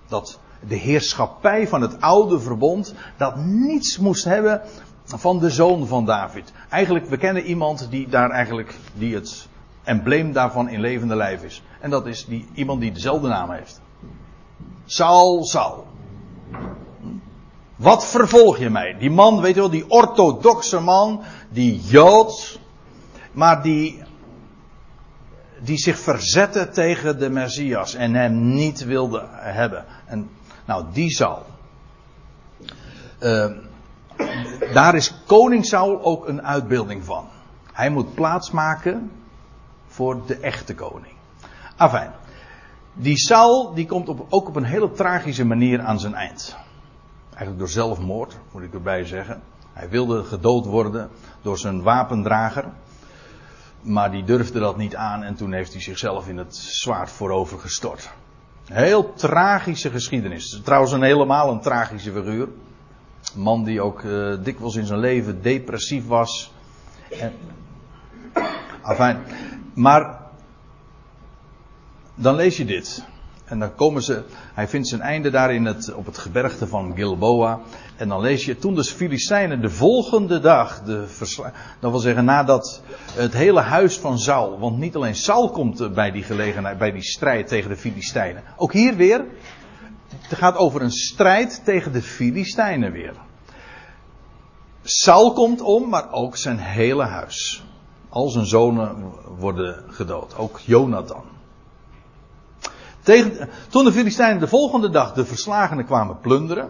Dat 0.07 0.39
de 0.67 0.75
heerschappij 0.75 1.67
van 1.67 1.81
het 1.81 2.01
oude 2.01 2.39
verbond, 2.39 2.93
dat 3.17 3.35
niets 3.35 3.97
moest 3.97 4.23
hebben 4.23 4.61
van 5.03 5.39
de 5.39 5.49
zoon 5.49 5.87
van 5.87 6.05
David. 6.05 6.51
Eigenlijk, 6.69 7.05
we 7.05 7.17
kennen 7.17 7.43
iemand 7.43 7.87
die 7.89 8.07
daar 8.07 8.29
eigenlijk, 8.29 8.75
die 8.93 9.15
het 9.15 9.47
embleem 9.83 10.31
daarvan 10.31 10.69
in 10.69 10.79
levende 10.79 11.15
lijf 11.15 11.43
is. 11.43 11.63
En 11.79 11.89
dat 11.89 12.05
is 12.05 12.25
die, 12.25 12.47
iemand 12.53 12.81
die 12.81 12.91
dezelfde 12.91 13.27
naam 13.27 13.51
heeft. 13.51 13.81
Saul, 14.85 15.45
Saul. 15.45 15.87
Wat 17.75 18.05
vervolg 18.05 18.57
je 18.57 18.69
mij? 18.69 18.95
Die 18.99 19.11
man, 19.11 19.41
weet 19.41 19.53
je 19.53 19.59
wel, 19.59 19.69
die 19.69 19.89
orthodoxe 19.89 20.79
man, 20.79 21.21
die 21.49 21.81
Joods, 21.81 22.59
maar 23.37 23.61
die, 23.61 24.03
die 25.59 25.77
zich 25.77 25.99
verzette 25.99 26.69
tegen 26.69 27.19
de 27.19 27.29
Messias 27.29 27.93
en 27.93 28.13
hem 28.13 28.53
niet 28.53 28.85
wilde 28.85 29.23
hebben. 29.31 29.85
En 30.05 30.29
nou, 30.65 30.85
die 30.91 31.09
Saul. 31.09 31.45
Uh, 33.19 33.51
daar 34.73 34.95
is 34.95 35.13
koning 35.25 35.65
Saul 35.65 36.03
ook 36.03 36.27
een 36.27 36.41
uitbeelding 36.41 37.03
van. 37.03 37.27
Hij 37.73 37.89
moet 37.89 38.13
plaatsmaken 38.13 39.11
voor 39.87 40.25
de 40.25 40.37
echte 40.37 40.75
koning. 40.75 41.13
Afijn. 41.75 42.11
Die 42.93 43.17
Saul 43.17 43.73
die 43.73 43.85
komt 43.85 44.09
op, 44.09 44.25
ook 44.29 44.47
op 44.47 44.55
een 44.55 44.63
hele 44.63 44.91
tragische 44.91 45.45
manier 45.45 45.81
aan 45.81 45.99
zijn 45.99 46.13
eind. 46.13 46.55
Eigenlijk 47.29 47.59
door 47.59 47.69
zelfmoord, 47.69 48.37
moet 48.51 48.63
ik 48.63 48.73
erbij 48.73 49.05
zeggen. 49.05 49.41
Hij 49.73 49.89
wilde 49.89 50.23
gedood 50.23 50.65
worden 50.65 51.09
door 51.41 51.57
zijn 51.57 51.81
wapendrager. 51.81 52.65
Maar 53.81 54.11
die 54.11 54.23
durfde 54.23 54.59
dat 54.59 54.77
niet 54.77 54.95
aan 54.95 55.23
en 55.23 55.35
toen 55.35 55.53
heeft 55.53 55.71
hij 55.71 55.81
zichzelf 55.81 56.27
in 56.27 56.37
het 56.37 56.55
zwaard 56.55 57.09
voorover 57.09 57.59
gestort. 57.59 58.09
Heel 58.65 59.13
tragische 59.13 59.89
geschiedenis. 59.89 60.61
Trouwens 60.63 60.91
een 60.91 61.01
helemaal 61.01 61.51
een 61.51 61.61
tragische 61.61 62.11
figuur. 62.11 62.47
Een 63.35 63.41
man 63.41 63.63
die 63.63 63.81
ook 63.81 64.01
uh, 64.01 64.35
dikwijls 64.43 64.75
in 64.75 64.85
zijn 64.85 64.99
leven 64.99 65.41
depressief 65.41 66.07
was. 66.07 66.53
En, 67.19 67.33
afijn. 68.81 69.23
Maar 69.73 70.19
dan 72.15 72.35
lees 72.35 72.57
je 72.57 72.65
dit. 72.65 73.05
En 73.47 73.59
dan 73.59 73.75
komen 73.75 74.01
ze, 74.01 74.23
hij 74.53 74.67
vindt 74.67 74.87
zijn 74.87 75.01
einde 75.01 75.29
daar 75.29 75.53
in 75.53 75.65
het, 75.65 75.93
op 75.93 76.05
het 76.05 76.17
gebergte 76.17 76.67
van 76.67 76.95
Gilboa. 76.95 77.59
En 77.95 78.07
dan 78.07 78.21
lees 78.21 78.45
je, 78.45 78.57
toen 78.57 78.75
de 78.75 78.83
Filistijnen 78.83 79.61
de 79.61 79.69
volgende 79.69 80.39
dag, 80.39 80.81
de 80.81 81.05
dat 81.79 81.91
wil 81.91 81.99
zeggen 81.99 82.25
nadat 82.25 82.81
het 83.13 83.33
hele 83.33 83.61
huis 83.61 83.97
van 83.97 84.19
Saul, 84.19 84.59
want 84.59 84.77
niet 84.77 84.95
alleen 84.95 85.15
Saul 85.15 85.49
komt 85.49 85.93
bij 85.93 86.11
die 86.11 86.23
gelegenheid, 86.23 86.77
bij 86.77 86.91
die 86.91 87.03
strijd 87.03 87.47
tegen 87.47 87.69
de 87.69 87.77
Filistijnen. 87.77 88.43
Ook 88.55 88.73
hier 88.73 88.95
weer, 88.95 89.25
het 90.21 90.37
gaat 90.37 90.55
over 90.55 90.81
een 90.81 90.91
strijd 90.91 91.61
tegen 91.63 91.91
de 91.91 92.01
Filistijnen 92.01 92.91
weer. 92.91 93.13
Saul 94.83 95.33
komt 95.33 95.61
om, 95.61 95.89
maar 95.89 96.11
ook 96.11 96.37
zijn 96.37 96.57
hele 96.57 97.03
huis. 97.03 97.63
Al 98.09 98.29
zijn 98.29 98.45
zonen 98.45 99.13
worden 99.37 99.83
gedood, 99.87 100.37
ook 100.37 100.59
Jonathan. 100.59 101.36
Tegen, 103.07 103.49
toen 103.69 103.83
de 103.83 103.91
Filistijnen 103.91 104.39
de 104.39 104.47
volgende 104.47 104.89
dag 104.89 105.13
de 105.13 105.25
verslagenen 105.25 105.85
kwamen 105.85 106.19
plunderen, 106.19 106.69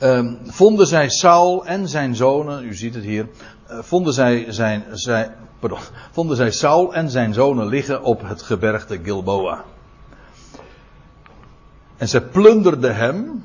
um, 0.00 0.38
vonden 0.44 0.86
zij 0.86 1.08
Saul 1.08 1.66
en 1.66 1.88
zijn 1.88 2.14
zonen, 2.14 2.64
u 2.64 2.74
ziet 2.74 2.94
het 2.94 3.04
hier, 3.04 3.28
uh, 3.70 3.78
vonden, 3.80 4.12
zij 4.12 4.46
zijn, 4.48 4.84
zij, 4.92 5.34
pardon, 5.58 5.78
vonden 6.16 6.36
zij 6.36 6.50
Saul 6.50 6.94
en 6.94 7.10
zijn 7.10 7.34
zonen 7.34 7.66
liggen 7.66 8.02
op 8.02 8.28
het 8.28 8.42
gebergte 8.42 9.00
Gilboa. 9.02 9.64
En 11.96 12.08
ze 12.08 12.20
plunderden 12.20 12.96
hem, 12.96 13.44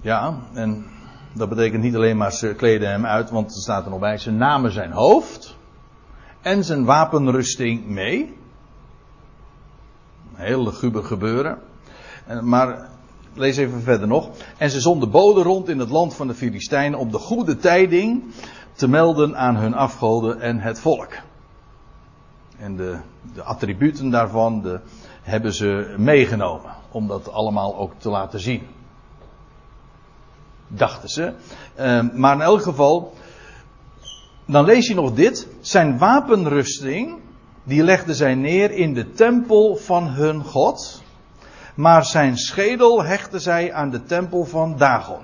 ja, 0.00 0.38
en 0.52 0.86
dat 1.32 1.48
betekent 1.48 1.82
niet 1.82 1.94
alleen 1.94 2.16
maar 2.16 2.32
ze 2.32 2.54
kleden 2.54 2.90
hem 2.90 3.06
uit, 3.06 3.30
want 3.30 3.54
er 3.54 3.60
staat 3.60 3.84
er 3.84 3.90
nog 3.90 4.00
bij, 4.00 4.18
ze 4.18 4.30
namen 4.30 4.72
zijn 4.72 4.92
hoofd 4.92 5.56
en 6.42 6.64
zijn 6.64 6.84
wapenrusting 6.84 7.86
mee. 7.86 8.42
Heel 10.34 10.62
luguber 10.62 11.04
gebeuren. 11.04 11.58
Maar 12.42 12.88
lees 13.34 13.56
even 13.56 13.82
verder 13.82 14.08
nog. 14.08 14.30
En 14.58 14.70
ze 14.70 14.80
zonden 14.80 15.10
boden 15.10 15.42
rond 15.42 15.68
in 15.68 15.78
het 15.78 15.90
land 15.90 16.14
van 16.14 16.26
de 16.26 16.34
Filistijnen 16.34 16.98
om 16.98 17.10
de 17.10 17.18
goede 17.18 17.56
tijding 17.56 18.24
te 18.72 18.88
melden 18.88 19.36
aan 19.36 19.56
hun 19.56 19.74
afgoden 19.74 20.40
en 20.40 20.60
het 20.60 20.80
volk. 20.80 21.12
En 22.58 22.76
de, 22.76 22.98
de 23.34 23.42
attributen 23.42 24.10
daarvan 24.10 24.62
de, 24.62 24.80
hebben 25.22 25.54
ze 25.54 25.94
meegenomen. 25.98 26.70
Om 26.90 27.06
dat 27.06 27.32
allemaal 27.32 27.76
ook 27.76 27.92
te 27.98 28.08
laten 28.08 28.40
zien. 28.40 28.62
Dachten 30.68 31.08
ze. 31.08 31.32
Uh, 31.78 32.00
maar 32.12 32.34
in 32.34 32.40
elk 32.40 32.62
geval. 32.62 33.14
Dan 34.46 34.64
lees 34.64 34.86
je 34.86 34.94
nog 34.94 35.12
dit. 35.12 35.48
Zijn 35.60 35.98
wapenrusting 35.98 37.18
die 37.64 37.82
legden 37.82 38.14
zij 38.14 38.34
neer 38.34 38.70
in 38.70 38.94
de 38.94 39.10
tempel 39.10 39.76
van 39.76 40.08
hun 40.08 40.44
God. 40.44 41.02
Maar 41.74 42.04
zijn 42.04 42.38
schedel 42.38 43.04
hechten 43.04 43.40
zij 43.40 43.72
aan 43.72 43.90
de 43.90 44.02
tempel 44.02 44.44
van 44.44 44.76
Dagon. 44.76 45.22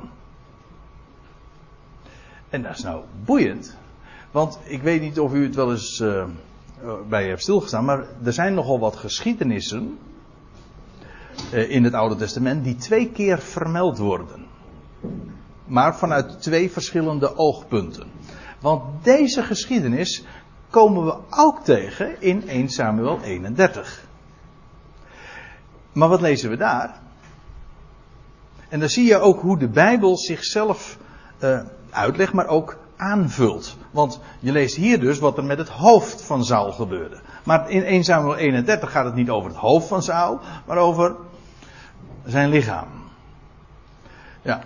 En 2.48 2.62
dat 2.62 2.76
is 2.76 2.82
nou 2.82 3.02
boeiend. 3.24 3.76
Want 4.30 4.58
ik 4.64 4.82
weet 4.82 5.00
niet 5.00 5.20
of 5.20 5.34
u 5.34 5.44
het 5.44 5.54
wel 5.54 5.70
eens 5.70 6.00
uh, 6.00 6.24
bij 7.08 7.28
hebt 7.28 7.42
stilgestaan. 7.42 7.84
Maar 7.84 8.04
er 8.24 8.32
zijn 8.32 8.54
nogal 8.54 8.78
wat 8.78 8.96
geschiedenissen. 8.96 9.98
Uh, 11.52 11.70
in 11.70 11.84
het 11.84 11.94
Oude 11.94 12.16
Testament. 12.16 12.64
die 12.64 12.76
twee 12.76 13.10
keer 13.10 13.38
vermeld 13.38 13.98
worden. 13.98 14.46
Maar 15.66 15.96
vanuit 15.96 16.42
twee 16.42 16.70
verschillende 16.70 17.36
oogpunten. 17.36 18.06
Want 18.60 19.04
deze 19.04 19.42
geschiedenis 19.42 20.24
komen 20.70 21.04
we 21.04 21.14
ook 21.30 21.64
tegen 21.64 22.22
in 22.22 22.48
1 22.48 22.68
Samuel 22.68 23.20
31. 23.22 24.04
Maar 25.92 26.08
wat 26.08 26.20
lezen 26.20 26.50
we 26.50 26.56
daar? 26.56 27.00
En 28.68 28.80
dan 28.80 28.88
zie 28.88 29.06
je 29.06 29.18
ook 29.18 29.40
hoe 29.40 29.58
de 29.58 29.68
Bijbel 29.68 30.16
zichzelf 30.16 30.98
uh, 31.40 31.60
uitlegt, 31.90 32.32
maar 32.32 32.46
ook 32.46 32.78
aanvult. 32.96 33.76
Want 33.90 34.20
je 34.38 34.52
leest 34.52 34.76
hier 34.76 35.00
dus 35.00 35.18
wat 35.18 35.36
er 35.36 35.44
met 35.44 35.58
het 35.58 35.68
hoofd 35.68 36.22
van 36.22 36.44
Saul 36.44 36.72
gebeurde. 36.72 37.20
Maar 37.44 37.70
in 37.70 37.84
1 37.84 38.04
Samuel 38.04 38.36
31 38.36 38.90
gaat 38.90 39.04
het 39.04 39.14
niet 39.14 39.30
over 39.30 39.50
het 39.50 39.58
hoofd 39.58 39.88
van 39.88 40.02
Saul, 40.02 40.40
maar 40.66 40.76
over 40.76 41.16
zijn 42.24 42.48
lichaam. 42.48 42.88
Ja. 44.42 44.60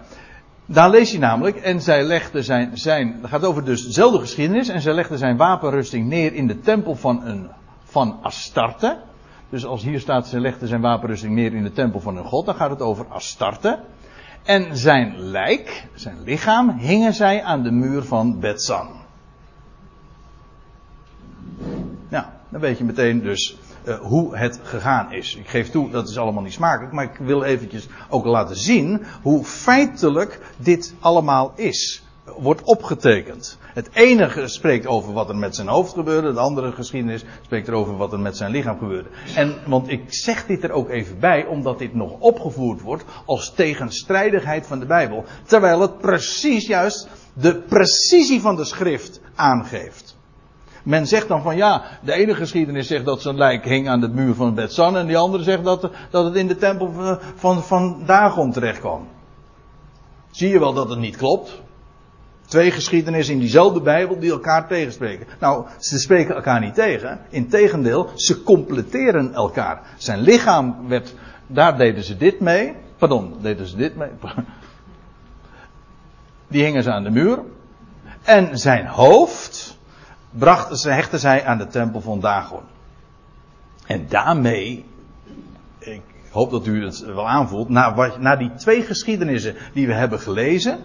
Daar 0.66 0.90
lees 0.90 1.12
je 1.12 1.18
namelijk, 1.18 1.56
en 1.56 1.80
zij 1.80 2.02
legde 2.02 2.42
zijn, 2.42 2.78
zijn, 2.78 3.20
dat 3.20 3.30
gaat 3.30 3.44
over 3.44 3.64
dus 3.64 3.84
dezelfde 3.84 4.18
geschiedenis, 4.18 4.68
en 4.68 4.80
zij 4.80 4.92
legde 4.92 5.18
zijn 5.18 5.36
wapenrusting 5.36 6.08
neer 6.08 6.32
in 6.32 6.46
de 6.46 6.60
tempel 6.60 6.94
van, 6.94 7.26
een, 7.26 7.48
van 7.84 8.18
Astarte. 8.22 9.00
Dus 9.48 9.66
als 9.66 9.82
hier 9.82 10.00
staat, 10.00 10.28
ze 10.28 10.40
legde 10.40 10.66
zijn 10.66 10.80
wapenrusting 10.80 11.34
neer 11.34 11.54
in 11.54 11.62
de 11.62 11.72
tempel 11.72 12.00
van 12.00 12.16
een 12.16 12.24
god, 12.24 12.46
dan 12.46 12.54
gaat 12.54 12.70
het 12.70 12.80
over 12.80 13.06
Astarte. 13.08 13.80
En 14.42 14.76
zijn 14.76 15.18
lijk, 15.18 15.86
zijn 15.94 16.22
lichaam, 16.22 16.78
hingen 16.78 17.14
zij 17.14 17.42
aan 17.42 17.62
de 17.62 17.70
muur 17.70 18.02
van 18.02 18.40
Betsan. 18.40 18.88
Nou, 22.08 22.24
dan 22.48 22.60
weet 22.60 22.78
je 22.78 22.84
meteen 22.84 23.22
dus 23.22 23.56
uh, 23.84 23.98
hoe 24.00 24.36
het 24.36 24.60
gegaan 24.62 25.12
is. 25.12 25.36
Ik 25.36 25.48
geef 25.48 25.70
toe, 25.70 25.90
dat 25.90 26.08
is 26.08 26.18
allemaal 26.18 26.42
niet 26.42 26.52
smakelijk, 26.52 26.92
maar 26.92 27.04
ik 27.04 27.18
wil 27.18 27.42
eventjes 27.42 27.88
ook 28.08 28.24
laten 28.24 28.56
zien 28.56 29.02
hoe 29.22 29.44
feitelijk 29.44 30.40
dit 30.56 30.94
allemaal 31.00 31.52
is. 31.56 32.02
Wordt 32.24 32.62
opgetekend. 32.62 33.58
Het 33.74 33.88
enige 33.92 34.48
spreekt 34.48 34.86
over 34.86 35.12
wat 35.12 35.28
er 35.28 35.36
met 35.36 35.54
zijn 35.54 35.68
hoofd 35.68 35.92
gebeurde, 35.92 36.32
de 36.32 36.40
andere 36.40 36.72
geschiedenis 36.72 37.24
spreekt 37.42 37.68
erover 37.68 37.96
wat 37.96 38.12
er 38.12 38.20
met 38.20 38.36
zijn 38.36 38.50
lichaam 38.50 38.78
gebeurde. 38.78 39.08
En, 39.34 39.54
want 39.66 39.88
ik 39.88 40.02
zeg 40.06 40.46
dit 40.46 40.64
er 40.64 40.70
ook 40.70 40.90
even 40.90 41.18
bij, 41.18 41.46
omdat 41.46 41.78
dit 41.78 41.94
nog 41.94 42.12
opgevoerd 42.18 42.80
wordt 42.80 43.04
als 43.24 43.54
tegenstrijdigheid 43.54 44.66
van 44.66 44.78
de 44.78 44.86
Bijbel. 44.86 45.24
Terwijl 45.46 45.80
het 45.80 45.98
precies 45.98 46.66
juist 46.66 47.08
de 47.32 47.60
precisie 47.60 48.40
van 48.40 48.56
de 48.56 48.64
schrift 48.64 49.20
aangeeft. 49.34 50.03
Men 50.84 51.06
zegt 51.06 51.28
dan 51.28 51.42
van 51.42 51.56
ja, 51.56 51.82
de 52.02 52.12
ene 52.12 52.34
geschiedenis 52.34 52.86
zegt 52.86 53.04
dat 53.04 53.22
zijn 53.22 53.36
lijk 53.36 53.64
hing 53.64 53.88
aan 53.88 54.00
de 54.00 54.08
muur 54.08 54.34
van 54.34 54.54
Bethsan 54.54 54.96
en 54.96 55.06
de 55.06 55.16
andere 55.16 55.42
zegt 55.42 55.64
dat, 55.64 55.90
dat 56.10 56.24
het 56.24 56.34
in 56.34 56.46
de 56.46 56.56
tempel 56.56 56.92
van, 56.92 57.18
van, 57.34 57.62
van 57.62 58.02
Dagon 58.06 58.52
terecht 58.52 58.80
kwam. 58.80 59.08
Zie 60.30 60.48
je 60.48 60.58
wel 60.58 60.74
dat 60.74 60.88
het 60.88 60.98
niet 60.98 61.16
klopt? 61.16 61.62
Twee 62.46 62.70
geschiedenissen 62.70 63.34
in 63.34 63.40
diezelfde 63.40 63.80
Bijbel 63.80 64.18
die 64.18 64.30
elkaar 64.30 64.68
tegenspreken. 64.68 65.26
Nou, 65.40 65.64
ze 65.78 65.98
spreken 65.98 66.34
elkaar 66.34 66.60
niet 66.60 66.74
tegen. 66.74 67.20
Integendeel, 67.28 68.10
ze 68.14 68.42
completeren 68.42 69.34
elkaar. 69.34 69.82
Zijn 69.96 70.20
lichaam 70.20 70.88
werd, 70.88 71.14
daar 71.46 71.76
deden 71.76 72.04
ze 72.04 72.16
dit 72.16 72.40
mee. 72.40 72.74
Pardon, 72.98 73.34
deden 73.40 73.66
ze 73.66 73.76
dit 73.76 73.96
mee. 73.96 74.10
Die 76.48 76.64
hingen 76.64 76.82
ze 76.82 76.92
aan 76.92 77.02
de 77.02 77.10
muur. 77.10 77.38
En 78.22 78.58
zijn 78.58 78.86
hoofd 78.86 79.73
brachten 80.38 80.76
ze, 80.76 80.90
hechten 80.90 81.18
zij 81.18 81.44
aan 81.44 81.58
de 81.58 81.66
tempel 81.66 82.00
van 82.00 82.20
Dagon. 82.20 82.62
En 83.86 84.08
daarmee, 84.08 84.84
ik 85.78 86.02
hoop 86.30 86.50
dat 86.50 86.66
u 86.66 86.84
het 86.84 86.98
wel 86.98 87.28
aanvoelt, 87.28 87.68
na, 87.68 88.16
na 88.18 88.36
die 88.36 88.54
twee 88.54 88.82
geschiedenissen 88.82 89.56
die 89.72 89.86
we 89.86 89.94
hebben 89.94 90.20
gelezen, 90.20 90.78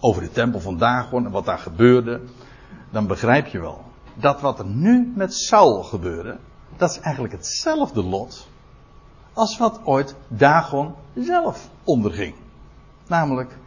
over 0.00 0.22
de 0.22 0.30
tempel 0.30 0.60
van 0.60 0.78
Dagon 0.78 1.24
en 1.24 1.30
wat 1.30 1.44
daar 1.44 1.58
gebeurde, 1.58 2.20
dan 2.90 3.06
begrijp 3.06 3.46
je 3.46 3.60
wel 3.60 3.84
dat 4.14 4.40
wat 4.40 4.58
er 4.58 4.66
nu 4.66 5.12
met 5.14 5.34
Saul 5.34 5.82
gebeurde, 5.82 6.38
dat 6.76 6.90
is 6.90 7.00
eigenlijk 7.00 7.34
hetzelfde 7.34 8.02
lot 8.02 8.48
als 9.32 9.58
wat 9.58 9.80
ooit 9.84 10.14
Dagon 10.28 10.94
zelf 11.14 11.68
onderging. 11.84 12.34
Namelijk 13.06 13.58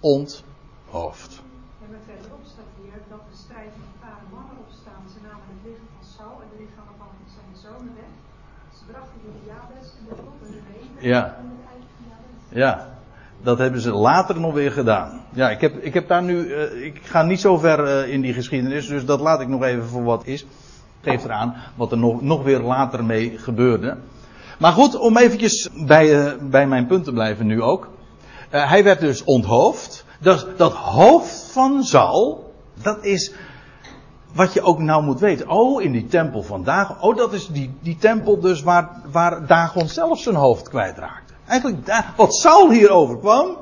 onthoofd. 0.00 1.42
En 1.82 1.90
maar 1.90 1.98
verderop 2.06 2.44
staat 2.44 2.72
hier 2.82 3.00
dat 3.08 3.20
de 3.30 3.36
strijd 3.36 3.72
van 3.72 4.08
vader 4.08 4.28
mannen 4.32 4.56
opstaan. 4.66 5.02
Ze 5.12 5.18
namen 5.22 5.46
het 5.52 5.62
lichaam 5.64 5.88
van 5.96 6.06
Saul 6.16 6.36
en 6.42 6.48
de 6.52 6.58
lichaam 6.62 6.92
van 6.98 7.12
zijn 7.34 7.52
zonen 7.64 7.94
weg. 7.94 8.12
Ze 8.78 8.82
brachten 8.90 9.18
die 9.24 9.50
Jabes 9.50 9.88
en 9.98 10.04
de 10.08 10.14
God 10.22 10.38
hun 10.40 10.62
heen. 10.72 10.89
Ja. 11.00 11.36
Ja. 12.48 12.88
Dat 13.42 13.58
hebben 13.58 13.80
ze 13.80 13.92
later 13.92 14.40
nog 14.40 14.54
weer 14.54 14.72
gedaan. 14.72 15.20
Ja, 15.32 15.50
ik 15.50 15.60
heb, 15.60 15.76
ik 15.82 15.94
heb 15.94 16.08
daar 16.08 16.22
nu. 16.22 16.46
Uh, 16.46 16.84
ik 16.84 17.00
ga 17.02 17.22
niet 17.22 17.40
zo 17.40 17.56
ver 17.56 18.04
uh, 18.04 18.12
in 18.12 18.20
die 18.20 18.32
geschiedenis, 18.32 18.86
dus 18.86 19.04
dat 19.04 19.20
laat 19.20 19.40
ik 19.40 19.48
nog 19.48 19.62
even 19.62 19.84
voor 19.84 20.04
wat 20.04 20.26
is. 20.26 20.46
Geeft 21.02 21.24
eraan 21.24 21.54
wat 21.74 21.92
er 21.92 21.98
nog, 21.98 22.22
nog 22.22 22.42
weer 22.42 22.60
later 22.60 23.04
mee 23.04 23.38
gebeurde. 23.38 23.96
Maar 24.58 24.72
goed, 24.72 24.96
om 24.98 25.16
eventjes 25.16 25.68
bij, 25.86 26.24
uh, 26.24 26.32
bij 26.40 26.66
mijn 26.66 26.86
punt 26.86 27.04
te 27.04 27.12
blijven 27.12 27.46
nu 27.46 27.62
ook. 27.62 27.88
hij 28.50 28.84
werd 28.84 29.00
dus 29.00 29.24
onthoofd. 29.24 30.04
Dat 30.56 30.72
hoofd 30.72 31.50
van 31.52 31.84
Saul, 31.84 32.52
dat 32.82 33.04
is 33.04 33.32
wat 34.32 34.52
je 34.52 34.62
ook 34.62 34.78
nou 34.78 35.02
moet 35.02 35.20
weten. 35.20 35.48
Oh, 35.48 35.82
in 35.82 35.92
die 35.92 36.06
tempel 36.06 36.42
van 36.42 36.64
Dagon. 36.64 37.00
Oh, 37.00 37.16
dat 37.16 37.32
is 37.32 37.46
die, 37.46 37.74
die 37.80 37.96
tempel 37.96 38.40
dus 38.40 38.62
waar, 38.62 39.00
waar 39.10 39.46
Dagon 39.46 39.88
zelf 39.88 40.18
zijn 40.20 40.34
hoofd 40.34 40.68
kwijtraakte. 40.68 41.34
Eigenlijk 41.46 42.04
wat 42.16 42.34
Saul 42.34 42.70
hier 42.70 42.90
overkwam, 42.90 43.56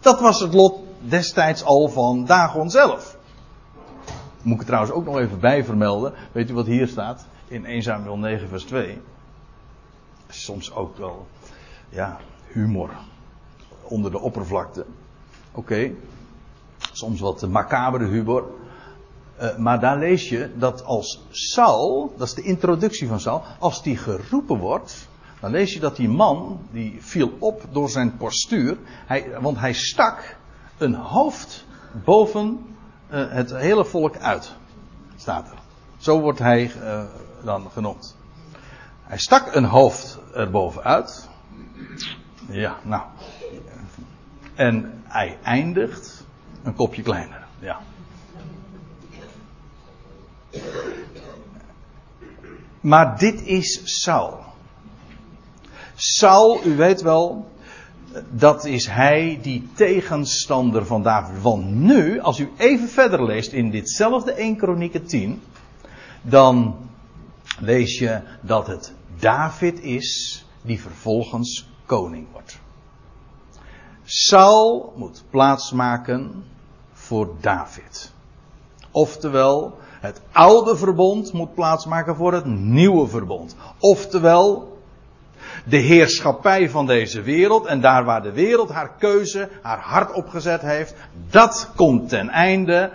dat 0.00 0.20
was 0.20 0.40
het 0.40 0.54
lot 0.54 0.78
destijds 0.98 1.64
al 1.64 1.88
van 1.88 2.24
Dagon 2.24 2.70
zelf. 2.70 3.16
Moet 4.42 4.54
ik 4.54 4.60
er 4.60 4.66
trouwens 4.66 4.92
ook 4.92 5.04
nog 5.04 5.18
even 5.18 5.40
bij 5.40 5.64
vermelden. 5.64 6.12
Weet 6.32 6.50
u 6.50 6.54
wat 6.54 6.66
hier 6.66 6.88
staat? 6.88 7.26
In 7.48 7.66
1 7.66 7.82
Samuel 7.82 8.18
9 8.18 8.48
vers 8.48 8.64
2. 8.64 9.00
Soms 10.28 10.74
ook 10.74 10.96
wel, 10.96 11.26
ja, 11.88 12.16
humor. 12.46 12.90
Onder 13.82 14.10
de 14.10 14.20
oppervlakte. 14.20 14.86
Oké. 15.52 15.90
Soms 16.92 17.20
wat 17.20 17.48
macabere 17.48 18.06
humor. 18.06 18.44
Uh, 19.44 19.56
maar 19.56 19.80
daar 19.80 19.98
lees 19.98 20.28
je 20.28 20.50
dat 20.56 20.84
als 20.84 21.26
Saul, 21.30 22.14
dat 22.16 22.26
is 22.26 22.34
de 22.34 22.42
introductie 22.42 23.08
van 23.08 23.20
Saul, 23.20 23.42
als 23.58 23.82
die 23.82 23.96
geroepen 23.96 24.58
wordt, 24.58 25.08
dan 25.40 25.50
lees 25.50 25.72
je 25.72 25.80
dat 25.80 25.96
die 25.96 26.08
man, 26.08 26.60
die 26.70 26.96
viel 27.00 27.36
op 27.38 27.62
door 27.70 27.90
zijn 27.90 28.16
postuur, 28.16 28.76
hij, 29.06 29.40
want 29.40 29.58
hij 29.58 29.72
stak 29.72 30.36
een 30.78 30.94
hoofd 30.94 31.64
boven 32.04 32.76
uh, 33.10 33.30
het 33.30 33.56
hele 33.56 33.84
volk 33.84 34.16
uit. 34.16 34.54
Staat 35.16 35.50
er. 35.50 35.58
Zo 35.96 36.20
wordt 36.20 36.38
hij 36.38 36.72
uh, 36.76 37.04
dan 37.44 37.70
genoemd. 37.70 38.16
Hij 39.02 39.18
stak 39.18 39.54
een 39.54 39.64
hoofd 39.64 40.18
erboven 40.34 40.82
uit. 40.82 41.28
Ja, 42.48 42.76
nou. 42.82 43.02
En 44.54 45.02
hij 45.04 45.38
eindigt 45.42 46.24
een 46.62 46.74
kopje 46.74 47.02
kleiner. 47.02 47.46
Ja. 47.58 47.80
Maar 52.80 53.18
dit 53.18 53.46
is 53.46 53.80
Saul. 54.02 54.38
Saul, 55.94 56.66
u 56.66 56.76
weet 56.76 57.02
wel, 57.02 57.48
dat 58.30 58.64
is 58.64 58.86
hij 58.86 59.38
die 59.42 59.68
tegenstander 59.74 60.86
van 60.86 61.02
David. 61.02 61.42
Want 61.42 61.70
nu, 61.70 62.20
als 62.20 62.38
u 62.38 62.50
even 62.56 62.88
verder 62.88 63.24
leest 63.24 63.52
in 63.52 63.70
ditzelfde 63.70 64.32
1 64.32 64.56
Kronieken 64.56 65.06
10, 65.06 65.42
dan 66.22 66.76
lees 67.58 67.98
je 67.98 68.20
dat 68.40 68.66
het 68.66 68.92
David 69.18 69.82
is 69.82 70.44
die 70.62 70.80
vervolgens 70.80 71.68
koning 71.86 72.26
wordt. 72.32 72.58
Saul 74.04 74.92
moet 74.96 75.22
plaatsmaken 75.30 76.44
voor 76.92 77.34
David. 77.40 78.12
Oftewel, 78.90 79.78
het 80.04 80.20
oude 80.32 80.76
verbond 80.76 81.32
moet 81.32 81.54
plaatsmaken 81.54 82.16
voor 82.16 82.32
het 82.32 82.44
nieuwe 82.44 83.08
verbond. 83.08 83.56
Oftewel, 83.78 84.78
de 85.64 85.76
heerschappij 85.76 86.70
van 86.70 86.86
deze 86.86 87.22
wereld. 87.22 87.66
En 87.66 87.80
daar 87.80 88.04
waar 88.04 88.22
de 88.22 88.32
wereld 88.32 88.70
haar 88.70 88.90
keuze, 88.98 89.48
haar 89.62 89.80
hart 89.80 90.12
opgezet 90.12 90.60
heeft, 90.60 90.94
dat 91.30 91.70
komt 91.76 92.08
ten 92.08 92.28
einde. 92.28 92.90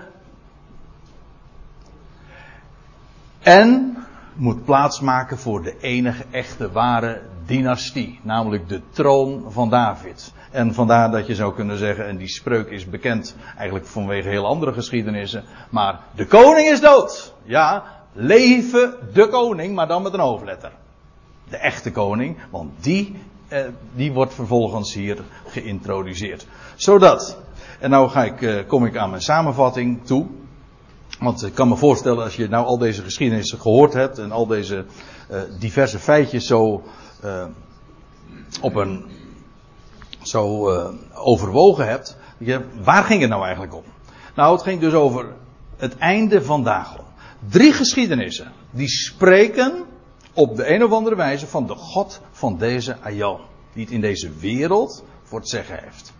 En 3.39 3.97
moet 4.33 4.65
plaatsmaken 4.65 5.37
voor 5.37 5.61
de 5.63 5.75
enige 5.79 6.23
echte 6.31 6.71
ware 6.71 7.21
dynastie, 7.49 8.19
namelijk 8.23 8.69
de 8.69 8.81
troon 8.89 9.45
van 9.47 9.69
David. 9.69 10.33
En 10.51 10.73
vandaar 10.73 11.11
dat 11.11 11.27
je 11.27 11.35
zou 11.35 11.53
kunnen 11.53 11.77
zeggen, 11.77 12.07
en 12.07 12.17
die 12.17 12.27
spreuk 12.27 12.69
is 12.69 12.89
bekend 12.89 13.35
eigenlijk 13.57 13.87
vanwege 13.87 14.29
heel 14.29 14.45
andere 14.45 14.73
geschiedenissen, 14.73 15.43
maar 15.69 15.99
de 16.15 16.25
koning 16.25 16.67
is 16.67 16.81
dood. 16.81 17.33
Ja, 17.43 17.83
leven 18.13 18.93
de 19.13 19.27
koning, 19.27 19.75
maar 19.75 19.87
dan 19.87 20.01
met 20.01 20.13
een 20.13 20.19
hoofdletter 20.19 20.71
de 21.49 21.57
echte 21.57 21.91
koning, 21.91 22.37
want 22.49 22.71
die, 22.79 23.15
eh, 23.47 23.61
die 23.95 24.11
wordt 24.11 24.33
vervolgens 24.33 24.93
hier 24.93 25.17
geïntroduceerd. 25.45 26.47
Zodat, 26.75 27.37
en 27.79 27.89
nou 27.89 28.09
ga 28.09 28.23
ik, 28.23 28.41
eh, 28.41 28.67
kom 28.67 28.85
ik 28.85 28.97
aan 28.97 29.09
mijn 29.09 29.21
samenvatting 29.21 30.05
toe. 30.05 30.25
Want 31.19 31.45
ik 31.45 31.53
kan 31.53 31.67
me 31.67 31.75
voorstellen, 31.75 32.23
als 32.23 32.35
je 32.35 32.47
nou 32.47 32.65
al 32.65 32.77
deze 32.77 33.01
geschiedenissen 33.01 33.59
gehoord 33.59 33.93
hebt 33.93 34.17
en 34.17 34.31
al 34.31 34.47
deze 34.47 34.85
eh, 35.29 35.41
diverse 35.59 35.99
feitjes 35.99 36.47
zo 36.47 36.83
eh, 37.21 37.45
op 38.61 38.75
een 38.75 39.05
zo 40.21 40.73
uh, 40.73 40.89
overwogen 41.13 41.87
hebt, 41.87 42.17
je, 42.37 42.65
waar 42.83 43.03
ging 43.03 43.21
het 43.21 43.29
nou 43.29 43.43
eigenlijk 43.43 43.75
om? 43.75 43.83
Nou, 44.35 44.53
het 44.53 44.61
ging 44.61 44.81
dus 44.81 44.93
over 44.93 45.33
het 45.77 45.97
einde 45.97 46.43
van 46.43 46.63
Dagon. 46.63 47.05
Drie 47.49 47.73
geschiedenissen 47.73 48.51
die 48.71 48.87
spreken 48.87 49.85
op 50.33 50.55
de 50.55 50.73
een 50.73 50.83
of 50.83 50.91
andere 50.91 51.15
wijze 51.15 51.47
van 51.47 51.67
de 51.67 51.75
God 51.75 52.21
van 52.31 52.57
deze 52.57 52.97
Aion. 53.01 53.39
Die 53.73 53.83
het 53.83 53.93
in 53.93 54.01
deze 54.01 54.31
wereld 54.39 55.03
voor 55.23 55.39
het 55.39 55.49
zeggen 55.49 55.79
heeft. 55.83 56.13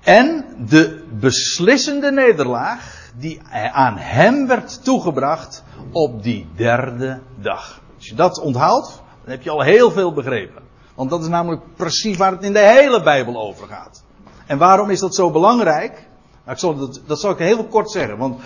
En 0.00 0.44
de 0.68 1.04
beslissende 1.20 2.12
nederlaag 2.12 3.10
die 3.16 3.40
aan 3.72 3.96
hem 3.98 4.46
werd 4.46 4.84
toegebracht 4.84 5.62
op 5.92 6.22
die 6.22 6.48
derde 6.54 7.20
dag. 7.40 7.80
Als 7.96 8.08
je 8.08 8.14
dat 8.14 8.40
onthoudt, 8.40 9.01
dan 9.22 9.30
heb 9.30 9.42
je 9.42 9.50
al 9.50 9.62
heel 9.62 9.90
veel 9.90 10.12
begrepen. 10.12 10.62
Want 10.94 11.10
dat 11.10 11.22
is 11.22 11.28
namelijk 11.28 11.62
precies 11.76 12.16
waar 12.16 12.32
het 12.32 12.42
in 12.42 12.52
de 12.52 12.58
hele 12.58 13.02
Bijbel 13.02 13.36
over 13.36 13.66
gaat. 13.66 14.02
En 14.46 14.58
waarom 14.58 14.90
is 14.90 15.00
dat 15.00 15.14
zo 15.14 15.30
belangrijk? 15.30 16.08
Nou, 16.44 16.72
ik 16.72 16.78
dat, 16.78 17.00
dat 17.06 17.20
zal 17.20 17.30
ik 17.30 17.38
heel 17.38 17.64
kort 17.64 17.90
zeggen. 17.90 18.18
Want 18.18 18.40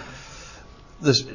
dus 0.99 1.27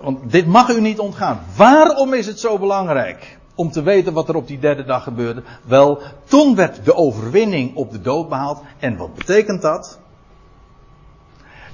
want 0.00 0.30
dit 0.30 0.46
mag 0.46 0.68
u 0.68 0.80
niet 0.80 0.98
ontgaan. 0.98 1.40
Waarom 1.56 2.14
is 2.14 2.26
het 2.26 2.40
zo 2.40 2.58
belangrijk 2.58 3.38
om 3.54 3.70
te 3.70 3.82
weten 3.82 4.12
wat 4.12 4.28
er 4.28 4.34
op 4.34 4.46
die 4.46 4.58
derde 4.58 4.84
dag 4.84 5.02
gebeurde? 5.02 5.42
Wel, 5.64 6.02
toen 6.24 6.54
werd 6.54 6.84
de 6.84 6.94
overwinning 6.94 7.76
op 7.76 7.90
de 7.90 8.00
dood 8.00 8.28
behaald. 8.28 8.62
En 8.78 8.96
wat 8.96 9.14
betekent 9.14 9.62
dat? 9.62 9.98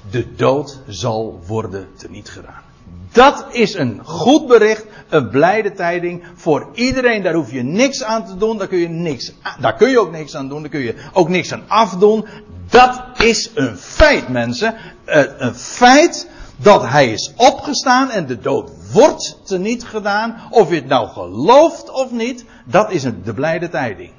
De 0.09 0.35
dood 0.35 0.81
zal 0.87 1.39
worden 1.47 1.87
teniet 1.95 2.29
gedaan. 2.29 2.63
Dat 3.11 3.45
is 3.51 3.73
een 3.73 4.01
goed 4.03 4.47
bericht, 4.47 4.85
een 5.09 5.29
blijde 5.29 5.71
tijding 5.71 6.23
voor 6.35 6.69
iedereen. 6.73 7.23
Daar 7.23 7.33
hoef 7.33 7.51
je 7.51 7.63
niks 7.63 8.03
aan 8.03 8.25
te 8.25 8.37
doen, 8.37 8.57
daar 8.57 8.67
kun 8.67 8.77
je, 8.77 8.89
niks, 8.89 9.33
daar 9.59 9.75
kun 9.75 9.89
je 9.89 9.99
ook 9.99 10.11
niks 10.11 10.35
aan 10.35 10.49
doen, 10.49 10.61
daar 10.61 10.71
kun 10.71 10.79
je 10.79 10.95
ook 11.13 11.29
niks 11.29 11.53
aan 11.53 11.63
afdoen. 11.67 12.25
Dat 12.69 13.03
is 13.17 13.51
een 13.53 13.77
feit, 13.77 14.29
mensen. 14.29 14.75
Eh, 15.05 15.23
een 15.37 15.55
feit 15.55 16.29
dat 16.55 16.87
hij 16.87 17.11
is 17.11 17.33
opgestaan 17.35 18.09
en 18.09 18.25
de 18.25 18.39
dood 18.39 18.71
wordt 18.91 19.39
teniet 19.43 19.83
gedaan. 19.83 20.41
Of 20.49 20.69
je 20.69 20.75
het 20.75 20.87
nou 20.87 21.07
gelooft 21.07 21.91
of 21.91 22.11
niet, 22.11 22.45
dat 22.65 22.91
is 22.91 23.01
de 23.23 23.33
blijde 23.33 23.69
tijding. 23.69 24.11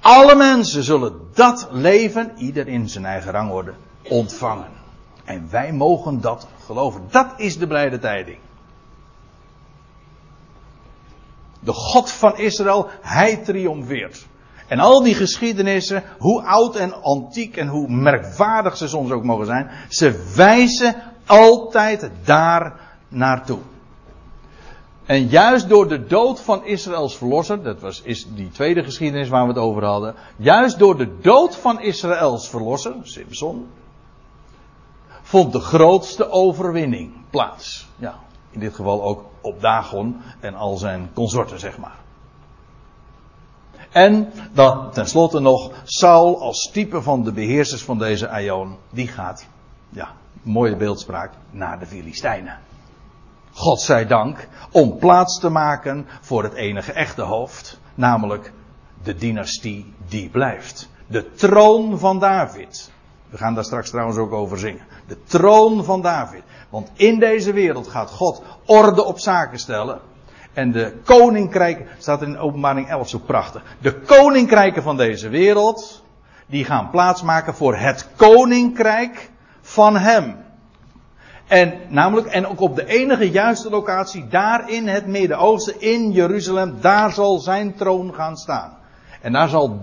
Alle 0.00 0.34
mensen 0.34 0.82
zullen 0.82 1.12
dat 1.34 1.68
leven, 1.70 2.32
ieder 2.36 2.68
in 2.68 2.88
zijn 2.88 3.04
eigen 3.04 3.30
rangorde, 3.30 3.72
ontvangen. 4.08 4.70
En 5.24 5.48
wij 5.50 5.72
mogen 5.72 6.20
dat 6.20 6.46
geloven. 6.72 7.02
Dat 7.10 7.26
is 7.36 7.58
de 7.58 7.66
blijde 7.66 7.98
tijding. 7.98 8.38
De 11.60 11.72
God 11.72 12.10
van 12.10 12.38
Israël, 12.38 12.88
hij 13.00 13.36
triomfeert. 13.36 14.26
En 14.68 14.78
al 14.78 15.02
die 15.02 15.14
geschiedenissen, 15.14 16.02
hoe 16.18 16.42
oud 16.42 16.76
en 16.76 17.02
antiek 17.02 17.56
en 17.56 17.68
hoe 17.68 17.88
merkwaardig 17.88 18.76
ze 18.76 18.88
soms 18.88 19.10
ook 19.10 19.24
mogen 19.24 19.46
zijn, 19.46 19.70
ze 19.88 20.32
wijzen 20.36 20.94
altijd 21.26 22.10
daar 22.24 22.80
naartoe. 23.08 23.58
En 25.06 25.26
juist 25.26 25.68
door 25.68 25.88
de 25.88 26.06
dood 26.06 26.40
van 26.40 26.64
Israëls 26.64 27.16
verlosser, 27.16 27.62
dat 27.62 27.80
was 27.80 28.02
is 28.02 28.26
die 28.34 28.50
tweede 28.50 28.84
geschiedenis 28.84 29.28
waar 29.28 29.42
we 29.42 29.48
het 29.48 29.62
over 29.62 29.84
hadden, 29.84 30.14
juist 30.36 30.78
door 30.78 30.96
de 30.96 31.18
dood 31.20 31.56
van 31.56 31.80
Israëls 31.80 32.48
verlosser, 32.48 32.94
Simpson, 33.02 33.66
vond 35.32 35.52
de 35.52 35.60
grootste 35.60 36.30
overwinning 36.30 37.12
plaats. 37.30 37.88
Ja, 37.96 38.18
in 38.50 38.60
dit 38.60 38.74
geval 38.74 39.02
ook 39.02 39.24
op 39.40 39.60
Dagon 39.60 40.20
en 40.40 40.54
al 40.54 40.76
zijn 40.76 41.10
consorten, 41.14 41.58
zeg 41.58 41.78
maar. 41.78 41.98
En 43.90 44.32
dan 44.52 44.90
tenslotte 44.90 45.40
nog 45.40 45.70
Saul 45.84 46.40
als 46.40 46.70
type 46.72 47.02
van 47.02 47.22
de 47.24 47.32
beheersers 47.32 47.82
van 47.82 47.98
deze 47.98 48.28
Aion. 48.28 48.76
Die 48.90 49.08
gaat, 49.08 49.46
ja, 49.88 50.08
mooie 50.42 50.76
beeldspraak, 50.76 51.32
naar 51.50 51.78
de 51.78 51.86
Filistijnen. 51.86 52.58
God 53.52 53.80
zij 53.80 54.06
dank, 54.06 54.48
om 54.70 54.98
plaats 54.98 55.38
te 55.38 55.48
maken 55.48 56.06
voor 56.20 56.42
het 56.42 56.54
enige 56.54 56.92
echte 56.92 57.22
hoofd. 57.22 57.78
Namelijk 57.94 58.52
de 59.02 59.14
dynastie 59.14 59.94
die 60.08 60.28
blijft. 60.28 60.88
De 61.06 61.32
troon 61.32 61.98
van 61.98 62.18
David. 62.18 62.90
We 63.32 63.38
gaan 63.38 63.54
daar 63.54 63.64
straks 63.64 63.90
trouwens 63.90 64.18
ook 64.18 64.32
over 64.32 64.58
zingen. 64.58 64.86
De 65.06 65.22
troon 65.24 65.84
van 65.84 66.02
David. 66.02 66.42
Want 66.70 66.90
in 66.94 67.18
deze 67.18 67.52
wereld 67.52 67.88
gaat 67.88 68.10
God 68.10 68.42
orde 68.66 69.04
op 69.04 69.18
zaken 69.18 69.58
stellen. 69.58 70.00
En 70.52 70.72
de 70.72 71.00
koninkrijken, 71.04 71.86
staat 71.98 72.22
in 72.22 72.38
openbaring 72.38 72.88
11 72.88 73.08
zo 73.08 73.18
prachtig. 73.18 73.62
De 73.78 74.00
koninkrijken 74.00 74.82
van 74.82 74.96
deze 74.96 75.28
wereld, 75.28 76.04
die 76.46 76.64
gaan 76.64 76.90
plaatsmaken 76.90 77.54
voor 77.54 77.76
het 77.76 78.08
koninkrijk 78.16 79.30
van 79.60 79.96
hem. 79.96 80.36
En 81.46 81.80
namelijk, 81.88 82.26
en 82.26 82.46
ook 82.46 82.60
op 82.60 82.76
de 82.76 82.86
enige 82.86 83.30
juiste 83.30 83.70
locatie, 83.70 84.28
daar 84.28 84.70
in 84.70 84.88
het 84.88 85.06
Midden-Oosten, 85.06 85.80
in 85.80 86.10
Jeruzalem, 86.10 86.80
daar 86.80 87.12
zal 87.12 87.38
zijn 87.38 87.74
troon 87.74 88.14
gaan 88.14 88.36
staan. 88.36 88.76
En 89.22 89.32
daar 89.32 89.48
zal 89.48 89.80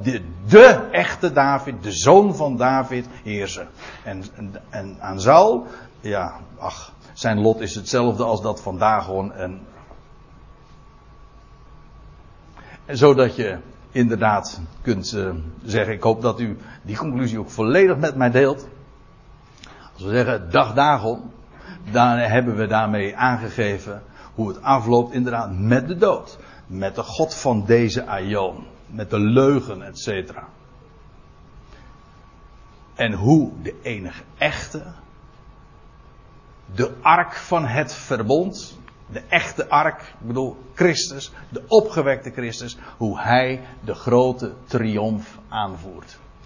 de, 0.48 0.88
echte 0.92 1.32
David, 1.32 1.84
de 1.84 1.92
zoon 1.92 2.36
van 2.36 2.58
David, 2.58 3.08
heersen. 3.24 3.68
En, 4.04 4.24
en, 4.70 4.96
aan 5.00 5.22
Saul, 5.22 5.68
ja, 6.00 6.40
ach, 6.58 6.94
zijn 7.14 7.40
lot 7.40 7.60
is 7.60 7.76
hetzelfde 7.76 8.24
als 8.24 8.42
dat 8.42 8.62
van 8.62 8.78
Dagon 8.78 9.34
en 9.34 9.60
zodat 12.88 13.36
je 13.36 13.58
inderdaad 13.92 14.62
kunt 14.82 15.14
uh, 15.14 15.30
zeggen, 15.64 15.94
ik 15.94 16.04
hoop 16.04 16.22
dat 16.22 16.40
u 16.40 16.58
die 16.82 16.98
conclusie 16.98 17.40
ook 17.40 17.50
volledig 17.50 17.98
met 17.98 18.16
mij 18.16 18.32
deelt. 18.32 18.68
Als 19.94 20.04
we 20.04 20.10
zeggen 20.10 20.52
dag 20.52 20.74
Dagon, 20.74 21.32
dan 21.92 22.18
hebben 22.18 22.56
we 22.56 22.68
daarmee 22.68 23.16
aangegeven 23.16 24.04
hoe 24.36 24.48
het 24.48 24.62
afloopt 24.62 25.14
inderdaad 25.14 25.52
met 25.52 25.88
de 25.88 25.96
dood. 25.96 26.38
Met 26.68 26.96
de 26.96 27.04
God 27.04 27.36
van 27.36 27.66
deze 27.66 28.06
Aion. 28.06 28.66
Met 28.92 29.10
de 29.10 29.20
leugen, 29.20 29.82
et 29.82 30.00
cetera. 30.00 30.48
En 32.96 33.14
hoe 33.14 33.52
de 33.62 33.80
enige 33.82 34.24
echte, 34.38 34.84
de 36.76 36.94
ark 37.02 37.34
van 37.34 37.66
het 37.66 37.94
verbond, 37.94 38.78
de 39.08 39.24
echte 39.30 39.70
ark, 39.70 40.02
ik 40.02 40.28
bedoel 40.28 40.58
Christus, 40.74 41.32
de 41.50 41.64
opgewekte 41.68 42.32
Christus, 42.32 42.78
hoe 42.98 43.20
hij 43.20 43.68
de 43.84 43.94
grote 43.94 44.54
triomf 44.66 45.38
aanvoert. 45.50 46.20